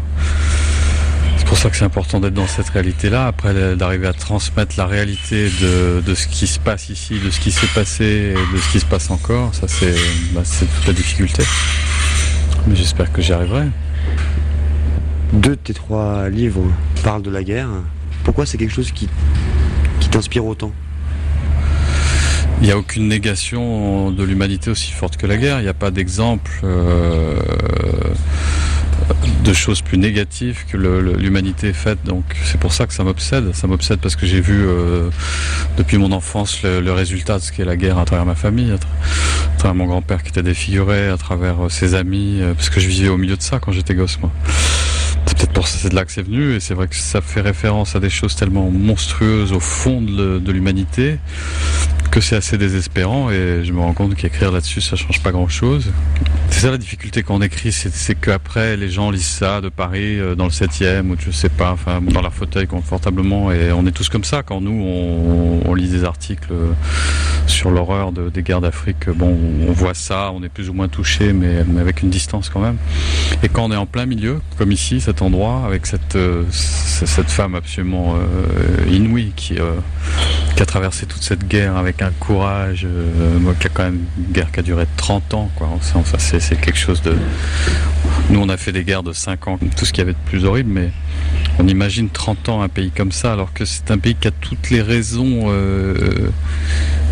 C'est 1.55 1.61
pour 1.61 1.67
ça 1.67 1.69
que 1.69 1.77
c'est 1.77 1.85
important 1.85 2.19
d'être 2.19 2.33
dans 2.33 2.47
cette 2.47 2.67
réalité-là. 2.67 3.27
Après, 3.27 3.77
d'arriver 3.77 4.07
à 4.07 4.13
transmettre 4.13 4.75
la 4.77 4.85
réalité 4.85 5.49
de, 5.61 6.03
de 6.05 6.13
ce 6.13 6.27
qui 6.27 6.47
se 6.47 6.59
passe 6.59 6.89
ici, 6.89 7.17
de 7.17 7.29
ce 7.29 7.39
qui 7.39 7.49
s'est 7.49 7.69
passé 7.73 8.03
et 8.03 8.53
de 8.53 8.59
ce 8.59 8.71
qui 8.73 8.81
se 8.81 8.85
passe 8.85 9.09
encore, 9.09 9.55
ça 9.55 9.69
c'est 9.69 9.95
bah, 10.33 10.41
c'est 10.43 10.65
toute 10.65 10.85
la 10.85 10.91
difficulté. 10.91 11.43
Mais 12.67 12.75
j'espère 12.75 13.09
que 13.09 13.21
j'y 13.21 13.31
arriverai. 13.31 13.67
Deux 15.31 15.51
de 15.51 15.55
tes 15.55 15.73
trois 15.73 16.27
livres 16.27 16.69
parlent 17.05 17.21
de 17.21 17.31
la 17.31 17.41
guerre. 17.41 17.69
Pourquoi 18.25 18.45
c'est 18.45 18.57
quelque 18.57 18.73
chose 18.73 18.91
qui, 18.91 19.07
qui 20.01 20.09
t'inspire 20.09 20.45
autant? 20.45 20.73
Il 22.59 22.65
n'y 22.65 22.71
a 22.73 22.77
aucune 22.77 23.07
négation 23.07 24.11
de 24.11 24.23
l'humanité 24.25 24.71
aussi 24.71 24.91
forte 24.91 25.15
que 25.15 25.25
la 25.25 25.37
guerre. 25.37 25.61
Il 25.61 25.63
n'y 25.63 25.69
a 25.69 25.73
pas 25.73 25.91
d'exemple 25.91 26.51
euh, 26.65 27.39
de 29.43 29.53
choses 29.53 29.81
plus 29.81 29.97
négatives 29.97 30.65
que 30.71 30.77
l'humanité 30.77 31.69
est 31.69 31.73
faite. 31.73 31.99
Donc 32.05 32.23
c'est 32.45 32.59
pour 32.59 32.73
ça 32.73 32.87
que 32.87 32.93
ça 32.93 33.03
m'obsède. 33.03 33.53
Ça 33.53 33.67
m'obsède 33.67 33.99
parce 33.99 34.15
que 34.15 34.25
j'ai 34.25 34.41
vu 34.41 34.65
euh, 34.65 35.09
depuis 35.77 35.97
mon 35.97 36.11
enfance 36.11 36.63
le, 36.63 36.91
résultat 36.91 37.37
de 37.37 37.43
ce 37.43 37.51
qu'est 37.51 37.65
la 37.65 37.75
guerre 37.75 37.97
à 37.99 38.05
travers 38.05 38.25
ma 38.25 38.35
famille, 38.35 38.71
à, 38.71 38.75
tra- 38.75 38.87
à 39.53 39.57
travers 39.57 39.75
mon 39.75 39.85
grand-père 39.85 40.23
qui 40.23 40.29
était 40.29 40.43
défiguré, 40.43 41.07
à 41.09 41.17
travers 41.17 41.65
euh, 41.65 41.69
ses 41.69 41.93
amis, 41.95 42.39
euh, 42.41 42.53
parce 42.53 42.69
que 42.69 42.79
je 42.79 42.87
vivais 42.87 43.09
au 43.09 43.17
milieu 43.17 43.37
de 43.37 43.41
ça 43.41 43.59
quand 43.59 43.71
j'étais 43.71 43.93
gosse 43.95 44.19
moi. 44.19 44.31
C'est 45.27 45.37
peut-être 45.37 45.53
pour 45.53 45.67
ça 45.67 45.77
c'est 45.81 45.89
de 45.89 45.95
là 45.95 46.05
que 46.05 46.11
c'est 46.11 46.21
venu 46.23 46.53
et 46.55 46.59
c'est 46.59 46.73
vrai 46.75 46.87
que 46.87 46.95
ça 46.95 47.19
fait 47.19 47.41
référence 47.41 47.95
à 47.95 47.99
des 47.99 48.09
choses 48.11 48.35
tellement 48.35 48.69
monstrueuses 48.69 49.53
au 49.53 49.59
fond 49.59 50.01
de 50.01 50.51
l'humanité 50.51 51.17
que 52.15 52.21
c'est 52.21 52.37
assez 52.37 52.57
désespérant 52.57 53.29
et 53.29 53.65
je 53.65 53.73
me 53.73 53.81
rends 53.81 53.91
compte 53.91 54.15
qu'écrire 54.15 54.49
là-dessus 54.49 54.79
ça 54.79 54.95
change 54.95 55.21
pas 55.21 55.33
grand-chose. 55.33 55.91
C'est 56.49 56.61
ça 56.61 56.71
la 56.71 56.77
difficulté 56.77 57.23
quand 57.23 57.35
on 57.35 57.41
écrit, 57.41 57.73
c'est, 57.73 58.15
qu'après 58.15 58.77
les 58.77 58.89
gens 58.89 59.11
lisent 59.11 59.25
ça 59.25 59.59
de 59.59 59.67
Paris 59.67 60.17
euh, 60.17 60.33
dans 60.33 60.45
le 60.45 60.49
7e 60.51 61.09
ou 61.09 61.17
je 61.19 61.29
sais 61.31 61.49
pas, 61.49 61.71
enfin 61.73 61.99
dans 62.01 62.21
leur 62.21 62.33
fauteuil 62.33 62.67
confortablement 62.67 63.51
et 63.51 63.73
on 63.73 63.85
est 63.85 63.91
tous 63.91 64.07
comme 64.07 64.23
ça 64.23 64.43
quand 64.43 64.61
nous 64.61 64.71
on, 64.81 65.59
on 65.69 65.73
lit 65.73 65.89
des 65.89 66.05
articles 66.05 66.47
euh, 66.53 66.71
sur 67.47 67.69
l'horreur 67.69 68.13
de- 68.13 68.29
des 68.29 68.43
guerres 68.43 68.61
d'Afrique. 68.61 69.09
Bon, 69.09 69.37
on 69.67 69.73
voit 69.73 69.93
ça, 69.93 70.31
on 70.33 70.41
est 70.41 70.47
plus 70.49 70.69
ou 70.69 70.73
moins 70.73 70.87
touché 70.87 71.33
mais, 71.33 71.65
mais 71.67 71.81
avec 71.81 72.01
une 72.01 72.09
distance 72.09 72.47
quand 72.47 72.61
même. 72.61 72.77
Et 73.43 73.49
quand 73.49 73.65
on 73.65 73.71
est 73.73 73.75
en 73.75 73.87
plein 73.87 74.05
milieu, 74.05 74.39
comme 74.57 74.71
ici, 74.71 75.01
cet 75.01 75.21
endroit, 75.21 75.63
avec 75.65 75.85
cette, 75.85 76.15
euh, 76.15 76.43
cette 76.49 77.29
femme 77.29 77.55
absolument 77.55 78.15
inouïe 78.89 79.33
qui, 79.35 79.55
qui 80.55 80.61
a 80.61 80.65
traversé 80.65 81.05
toute 81.07 81.21
cette 81.23 81.45
guerre 81.47 81.75
avec 81.75 82.01
un 82.01 82.04
courage, 82.11 82.85
euh, 82.85 83.53
qui 83.59 83.67
a 83.67 83.69
quand 83.69 83.83
même 83.83 84.05
une 84.17 84.33
guerre 84.33 84.51
qui 84.51 84.59
a 84.59 84.63
duré 84.63 84.85
30 84.97 85.33
ans, 85.33 85.51
quoi. 85.55 85.69
Enfin, 85.95 86.17
c'est, 86.17 86.59
quelque 86.59 86.77
chose 86.77 87.01
de. 87.01 87.15
Nous, 88.29 88.39
on 88.39 88.49
a 88.49 88.57
fait 88.57 88.71
des 88.71 88.83
guerres 88.83 89.03
de 89.03 89.13
5 89.13 89.47
ans, 89.47 89.59
tout 89.75 89.85
ce 89.85 89.91
qu'il 89.91 89.99
y 89.99 90.01
avait 90.01 90.13
de 90.13 90.25
plus 90.25 90.45
horrible, 90.45 90.71
mais 90.71 90.91
on 91.59 91.67
imagine 91.67 92.09
30 92.09 92.49
ans 92.49 92.61
un 92.61 92.69
pays 92.69 92.91
comme 92.91 93.11
ça, 93.11 93.33
alors 93.33 93.53
que 93.53 93.65
c'est 93.65 93.91
un 93.91 93.97
pays 93.97 94.15
qui 94.15 94.27
a 94.27 94.31
toutes 94.31 94.69
les 94.69 94.81
raisons 94.81 95.45
euh, 95.47 96.29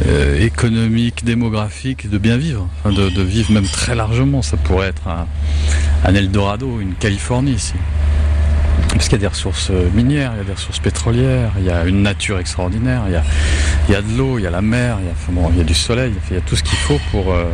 euh, 0.06 0.40
économiques, 0.40 1.24
démographiques 1.24 2.10
de 2.10 2.18
bien 2.18 2.38
vivre, 2.38 2.68
de, 2.86 3.10
de 3.10 3.22
vivre 3.22 3.52
même 3.52 3.68
très 3.68 3.96
largement. 3.96 4.42
Ça 4.42 4.58
pourrait 4.58 4.88
être 4.88 5.08
un, 5.08 5.28
un 6.04 6.16
Eldorado, 6.16 6.80
une 6.80 6.94
Californie 6.96 7.54
ici. 7.54 7.74
Parce 8.94 9.06
qu'il 9.06 9.14
y 9.14 9.16
a 9.16 9.18
des 9.22 9.28
ressources 9.28 9.70
euh, 9.72 9.90
minières, 9.94 10.32
il 10.36 10.38
y 10.38 10.42
a 10.42 10.44
des 10.44 10.54
ressources 10.54 10.80
pétrolières, 10.80 11.52
il 11.58 11.66
y 11.66 11.72
a 11.72 11.84
une 11.86 12.04
nature 12.04 12.40
extraordinaire, 12.40 13.04
il 13.08 13.14
y 13.14 13.16
a, 13.16 13.24
il 13.88 13.94
y 13.94 13.96
a 13.96 14.02
de 14.02 14.18
l'eau, 14.18 14.38
il 14.38 14.44
y 14.44 14.48
a 14.48 14.52
la 14.52 14.62
mer, 14.62 14.98
il 15.02 15.08
y 15.08 15.10
a, 15.10 15.14
bon, 15.30 15.50
il 15.52 15.58
y 15.58 15.62
a 15.62 15.64
du 15.64 15.74
soleil, 15.74 16.14
il 16.30 16.36
y 16.36 16.38
a 16.38 16.42
tout 16.42 16.56
ce 16.56 16.62
qu'il 16.62 16.78
faut 16.78 17.00
pour 17.12 17.34
euh, 17.34 17.46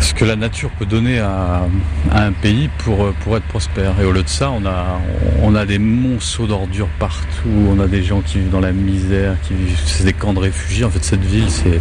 ce 0.00 0.12
que 0.12 0.24
la 0.24 0.34
nature 0.34 0.70
peut 0.70 0.86
donner 0.86 1.20
à, 1.20 1.66
un 2.12 2.32
pays 2.32 2.68
pour, 2.78 3.04
euh, 3.04 3.14
pour 3.22 3.36
être 3.36 3.44
prospère. 3.44 3.92
Et 4.00 4.04
au 4.04 4.10
lieu 4.10 4.24
de 4.24 4.28
ça, 4.28 4.50
on 4.50 4.66
a, 4.66 5.00
on 5.42 5.54
a 5.54 5.64
des 5.64 5.78
monceaux 5.78 6.48
d'ordures 6.48 6.90
partout, 6.98 7.48
on 7.70 7.78
a 7.78 7.86
des 7.86 8.02
gens 8.02 8.22
qui 8.22 8.38
vivent 8.38 8.50
dans 8.50 8.60
la 8.60 8.72
misère, 8.72 9.36
qui 9.46 9.54
vivent, 9.54 9.80
c'est 9.86 10.04
des 10.04 10.12
camps 10.12 10.34
de 10.34 10.40
réfugiés. 10.40 10.84
En 10.84 10.90
fait, 10.90 11.04
cette 11.04 11.24
ville, 11.24 11.48
c'est, 11.48 11.80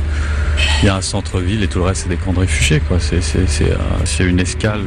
il 0.83 0.85
y 0.85 0.89
a 0.89 0.95
un 0.95 1.01
centre-ville 1.01 1.63
et 1.63 1.67
tout 1.67 1.79
le 1.79 1.85
reste, 1.85 2.03
c'est 2.03 2.09
des 2.09 2.17
camps 2.17 2.33
de 2.33 2.39
réfugiés, 2.39 2.81
quoi. 2.81 2.99
C'est, 2.99 3.21
c'est, 3.21 3.47
c'est, 3.47 3.73
c'est 4.03 4.23
une 4.23 4.39
escale, 4.39 4.83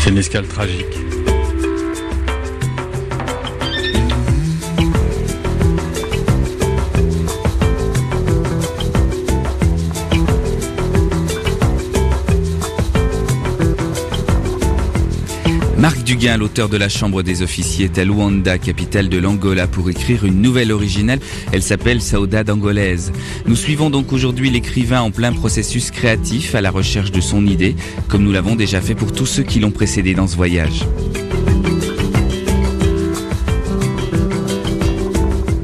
c'est 0.00 0.10
une 0.10 0.18
escale 0.18 0.46
tragique. 0.46 0.98
Marc 15.82 16.04
Duguin, 16.04 16.36
l'auteur 16.36 16.68
de 16.68 16.76
La 16.76 16.88
Chambre 16.88 17.24
des 17.24 17.42
officiers, 17.42 17.86
est 17.86 17.98
à 17.98 18.04
Luanda, 18.04 18.56
capitale 18.56 19.08
de 19.08 19.18
l'Angola, 19.18 19.66
pour 19.66 19.90
écrire 19.90 20.24
une 20.24 20.40
nouvelle 20.40 20.70
originale. 20.70 21.18
Elle 21.50 21.64
s'appelle 21.64 22.00
Saudade 22.00 22.50
angolaise. 22.50 23.10
Nous 23.48 23.56
suivons 23.56 23.90
donc 23.90 24.12
aujourd'hui 24.12 24.48
l'écrivain 24.48 25.00
en 25.00 25.10
plein 25.10 25.32
processus 25.32 25.90
créatif 25.90 26.54
à 26.54 26.60
la 26.60 26.70
recherche 26.70 27.10
de 27.10 27.20
son 27.20 27.44
idée, 27.48 27.74
comme 28.06 28.22
nous 28.22 28.30
l'avons 28.30 28.54
déjà 28.54 28.80
fait 28.80 28.94
pour 28.94 29.10
tous 29.10 29.26
ceux 29.26 29.42
qui 29.42 29.58
l'ont 29.58 29.72
précédé 29.72 30.14
dans 30.14 30.28
ce 30.28 30.36
voyage. 30.36 30.86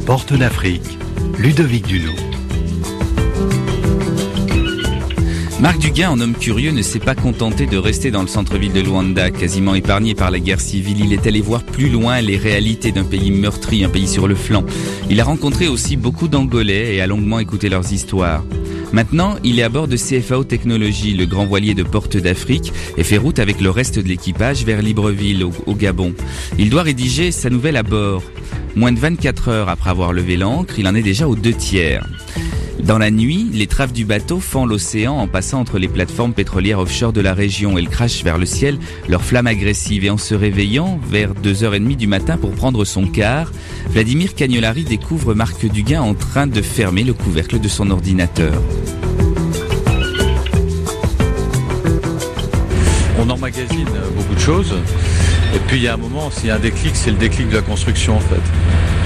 Porte 0.04 0.32
d'Afrique, 0.32 0.98
Ludovic 1.38 1.86
Duno. 1.86 2.27
Marc 5.60 5.80
Duguin, 5.80 6.10
en 6.10 6.20
homme 6.20 6.34
curieux, 6.34 6.70
ne 6.70 6.82
s'est 6.82 7.00
pas 7.00 7.16
contenté 7.16 7.66
de 7.66 7.76
rester 7.76 8.12
dans 8.12 8.22
le 8.22 8.28
centre-ville 8.28 8.72
de 8.72 8.80
Luanda, 8.80 9.32
quasiment 9.32 9.74
épargné 9.74 10.14
par 10.14 10.30
la 10.30 10.38
guerre 10.38 10.60
civile. 10.60 11.00
Il 11.04 11.12
est 11.12 11.26
allé 11.26 11.40
voir 11.40 11.64
plus 11.64 11.88
loin 11.88 12.20
les 12.20 12.36
réalités 12.36 12.92
d'un 12.92 13.02
pays 13.02 13.32
meurtri, 13.32 13.84
un 13.84 13.88
pays 13.88 14.06
sur 14.06 14.28
le 14.28 14.36
flanc. 14.36 14.64
Il 15.10 15.20
a 15.20 15.24
rencontré 15.24 15.66
aussi 15.66 15.96
beaucoup 15.96 16.28
d'Angolais 16.28 16.94
et 16.94 17.00
a 17.00 17.08
longuement 17.08 17.40
écouté 17.40 17.68
leurs 17.68 17.92
histoires. 17.92 18.44
Maintenant, 18.92 19.34
il 19.42 19.58
est 19.58 19.64
à 19.64 19.68
bord 19.68 19.88
de 19.88 19.96
CFAO 19.96 20.44
Technologies, 20.44 21.14
le 21.14 21.26
grand 21.26 21.44
voilier 21.44 21.74
de 21.74 21.82
Porte 21.82 22.16
d'Afrique, 22.16 22.72
et 22.96 23.02
fait 23.02 23.18
route 23.18 23.40
avec 23.40 23.60
le 23.60 23.70
reste 23.70 23.98
de 23.98 24.06
l'équipage 24.06 24.64
vers 24.64 24.80
Libreville, 24.80 25.42
au, 25.42 25.50
au 25.66 25.74
Gabon. 25.74 26.14
Il 26.56 26.70
doit 26.70 26.82
rédiger 26.82 27.32
sa 27.32 27.50
nouvelle 27.50 27.76
à 27.76 27.82
bord. 27.82 28.22
Moins 28.76 28.92
de 28.92 29.00
24 29.00 29.48
heures 29.48 29.68
après 29.68 29.90
avoir 29.90 30.12
levé 30.12 30.36
l'ancre, 30.36 30.78
il 30.78 30.86
en 30.86 30.94
est 30.94 31.02
déjà 31.02 31.26
aux 31.28 31.34
deux 31.34 31.52
tiers. 31.52 32.06
Dans 32.82 32.98
la 32.98 33.10
nuit, 33.10 33.48
les 33.52 33.66
traves 33.66 33.92
du 33.92 34.04
bateau 34.04 34.40
font 34.40 34.64
l'océan 34.64 35.14
en 35.14 35.26
passant 35.26 35.60
entre 35.60 35.78
les 35.78 35.88
plateformes 35.88 36.32
pétrolières 36.32 36.78
offshore 36.78 37.12
de 37.12 37.20
la 37.20 37.34
région. 37.34 37.76
Elles 37.76 37.88
crachent 37.88 38.24
vers 38.24 38.38
le 38.38 38.46
ciel 38.46 38.78
leurs 39.08 39.24
flammes 39.24 39.46
agressives 39.46 40.04
et 40.04 40.10
en 40.10 40.16
se 40.16 40.34
réveillant 40.34 41.00
vers 41.10 41.34
2h30 41.34 41.96
du 41.96 42.06
matin 42.06 42.36
pour 42.36 42.52
prendre 42.52 42.84
son 42.84 43.06
quart, 43.06 43.50
Vladimir 43.90 44.34
Cagnolari 44.34 44.84
découvre 44.84 45.34
Marc 45.34 45.66
Duguin 45.66 46.02
en 46.02 46.14
train 46.14 46.46
de 46.46 46.62
fermer 46.62 47.04
le 47.04 47.14
couvercle 47.14 47.58
de 47.58 47.68
son 47.68 47.90
ordinateur. 47.90 48.54
On 53.18 53.28
emmagasine 53.28 53.88
beaucoup 54.16 54.34
de 54.34 54.40
choses. 54.40 54.74
Et 55.54 55.58
puis 55.66 55.78
il 55.78 55.82
y 55.82 55.88
a 55.88 55.94
un 55.94 55.98
moment, 55.98 56.30
s'il 56.30 56.48
y 56.48 56.50
a 56.50 56.56
un 56.56 56.60
déclic, 56.60 56.94
c'est 56.94 57.10
le 57.10 57.16
déclic 57.16 57.48
de 57.48 57.56
la 57.56 57.62
construction 57.62 58.16
en 58.16 58.20
fait. 58.20 58.97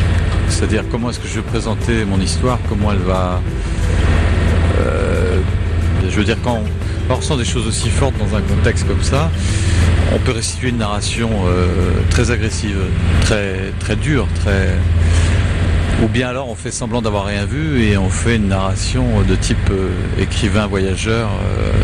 C'est-à-dire 0.52 0.84
comment 0.90 1.10
est-ce 1.10 1.18
que 1.18 1.26
je 1.26 1.36
vais 1.36 1.42
présenter 1.42 2.04
mon 2.04 2.20
histoire, 2.20 2.58
comment 2.68 2.92
elle 2.92 2.98
va... 2.98 3.40
Euh, 4.78 5.40
je 6.08 6.14
veux 6.14 6.24
dire, 6.24 6.36
quand 6.44 6.62
on, 7.10 7.14
ressent 7.14 7.36
des 7.36 7.44
choses 7.44 7.66
aussi 7.66 7.88
fortes 7.88 8.14
dans 8.18 8.36
un 8.36 8.42
contexte 8.42 8.86
comme 8.86 9.02
ça, 9.02 9.30
on 10.14 10.18
peut 10.18 10.32
restituer 10.32 10.68
une 10.68 10.78
narration 10.78 11.30
euh, 11.46 11.66
très 12.10 12.30
agressive, 12.30 12.78
très, 13.22 13.72
très 13.80 13.96
dure, 13.96 14.28
très... 14.40 14.68
Ou 16.02 16.08
bien 16.08 16.28
alors 16.28 16.48
on 16.48 16.54
fait 16.54 16.70
semblant 16.70 17.00
d'avoir 17.00 17.24
rien 17.24 17.44
vu 17.44 17.82
et 17.82 17.96
on 17.96 18.10
fait 18.10 18.36
une 18.36 18.48
narration 18.48 19.22
de 19.26 19.34
type 19.34 19.56
euh, 19.70 19.88
écrivain 20.20 20.66
voyageur, 20.66 21.30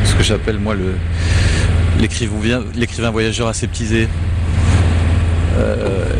ce 0.05 0.14
que 0.14 0.23
j'appelle 0.23 0.59
moi 0.59 0.75
l'écrivain 1.99 3.11
voyageur 3.11 3.49
aseptisé. 3.49 4.09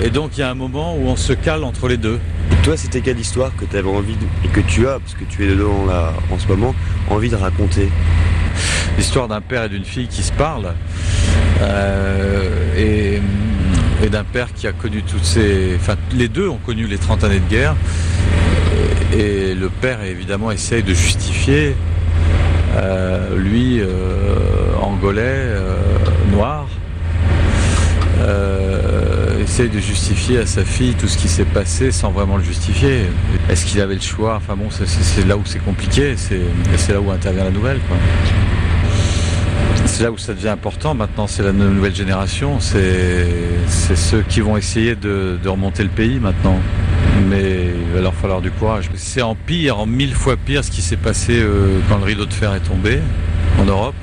Et 0.03 0.11
donc 0.11 0.36
il 0.36 0.41
y 0.41 0.43
a 0.43 0.51
un 0.51 0.55
moment 0.55 0.97
où 0.97 1.07
on 1.07 1.16
se 1.16 1.32
cale 1.32 1.64
entre 1.64 1.89
les 1.89 1.97
deux. 1.97 2.18
Toi, 2.62 2.76
c'était 2.76 3.01
quelle 3.01 3.18
histoire 3.18 3.51
que 3.57 3.64
tu 3.64 3.76
avais 3.76 3.89
envie 3.89 4.16
et 4.45 4.49
que 4.49 4.61
tu 4.61 4.86
as, 4.86 4.99
parce 4.99 5.14
que 5.14 5.24
tu 5.24 5.45
es 5.45 5.49
dedans 5.49 5.86
là 5.86 6.12
en 6.30 6.39
ce 6.39 6.47
moment, 6.49 6.74
envie 7.11 7.28
de 7.28 7.36
raconter 7.36 7.89
L'histoire 8.97 9.28
d'un 9.28 9.41
père 9.41 9.64
et 9.64 9.68
d'une 9.68 9.84
fille 9.84 10.09
qui 10.09 10.22
se 10.22 10.32
parlent 10.32 10.72
et, 12.76 13.20
d'un 14.11 14.24
père 14.24 14.49
qui 14.55 14.66
a 14.66 14.72
connu 14.72 15.03
toutes 15.03 15.24
ces. 15.24 15.76
Enfin, 15.76 15.97
les 16.12 16.28
deux 16.28 16.49
ont 16.49 16.59
connu 16.64 16.86
les 16.86 16.99
30 16.99 17.24
années 17.24 17.41
de 17.41 17.51
guerre 17.51 17.76
et, 19.12 19.55
le 19.55 19.68
père 19.68 20.03
évidemment 20.03 20.51
essaye 20.51 20.82
de 20.82 20.95
justifier 20.95 21.76
lui 23.36 23.82
angolais 24.80 25.47
noir 26.32 26.66
essaye 29.41 29.68
de 29.68 29.78
justifier 29.78 30.39
à 30.39 30.47
sa 30.47 30.64
fille 30.64 30.95
tout 30.95 31.09
ce 31.09 31.16
qui 31.16 31.28
s'est 31.28 31.45
passé 31.45 31.91
sans 31.91 32.11
vraiment 32.11 32.36
le 32.36 32.45
justifier. 32.45 33.07
Est-ce 33.49 33.64
qu'il 33.64 33.80
avait 33.80 33.95
le 33.95 34.01
choix? 34.01 34.36
Enfin 34.36 34.57
bon, 34.57 34.68
c'est 34.70 35.26
là 35.26 35.36
où 35.36 35.43
c'est 35.45 35.62
compliqué, 35.62 36.14
c'est 36.16 36.93
là 36.93 37.01
où 37.01 37.11
intervient 37.11 37.45
la 37.45 37.51
nouvelle. 37.51 37.80
C'est 39.86 40.03
là 40.03 40.12
où 40.12 40.18
ça 40.18 40.34
devient 40.34 40.49
important 40.49 40.95
maintenant, 40.95 41.26
c'est 41.26 41.43
la 41.43 41.53
nouvelle 41.53 41.95
génération, 41.95 42.61
c'est 42.61 43.97
ceux 43.97 44.22
qui 44.28 44.41
vont 44.41 44.57
essayer 44.57 44.95
de, 44.95 45.39
remonter 45.47 45.82
le 45.82 45.89
pays 45.89 46.18
maintenant. 46.20 46.59
Mais 47.28 47.72
il 47.86 47.95
va 47.95 48.01
leur 48.01 48.14
falloir 48.14 48.41
du 48.41 48.51
courage. 48.51 48.91
C'est 48.95 49.22
en 49.22 49.34
pire, 49.34 49.80
en 49.80 49.86
mille 49.86 50.14
fois 50.14 50.36
pire 50.36 50.62
ce 50.62 50.70
qui 50.70 50.82
s'est 50.82 50.97
passé 50.97 51.41
euh, 51.41 51.80
quand 51.89 51.99
le 51.99 52.05
rideau 52.05 52.26
de 52.26 52.32
fer 52.32 52.55
est 52.55 52.61
tombé 52.61 53.01
en 53.61 53.64
Europe. 53.64 53.95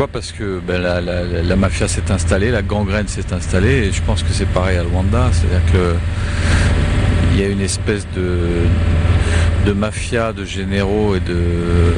Pourquoi 0.00 0.18
Parce 0.18 0.32
que 0.32 0.62
ben, 0.66 0.80
la, 0.80 1.56
mafia 1.56 1.86
s'est 1.86 2.10
installée, 2.10 2.50
la 2.50 2.62
gangrène 2.62 3.06
s'est 3.06 3.34
installée, 3.34 3.88
et 3.88 3.92
je 3.92 4.00
pense 4.00 4.22
que 4.22 4.32
c'est 4.32 4.48
pareil 4.48 4.78
à 4.78 4.82
Luanda, 4.82 5.28
c'est-à-dire 5.30 5.60
qu'il 5.70 7.38
y 7.38 7.44
a 7.44 7.48
une 7.48 7.60
espèce 7.60 8.06
de, 8.16 9.72
mafia, 9.74 10.32
de 10.32 10.46
généraux 10.46 11.16
et 11.16 11.20
de, 11.20 11.92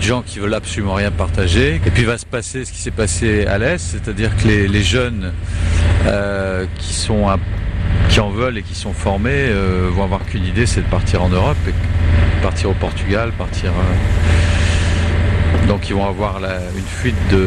gens 0.00 0.22
qui 0.22 0.40
veulent 0.40 0.54
absolument 0.54 0.94
rien 0.94 1.12
partager. 1.12 1.80
Et 1.86 1.90
puis 1.90 2.02
va 2.02 2.18
se 2.18 2.26
passer 2.26 2.64
ce 2.64 2.72
qui 2.72 2.80
s'est 2.80 2.90
passé 2.90 3.46
à 3.46 3.56
l'Est, 3.58 3.78
c'est-à-dire 3.78 4.36
que 4.36 4.48
les, 4.48 4.82
jeunes 4.82 5.32
euh, 6.08 6.66
qui 6.80 6.92
sont 6.92 7.28
qui 8.08 8.18
en 8.18 8.30
veulent 8.30 8.58
et 8.58 8.62
qui 8.62 8.74
sont 8.74 8.94
formés 8.94 9.30
euh, 9.30 9.88
vont 9.92 10.02
avoir 10.02 10.26
qu'une 10.26 10.44
idée, 10.44 10.66
c'est 10.66 10.80
de 10.80 10.90
partir 10.90 11.22
en 11.22 11.28
Europe, 11.28 11.56
et 11.68 12.42
partir 12.42 12.70
au 12.70 12.74
Portugal, 12.74 13.30
partir. 13.38 13.70
Euh, 13.70 14.51
donc 15.68 15.88
ils 15.88 15.94
vont 15.94 16.06
avoir 16.06 16.38
une 16.38 16.86
fuite 16.86 17.16
de 17.30 17.46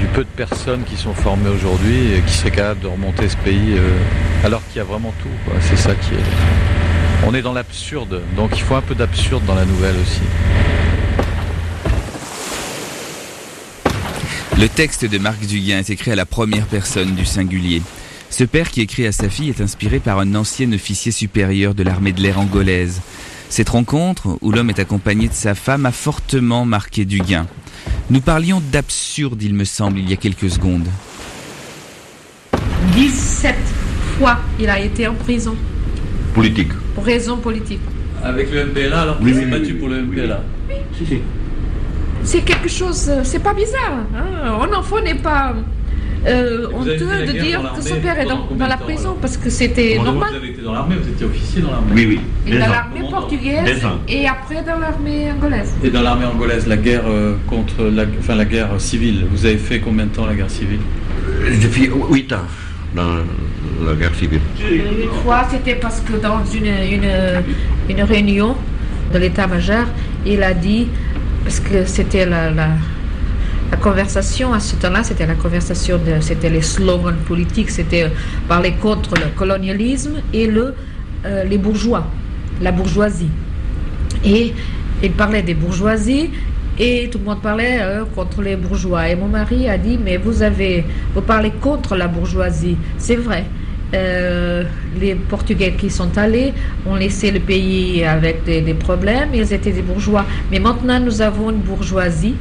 du 0.00 0.06
peu 0.06 0.24
de 0.24 0.28
personnes 0.28 0.82
qui 0.84 0.96
sont 0.96 1.14
formées 1.14 1.48
aujourd'hui 1.48 2.14
et 2.14 2.20
qui 2.20 2.32
seraient 2.32 2.50
capables 2.50 2.80
de 2.80 2.88
remonter 2.88 3.28
ce 3.28 3.36
pays 3.36 3.74
euh, 3.76 3.90
alors 4.44 4.62
qu'il 4.66 4.78
y 4.78 4.80
a 4.80 4.84
vraiment 4.84 5.14
tout. 5.22 5.28
C'est 5.60 5.76
ça 5.76 5.94
qui 5.94 6.14
est. 6.14 7.26
On 7.26 7.34
est 7.34 7.42
dans 7.42 7.52
l'absurde, 7.52 8.22
donc 8.36 8.50
il 8.56 8.62
faut 8.62 8.74
un 8.74 8.82
peu 8.82 8.94
d'absurde 8.94 9.44
dans 9.46 9.54
la 9.54 9.64
nouvelle 9.64 9.96
aussi. 9.96 10.20
Le 14.58 14.68
texte 14.68 15.04
de 15.04 15.18
Marc 15.18 15.44
Duguin 15.46 15.78
est 15.78 15.90
écrit 15.90 16.12
à 16.12 16.16
la 16.16 16.24
première 16.24 16.66
personne 16.66 17.14
du 17.14 17.26
singulier. 17.26 17.82
Ce 18.30 18.44
père 18.44 18.70
qui 18.70 18.80
écrit 18.80 19.06
à 19.06 19.12
sa 19.12 19.28
fille 19.28 19.50
est 19.50 19.60
inspiré 19.60 19.98
par 19.98 20.18
un 20.18 20.34
ancien 20.34 20.72
officier 20.72 21.12
supérieur 21.12 21.74
de 21.74 21.82
l'armée 21.82 22.12
de 22.12 22.20
l'air 22.22 22.40
angolaise. 22.40 23.00
Cette 23.48 23.68
rencontre, 23.68 24.38
où 24.40 24.50
l'homme 24.50 24.70
est 24.70 24.78
accompagné 24.78 25.28
de 25.28 25.34
sa 25.34 25.54
femme, 25.54 25.86
a 25.86 25.92
fortement 25.92 26.64
marqué 26.64 27.04
Duguin. 27.04 27.46
Nous 28.10 28.20
parlions 28.20 28.60
d'absurde, 28.72 29.42
il 29.42 29.54
me 29.54 29.64
semble, 29.64 29.98
il 29.98 30.10
y 30.10 30.12
a 30.12 30.16
quelques 30.16 30.50
secondes. 30.50 30.88
17 32.94 33.54
fois, 34.18 34.38
il 34.58 34.68
a 34.68 34.80
été 34.80 35.06
en 35.06 35.14
prison. 35.14 35.54
Politique. 36.34 36.72
Pour 36.94 37.04
raison 37.04 37.38
politique. 37.38 37.80
Avec 38.22 38.50
le 38.52 38.66
MPLA, 38.66 39.00
alors 39.02 39.18
qu'il 39.20 39.34
s'est 39.34 39.46
battu 39.46 39.74
pour 39.74 39.88
le 39.88 40.02
MPLA 40.02 40.42
Oui. 40.68 40.74
Si, 40.98 41.06
si. 41.06 41.18
C'est 42.24 42.40
quelque 42.40 42.68
chose, 42.68 43.08
euh, 43.08 43.20
c'est 43.22 43.38
pas 43.38 43.54
bizarre. 43.54 44.04
Hein 44.16 44.60
un 44.60 44.76
enfant 44.76 45.00
n'est 45.00 45.14
pas 45.14 45.54
euh, 46.26 46.66
honteux 46.72 47.26
de 47.26 47.32
dire 47.32 47.72
que 47.76 47.82
son 47.82 47.96
père 47.96 48.18
est 48.18 48.26
dans, 48.26 48.66
la 48.66 48.76
prison 48.76 49.16
parce 49.20 49.36
que 49.36 49.50
c'était 49.50 49.96
normal. 49.96 50.30
Vous 50.30 50.36
avez 50.36 50.48
été 50.48 50.62
dans 50.62 50.72
l'armée, 50.72 50.96
vous 50.96 51.08
étiez 51.08 51.26
officier 51.26 51.62
dans 51.62 51.70
l'armée 51.70 51.92
Oui, 51.94 52.06
oui. 52.06 52.20
Et 52.46 52.58
dans 52.58 52.68
l'armée 52.68 53.00
portugaise 53.08 53.86
et 54.08 54.26
après 54.26 54.62
dans 54.62 54.78
l'armée 54.78 55.30
angolaise. 55.30 55.74
Et 55.84 55.90
dans 55.90 56.02
l'armée 56.02 56.26
angolaise, 56.26 56.66
la 56.66 56.76
guerre 56.76 57.04
euh, 57.06 57.36
contre 57.46 57.84
la, 57.84 58.04
enfin, 58.18 58.34
la 58.34 58.44
guerre 58.44 58.70
civile, 58.78 59.26
vous 59.30 59.46
avez 59.46 59.58
fait 59.58 59.80
combien 59.80 60.06
de 60.06 60.10
temps 60.10 60.26
la 60.26 60.34
guerre 60.34 60.50
civile? 60.50 60.80
J'ai 61.48 61.68
fait 61.68 61.90
8 62.10 62.32
ans 62.32 62.36
dans 62.94 63.16
la 63.86 63.94
guerre 63.94 64.14
civile. 64.14 64.40
Une 64.60 65.22
fois, 65.22 65.46
c'était 65.50 65.74
parce 65.74 66.00
que 66.00 66.14
dans 66.16 66.44
une, 66.44 66.66
une, 66.66 67.10
une 67.88 68.02
réunion 68.02 68.56
de 69.12 69.18
l'état-major, 69.18 69.84
il 70.24 70.42
a 70.42 70.54
dit, 70.54 70.88
parce 71.44 71.60
que 71.60 71.84
c'était 71.84 72.26
la 72.26 72.50
la 72.50 72.68
conversation 73.76 74.52
à 74.52 74.60
ce 74.60 74.76
temps-là, 74.76 75.02
c'était 75.02 75.26
la 75.26 75.34
conversation, 75.34 76.00
c'était 76.20 76.50
les 76.50 76.62
slogans 76.62 77.16
politiques, 77.26 77.70
c'était 77.70 78.04
euh, 78.04 78.08
parler 78.48 78.72
contre 78.72 79.14
le 79.14 79.28
colonialisme 79.36 80.16
et 80.32 80.46
le, 80.46 80.74
euh, 81.24 81.44
les 81.44 81.58
bourgeois, 81.58 82.04
la 82.60 82.72
bourgeoisie. 82.72 83.30
Et 84.24 84.52
il 85.02 85.12
parlait 85.12 85.42
des 85.42 85.54
bourgeoisies 85.54 86.30
et 86.78 87.08
tout 87.10 87.18
le 87.18 87.24
monde 87.24 87.42
parlait 87.42 87.78
euh, 87.80 88.04
contre 88.14 88.42
les 88.42 88.56
bourgeois. 88.56 89.08
Et 89.08 89.16
mon 89.16 89.28
mari 89.28 89.68
a 89.68 89.78
dit, 89.78 89.98
mais 90.02 90.16
vous 90.16 90.42
avez, 90.42 90.84
vous 91.14 91.22
parlez 91.22 91.50
contre 91.50 91.96
la 91.96 92.08
bourgeoisie, 92.08 92.76
c'est 92.98 93.16
vrai. 93.16 93.44
Les 93.92 95.14
Portugais 95.14 95.72
qui 95.78 95.88
sont 95.88 96.18
allés 96.18 96.52
ont 96.86 96.96
laissé 96.96 97.30
le 97.30 97.40
pays 97.40 98.04
avec 98.04 98.44
des, 98.44 98.74
problèmes, 98.74 99.30
ils 99.32 99.52
étaient 99.54 99.70
des 99.70 99.80
bourgeois. 99.80 100.26
Mais 100.50 100.58
maintenant, 100.58 101.00
nous 101.00 101.22
avons 101.22 101.50
une 101.50 101.60
bourgeoisie 101.60 102.34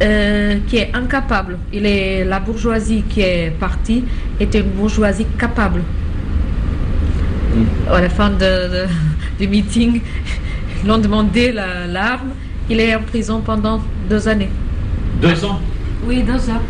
euh, 0.00 0.58
qui 0.66 0.76
est 0.76 0.90
incapable. 0.94 1.58
Il 1.72 1.84
est, 1.86 2.24
la 2.24 2.40
bourgeoisie 2.40 3.02
qui 3.08 3.20
est 3.20 3.52
partie 3.58 4.04
était 4.38 4.60
une 4.60 4.70
bourgeoisie 4.70 5.26
capable. 5.38 5.82
Mm. 7.54 7.92
À 7.92 8.00
la 8.00 8.08
fin 8.08 8.30
de, 8.30 8.86
du 9.38 9.48
meeting, 9.48 10.00
ils 10.84 10.90
ont 10.90 10.98
demandé 10.98 11.52
l'arme. 11.52 12.30
il 12.70 12.80
est 12.80 12.94
en 12.94 13.02
prison 13.02 13.40
pendant 13.40 13.80
deux 14.08 14.28
années. 14.28 14.50
Deux 15.20 15.44
ans? 15.44 15.60
Oui, 16.06 16.22
deux 16.22 16.48
ans. 16.50 16.62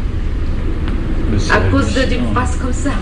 À 1.50 1.60
cause 1.70 1.94
d'une 1.94 2.32
phrase 2.32 2.56
comme 2.56 2.72
ça. 2.72 2.92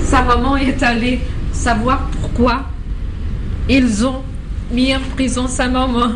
Sa 0.00 0.22
maman 0.22 0.56
est 0.56 0.82
allée 0.82 1.20
savoir 1.52 2.08
pourquoi 2.20 2.64
ils 3.68 4.06
ont 4.06 4.22
mis 4.72 4.94
en 4.94 5.00
prison 5.14 5.46
sa 5.46 5.68
maman. 5.68 6.12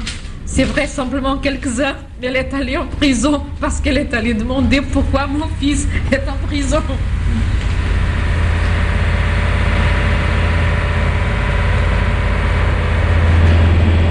C'est 0.46 0.64
vrai, 0.64 0.86
simplement 0.86 1.36
quelques 1.36 1.80
heures, 1.80 1.98
elle 2.24 2.36
est 2.36 2.54
allée 2.54 2.76
en 2.76 2.86
prison 2.86 3.42
parce 3.60 3.80
qu'elle 3.80 3.98
est 3.98 4.14
allée 4.14 4.34
demander 4.34 4.80
pourquoi 4.80 5.26
mon 5.26 5.46
fils 5.58 5.88
est 6.12 6.28
en 6.28 6.36
prison. 6.46 6.82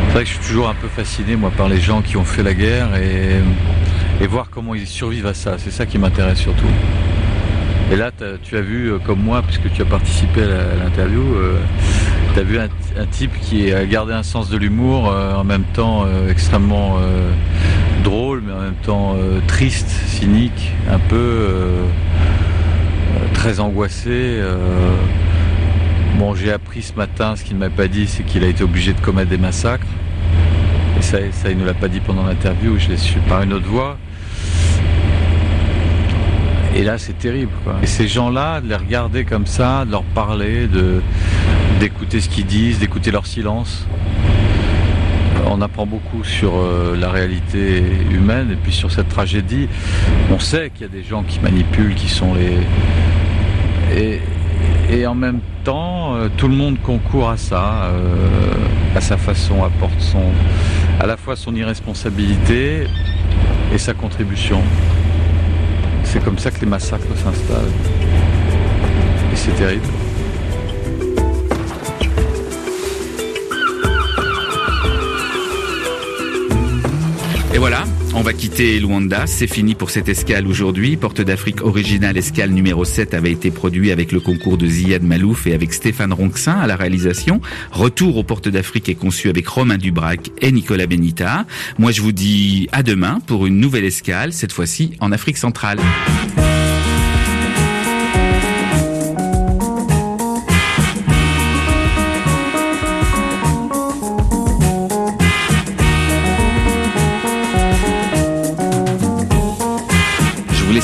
C'est 0.08 0.14
vrai 0.14 0.24
que 0.24 0.30
je 0.30 0.36
suis 0.36 0.46
toujours 0.46 0.68
un 0.68 0.74
peu 0.74 0.90
fasciné, 0.90 1.38
moi, 1.38 1.52
par 1.56 1.70
les 1.70 1.80
gens 1.80 2.02
qui 2.02 2.18
ont 2.18 2.26
fait 2.26 2.44
la 2.44 2.54
guerre 2.54 2.90
et, 2.96 4.28
voir 4.28 4.50
comment 4.52 4.76
ils 4.76 4.86
survivent 4.86 5.26
à 5.26 5.34
ça. 5.34 5.56
C'est 5.58 5.72
ça 5.72 5.86
qui 5.86 5.98
m'intéresse 5.98 6.40
surtout. 6.40 6.68
Et 7.92 7.96
là, 7.96 8.12
tu 8.44 8.58
as 8.58 8.62
vu, 8.62 8.92
euh, 8.92 9.00
comme 9.00 9.20
moi, 9.20 9.42
puisque 9.42 9.72
tu 9.74 9.82
as 9.82 9.86
participé 9.86 10.44
à 10.44 10.84
l'interview, 10.84 11.22
euh, 11.22 11.60
tu 12.34 12.40
as 12.40 12.44
vu 12.44 12.60
un, 12.60 12.70
type 13.08 13.32
qui 13.42 13.74
a 13.74 13.86
gardé 13.86 14.14
un 14.14 14.24
sens 14.24 14.50
de 14.50 14.58
l'humour, 14.58 15.10
euh, 15.12 15.34
en 15.36 15.44
même 15.44 15.64
temps 15.74 16.06
extrêmement 16.30 17.00
drôle, 18.04 18.42
mais 18.46 18.54
en 18.54 18.60
même 18.60 18.74
temps 18.84 19.16
triste, 19.48 19.90
cynique, 20.08 20.72
un 20.90 21.00
peu 21.00 21.48
très 23.34 23.60
angoissé. 23.60 24.40
Bon, 26.18 26.36
j'ai 26.36 26.52
appris 26.52 26.82
ce 26.82 26.94
matin, 26.94 27.36
ce 27.36 27.44
qu'il 27.44 27.56
ne 27.56 27.60
m'a 27.62 27.70
pas 27.70 27.88
dit, 27.88 28.06
c'est 28.08 28.24
qu'il 28.24 28.44
a 28.44 28.48
été 28.48 28.64
obligé 28.64 28.94
de 28.94 29.00
commettre 29.00 29.30
des 29.30 29.38
massacres. 29.38 29.88
Et 31.00 31.02
ça, 31.02 31.18
ça 31.32 31.50
il 31.50 31.58
ne 31.58 31.66
l'a 31.66 31.74
pas 31.74 31.88
dit 31.88 32.00
pendant 32.00 32.24
l'interview, 32.24 32.78
je 32.78 32.90
l'ai 32.90 32.98
su 32.98 33.18
par 33.28 33.42
une 33.42 33.54
autre 33.54 33.68
voix. 33.68 33.98
Et 36.76 36.84
là, 36.84 36.98
c'est 36.98 37.18
terrible. 37.18 37.52
Et 37.84 37.88
ces 37.88 38.08
gens-là, 38.08 38.62
de 38.62 38.70
les 38.70 38.76
regarder 38.76 39.26
comme 39.26 39.46
ça, 39.46 39.84
de 39.86 39.92
leur 39.92 40.04
parler, 40.04 40.70
d'écouter 41.80 42.22
ce 42.22 42.30
qu'ils 42.30 42.46
disent, 42.46 42.80
d'écouter 42.80 43.12
leur 43.12 43.26
silence, 43.26 43.88
on 45.46 45.62
apprend 45.62 45.86
beaucoup 45.86 46.24
sur 46.24 46.54
euh, 46.56 46.96
la 46.98 47.10
réalité 47.10 47.84
humaine 48.12 48.52
et 48.52 48.56
puis 48.56 48.72
sur 48.72 48.92
cette 48.92 49.10
tragédie. 49.10 49.68
On 50.32 50.40
sait 50.40 50.70
qu'il 50.70 50.84
y 50.84 50.90
a 50.90 50.92
des 50.92 51.04
gens 51.04 51.24
qui 51.24 51.40
manipulent, 51.40 51.96
qui 51.96 52.10
sont 52.10 52.34
les... 52.34 52.58
Et, 54.90 55.06
en 55.06 55.16
même 55.16 55.40
temps, 55.64 56.16
euh, 56.16 56.28
tout 56.36 56.48
le 56.48 56.54
monde 56.54 56.80
concourt 56.82 57.30
à 57.30 57.38
ça, 57.38 57.86
euh, 57.86 58.18
à 58.96 59.02
sa 59.02 59.18
façon, 59.18 59.64
apporte 59.64 60.00
son, 60.00 60.24
à 61.00 61.06
la 61.06 61.18
fois 61.18 61.36
son 61.36 61.56
irresponsabilité 61.56 62.88
et 63.74 63.78
sa 63.78 63.94
contribution. 63.94 64.62
C'est 66.04 66.24
comme 66.24 66.38
ça 66.38 66.52
que 66.52 66.60
les 66.60 66.68
massacres 66.68 67.16
s'installent. 67.16 67.72
Et 69.32 69.36
c'est 69.36 69.56
terrible. 69.56 69.88
Et 77.54 77.58
voilà, 77.58 77.84
on 78.16 78.22
va 78.22 78.32
quitter 78.32 78.80
Luanda. 78.80 79.28
C'est 79.28 79.48
fini 79.48 79.76
pour 79.76 79.90
cette 79.90 80.08
escale 80.08 80.48
aujourd'hui. 80.48 80.96
Porte 80.96 81.20
d'Afrique 81.20 81.62
originale 81.62 82.16
escale 82.16 82.52
numéro 82.52 82.86
7 82.86 83.14
avait 83.14 83.32
été 83.32 83.52
produit 83.52 83.92
avec 83.92 84.14
le 84.14 84.22
concours 84.22 84.58
de 84.58 84.66
Ziad 84.66 85.04
Malouf 85.04 85.48
et 85.48 85.54
avec 85.54 85.74
Stéphane 85.74 86.14
Ronxin 86.14 86.54
à 86.54 86.66
la 86.66 86.78
réalisation. 86.78 87.42
Retour 87.72 88.16
aux 88.16 88.24
Portes 88.24 88.48
d'Afrique 88.48 88.88
est 88.88 88.96
conçu 88.96 89.28
avec 89.28 89.48
Romain 89.50 89.78
Dubrac 89.78 90.32
et 90.40 90.54
Nicolas 90.54 90.88
Benita. 90.88 91.46
Moi, 91.78 91.92
je 91.92 92.02
vous 92.02 92.14
dis 92.14 92.70
à 92.72 92.84
demain 92.84 93.20
pour 93.28 93.46
une 93.46 93.60
nouvelle 93.60 93.86
escale, 93.86 94.32
cette 94.32 94.54
fois-ci 94.54 94.94
en 95.02 95.12
Afrique 95.12 95.38
centrale. 95.38 95.80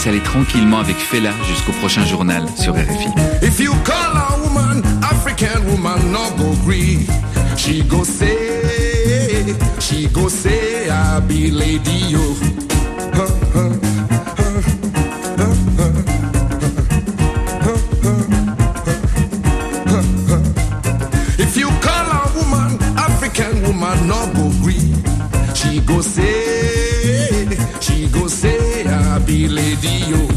Aller 0.08 0.22
tranquillement 0.22 0.80
avec 0.80 0.97
Fela 0.97 1.32
jusqu'au 1.47 1.74
prochain 1.74 2.05
journal 2.05 2.43
sur 2.55 2.74
RFI. 2.74 3.10
If 3.41 3.60
you 3.60 3.74
call 3.84 4.16
a 4.16 4.38
woman, 4.43 4.82
African 5.03 5.66
woman, 5.70 6.12
no 6.12 6.30
go 6.38 6.53
gree. 6.64 7.05
She 7.58 7.84
go 7.84 8.03
say, 8.03 9.55
she 9.80 10.08
go 10.08 10.30
say, 10.30 10.89
I 10.89 11.20
be 11.22 11.51
lady 11.51 12.12
yo. 12.12 12.22
Call 21.82 22.10
a 22.10 22.32
woman, 22.36 22.78
African 22.97 23.62
woman, 23.64 24.08
no 24.08 24.26
go 24.34 24.49
gree. 24.62 24.93
She 25.53 25.80
go 25.82 26.01
say, 26.01 27.47
she 27.80 28.08
go 28.08 28.28
say, 28.28 28.57
lady 29.46 30.10
yo. 30.10 30.37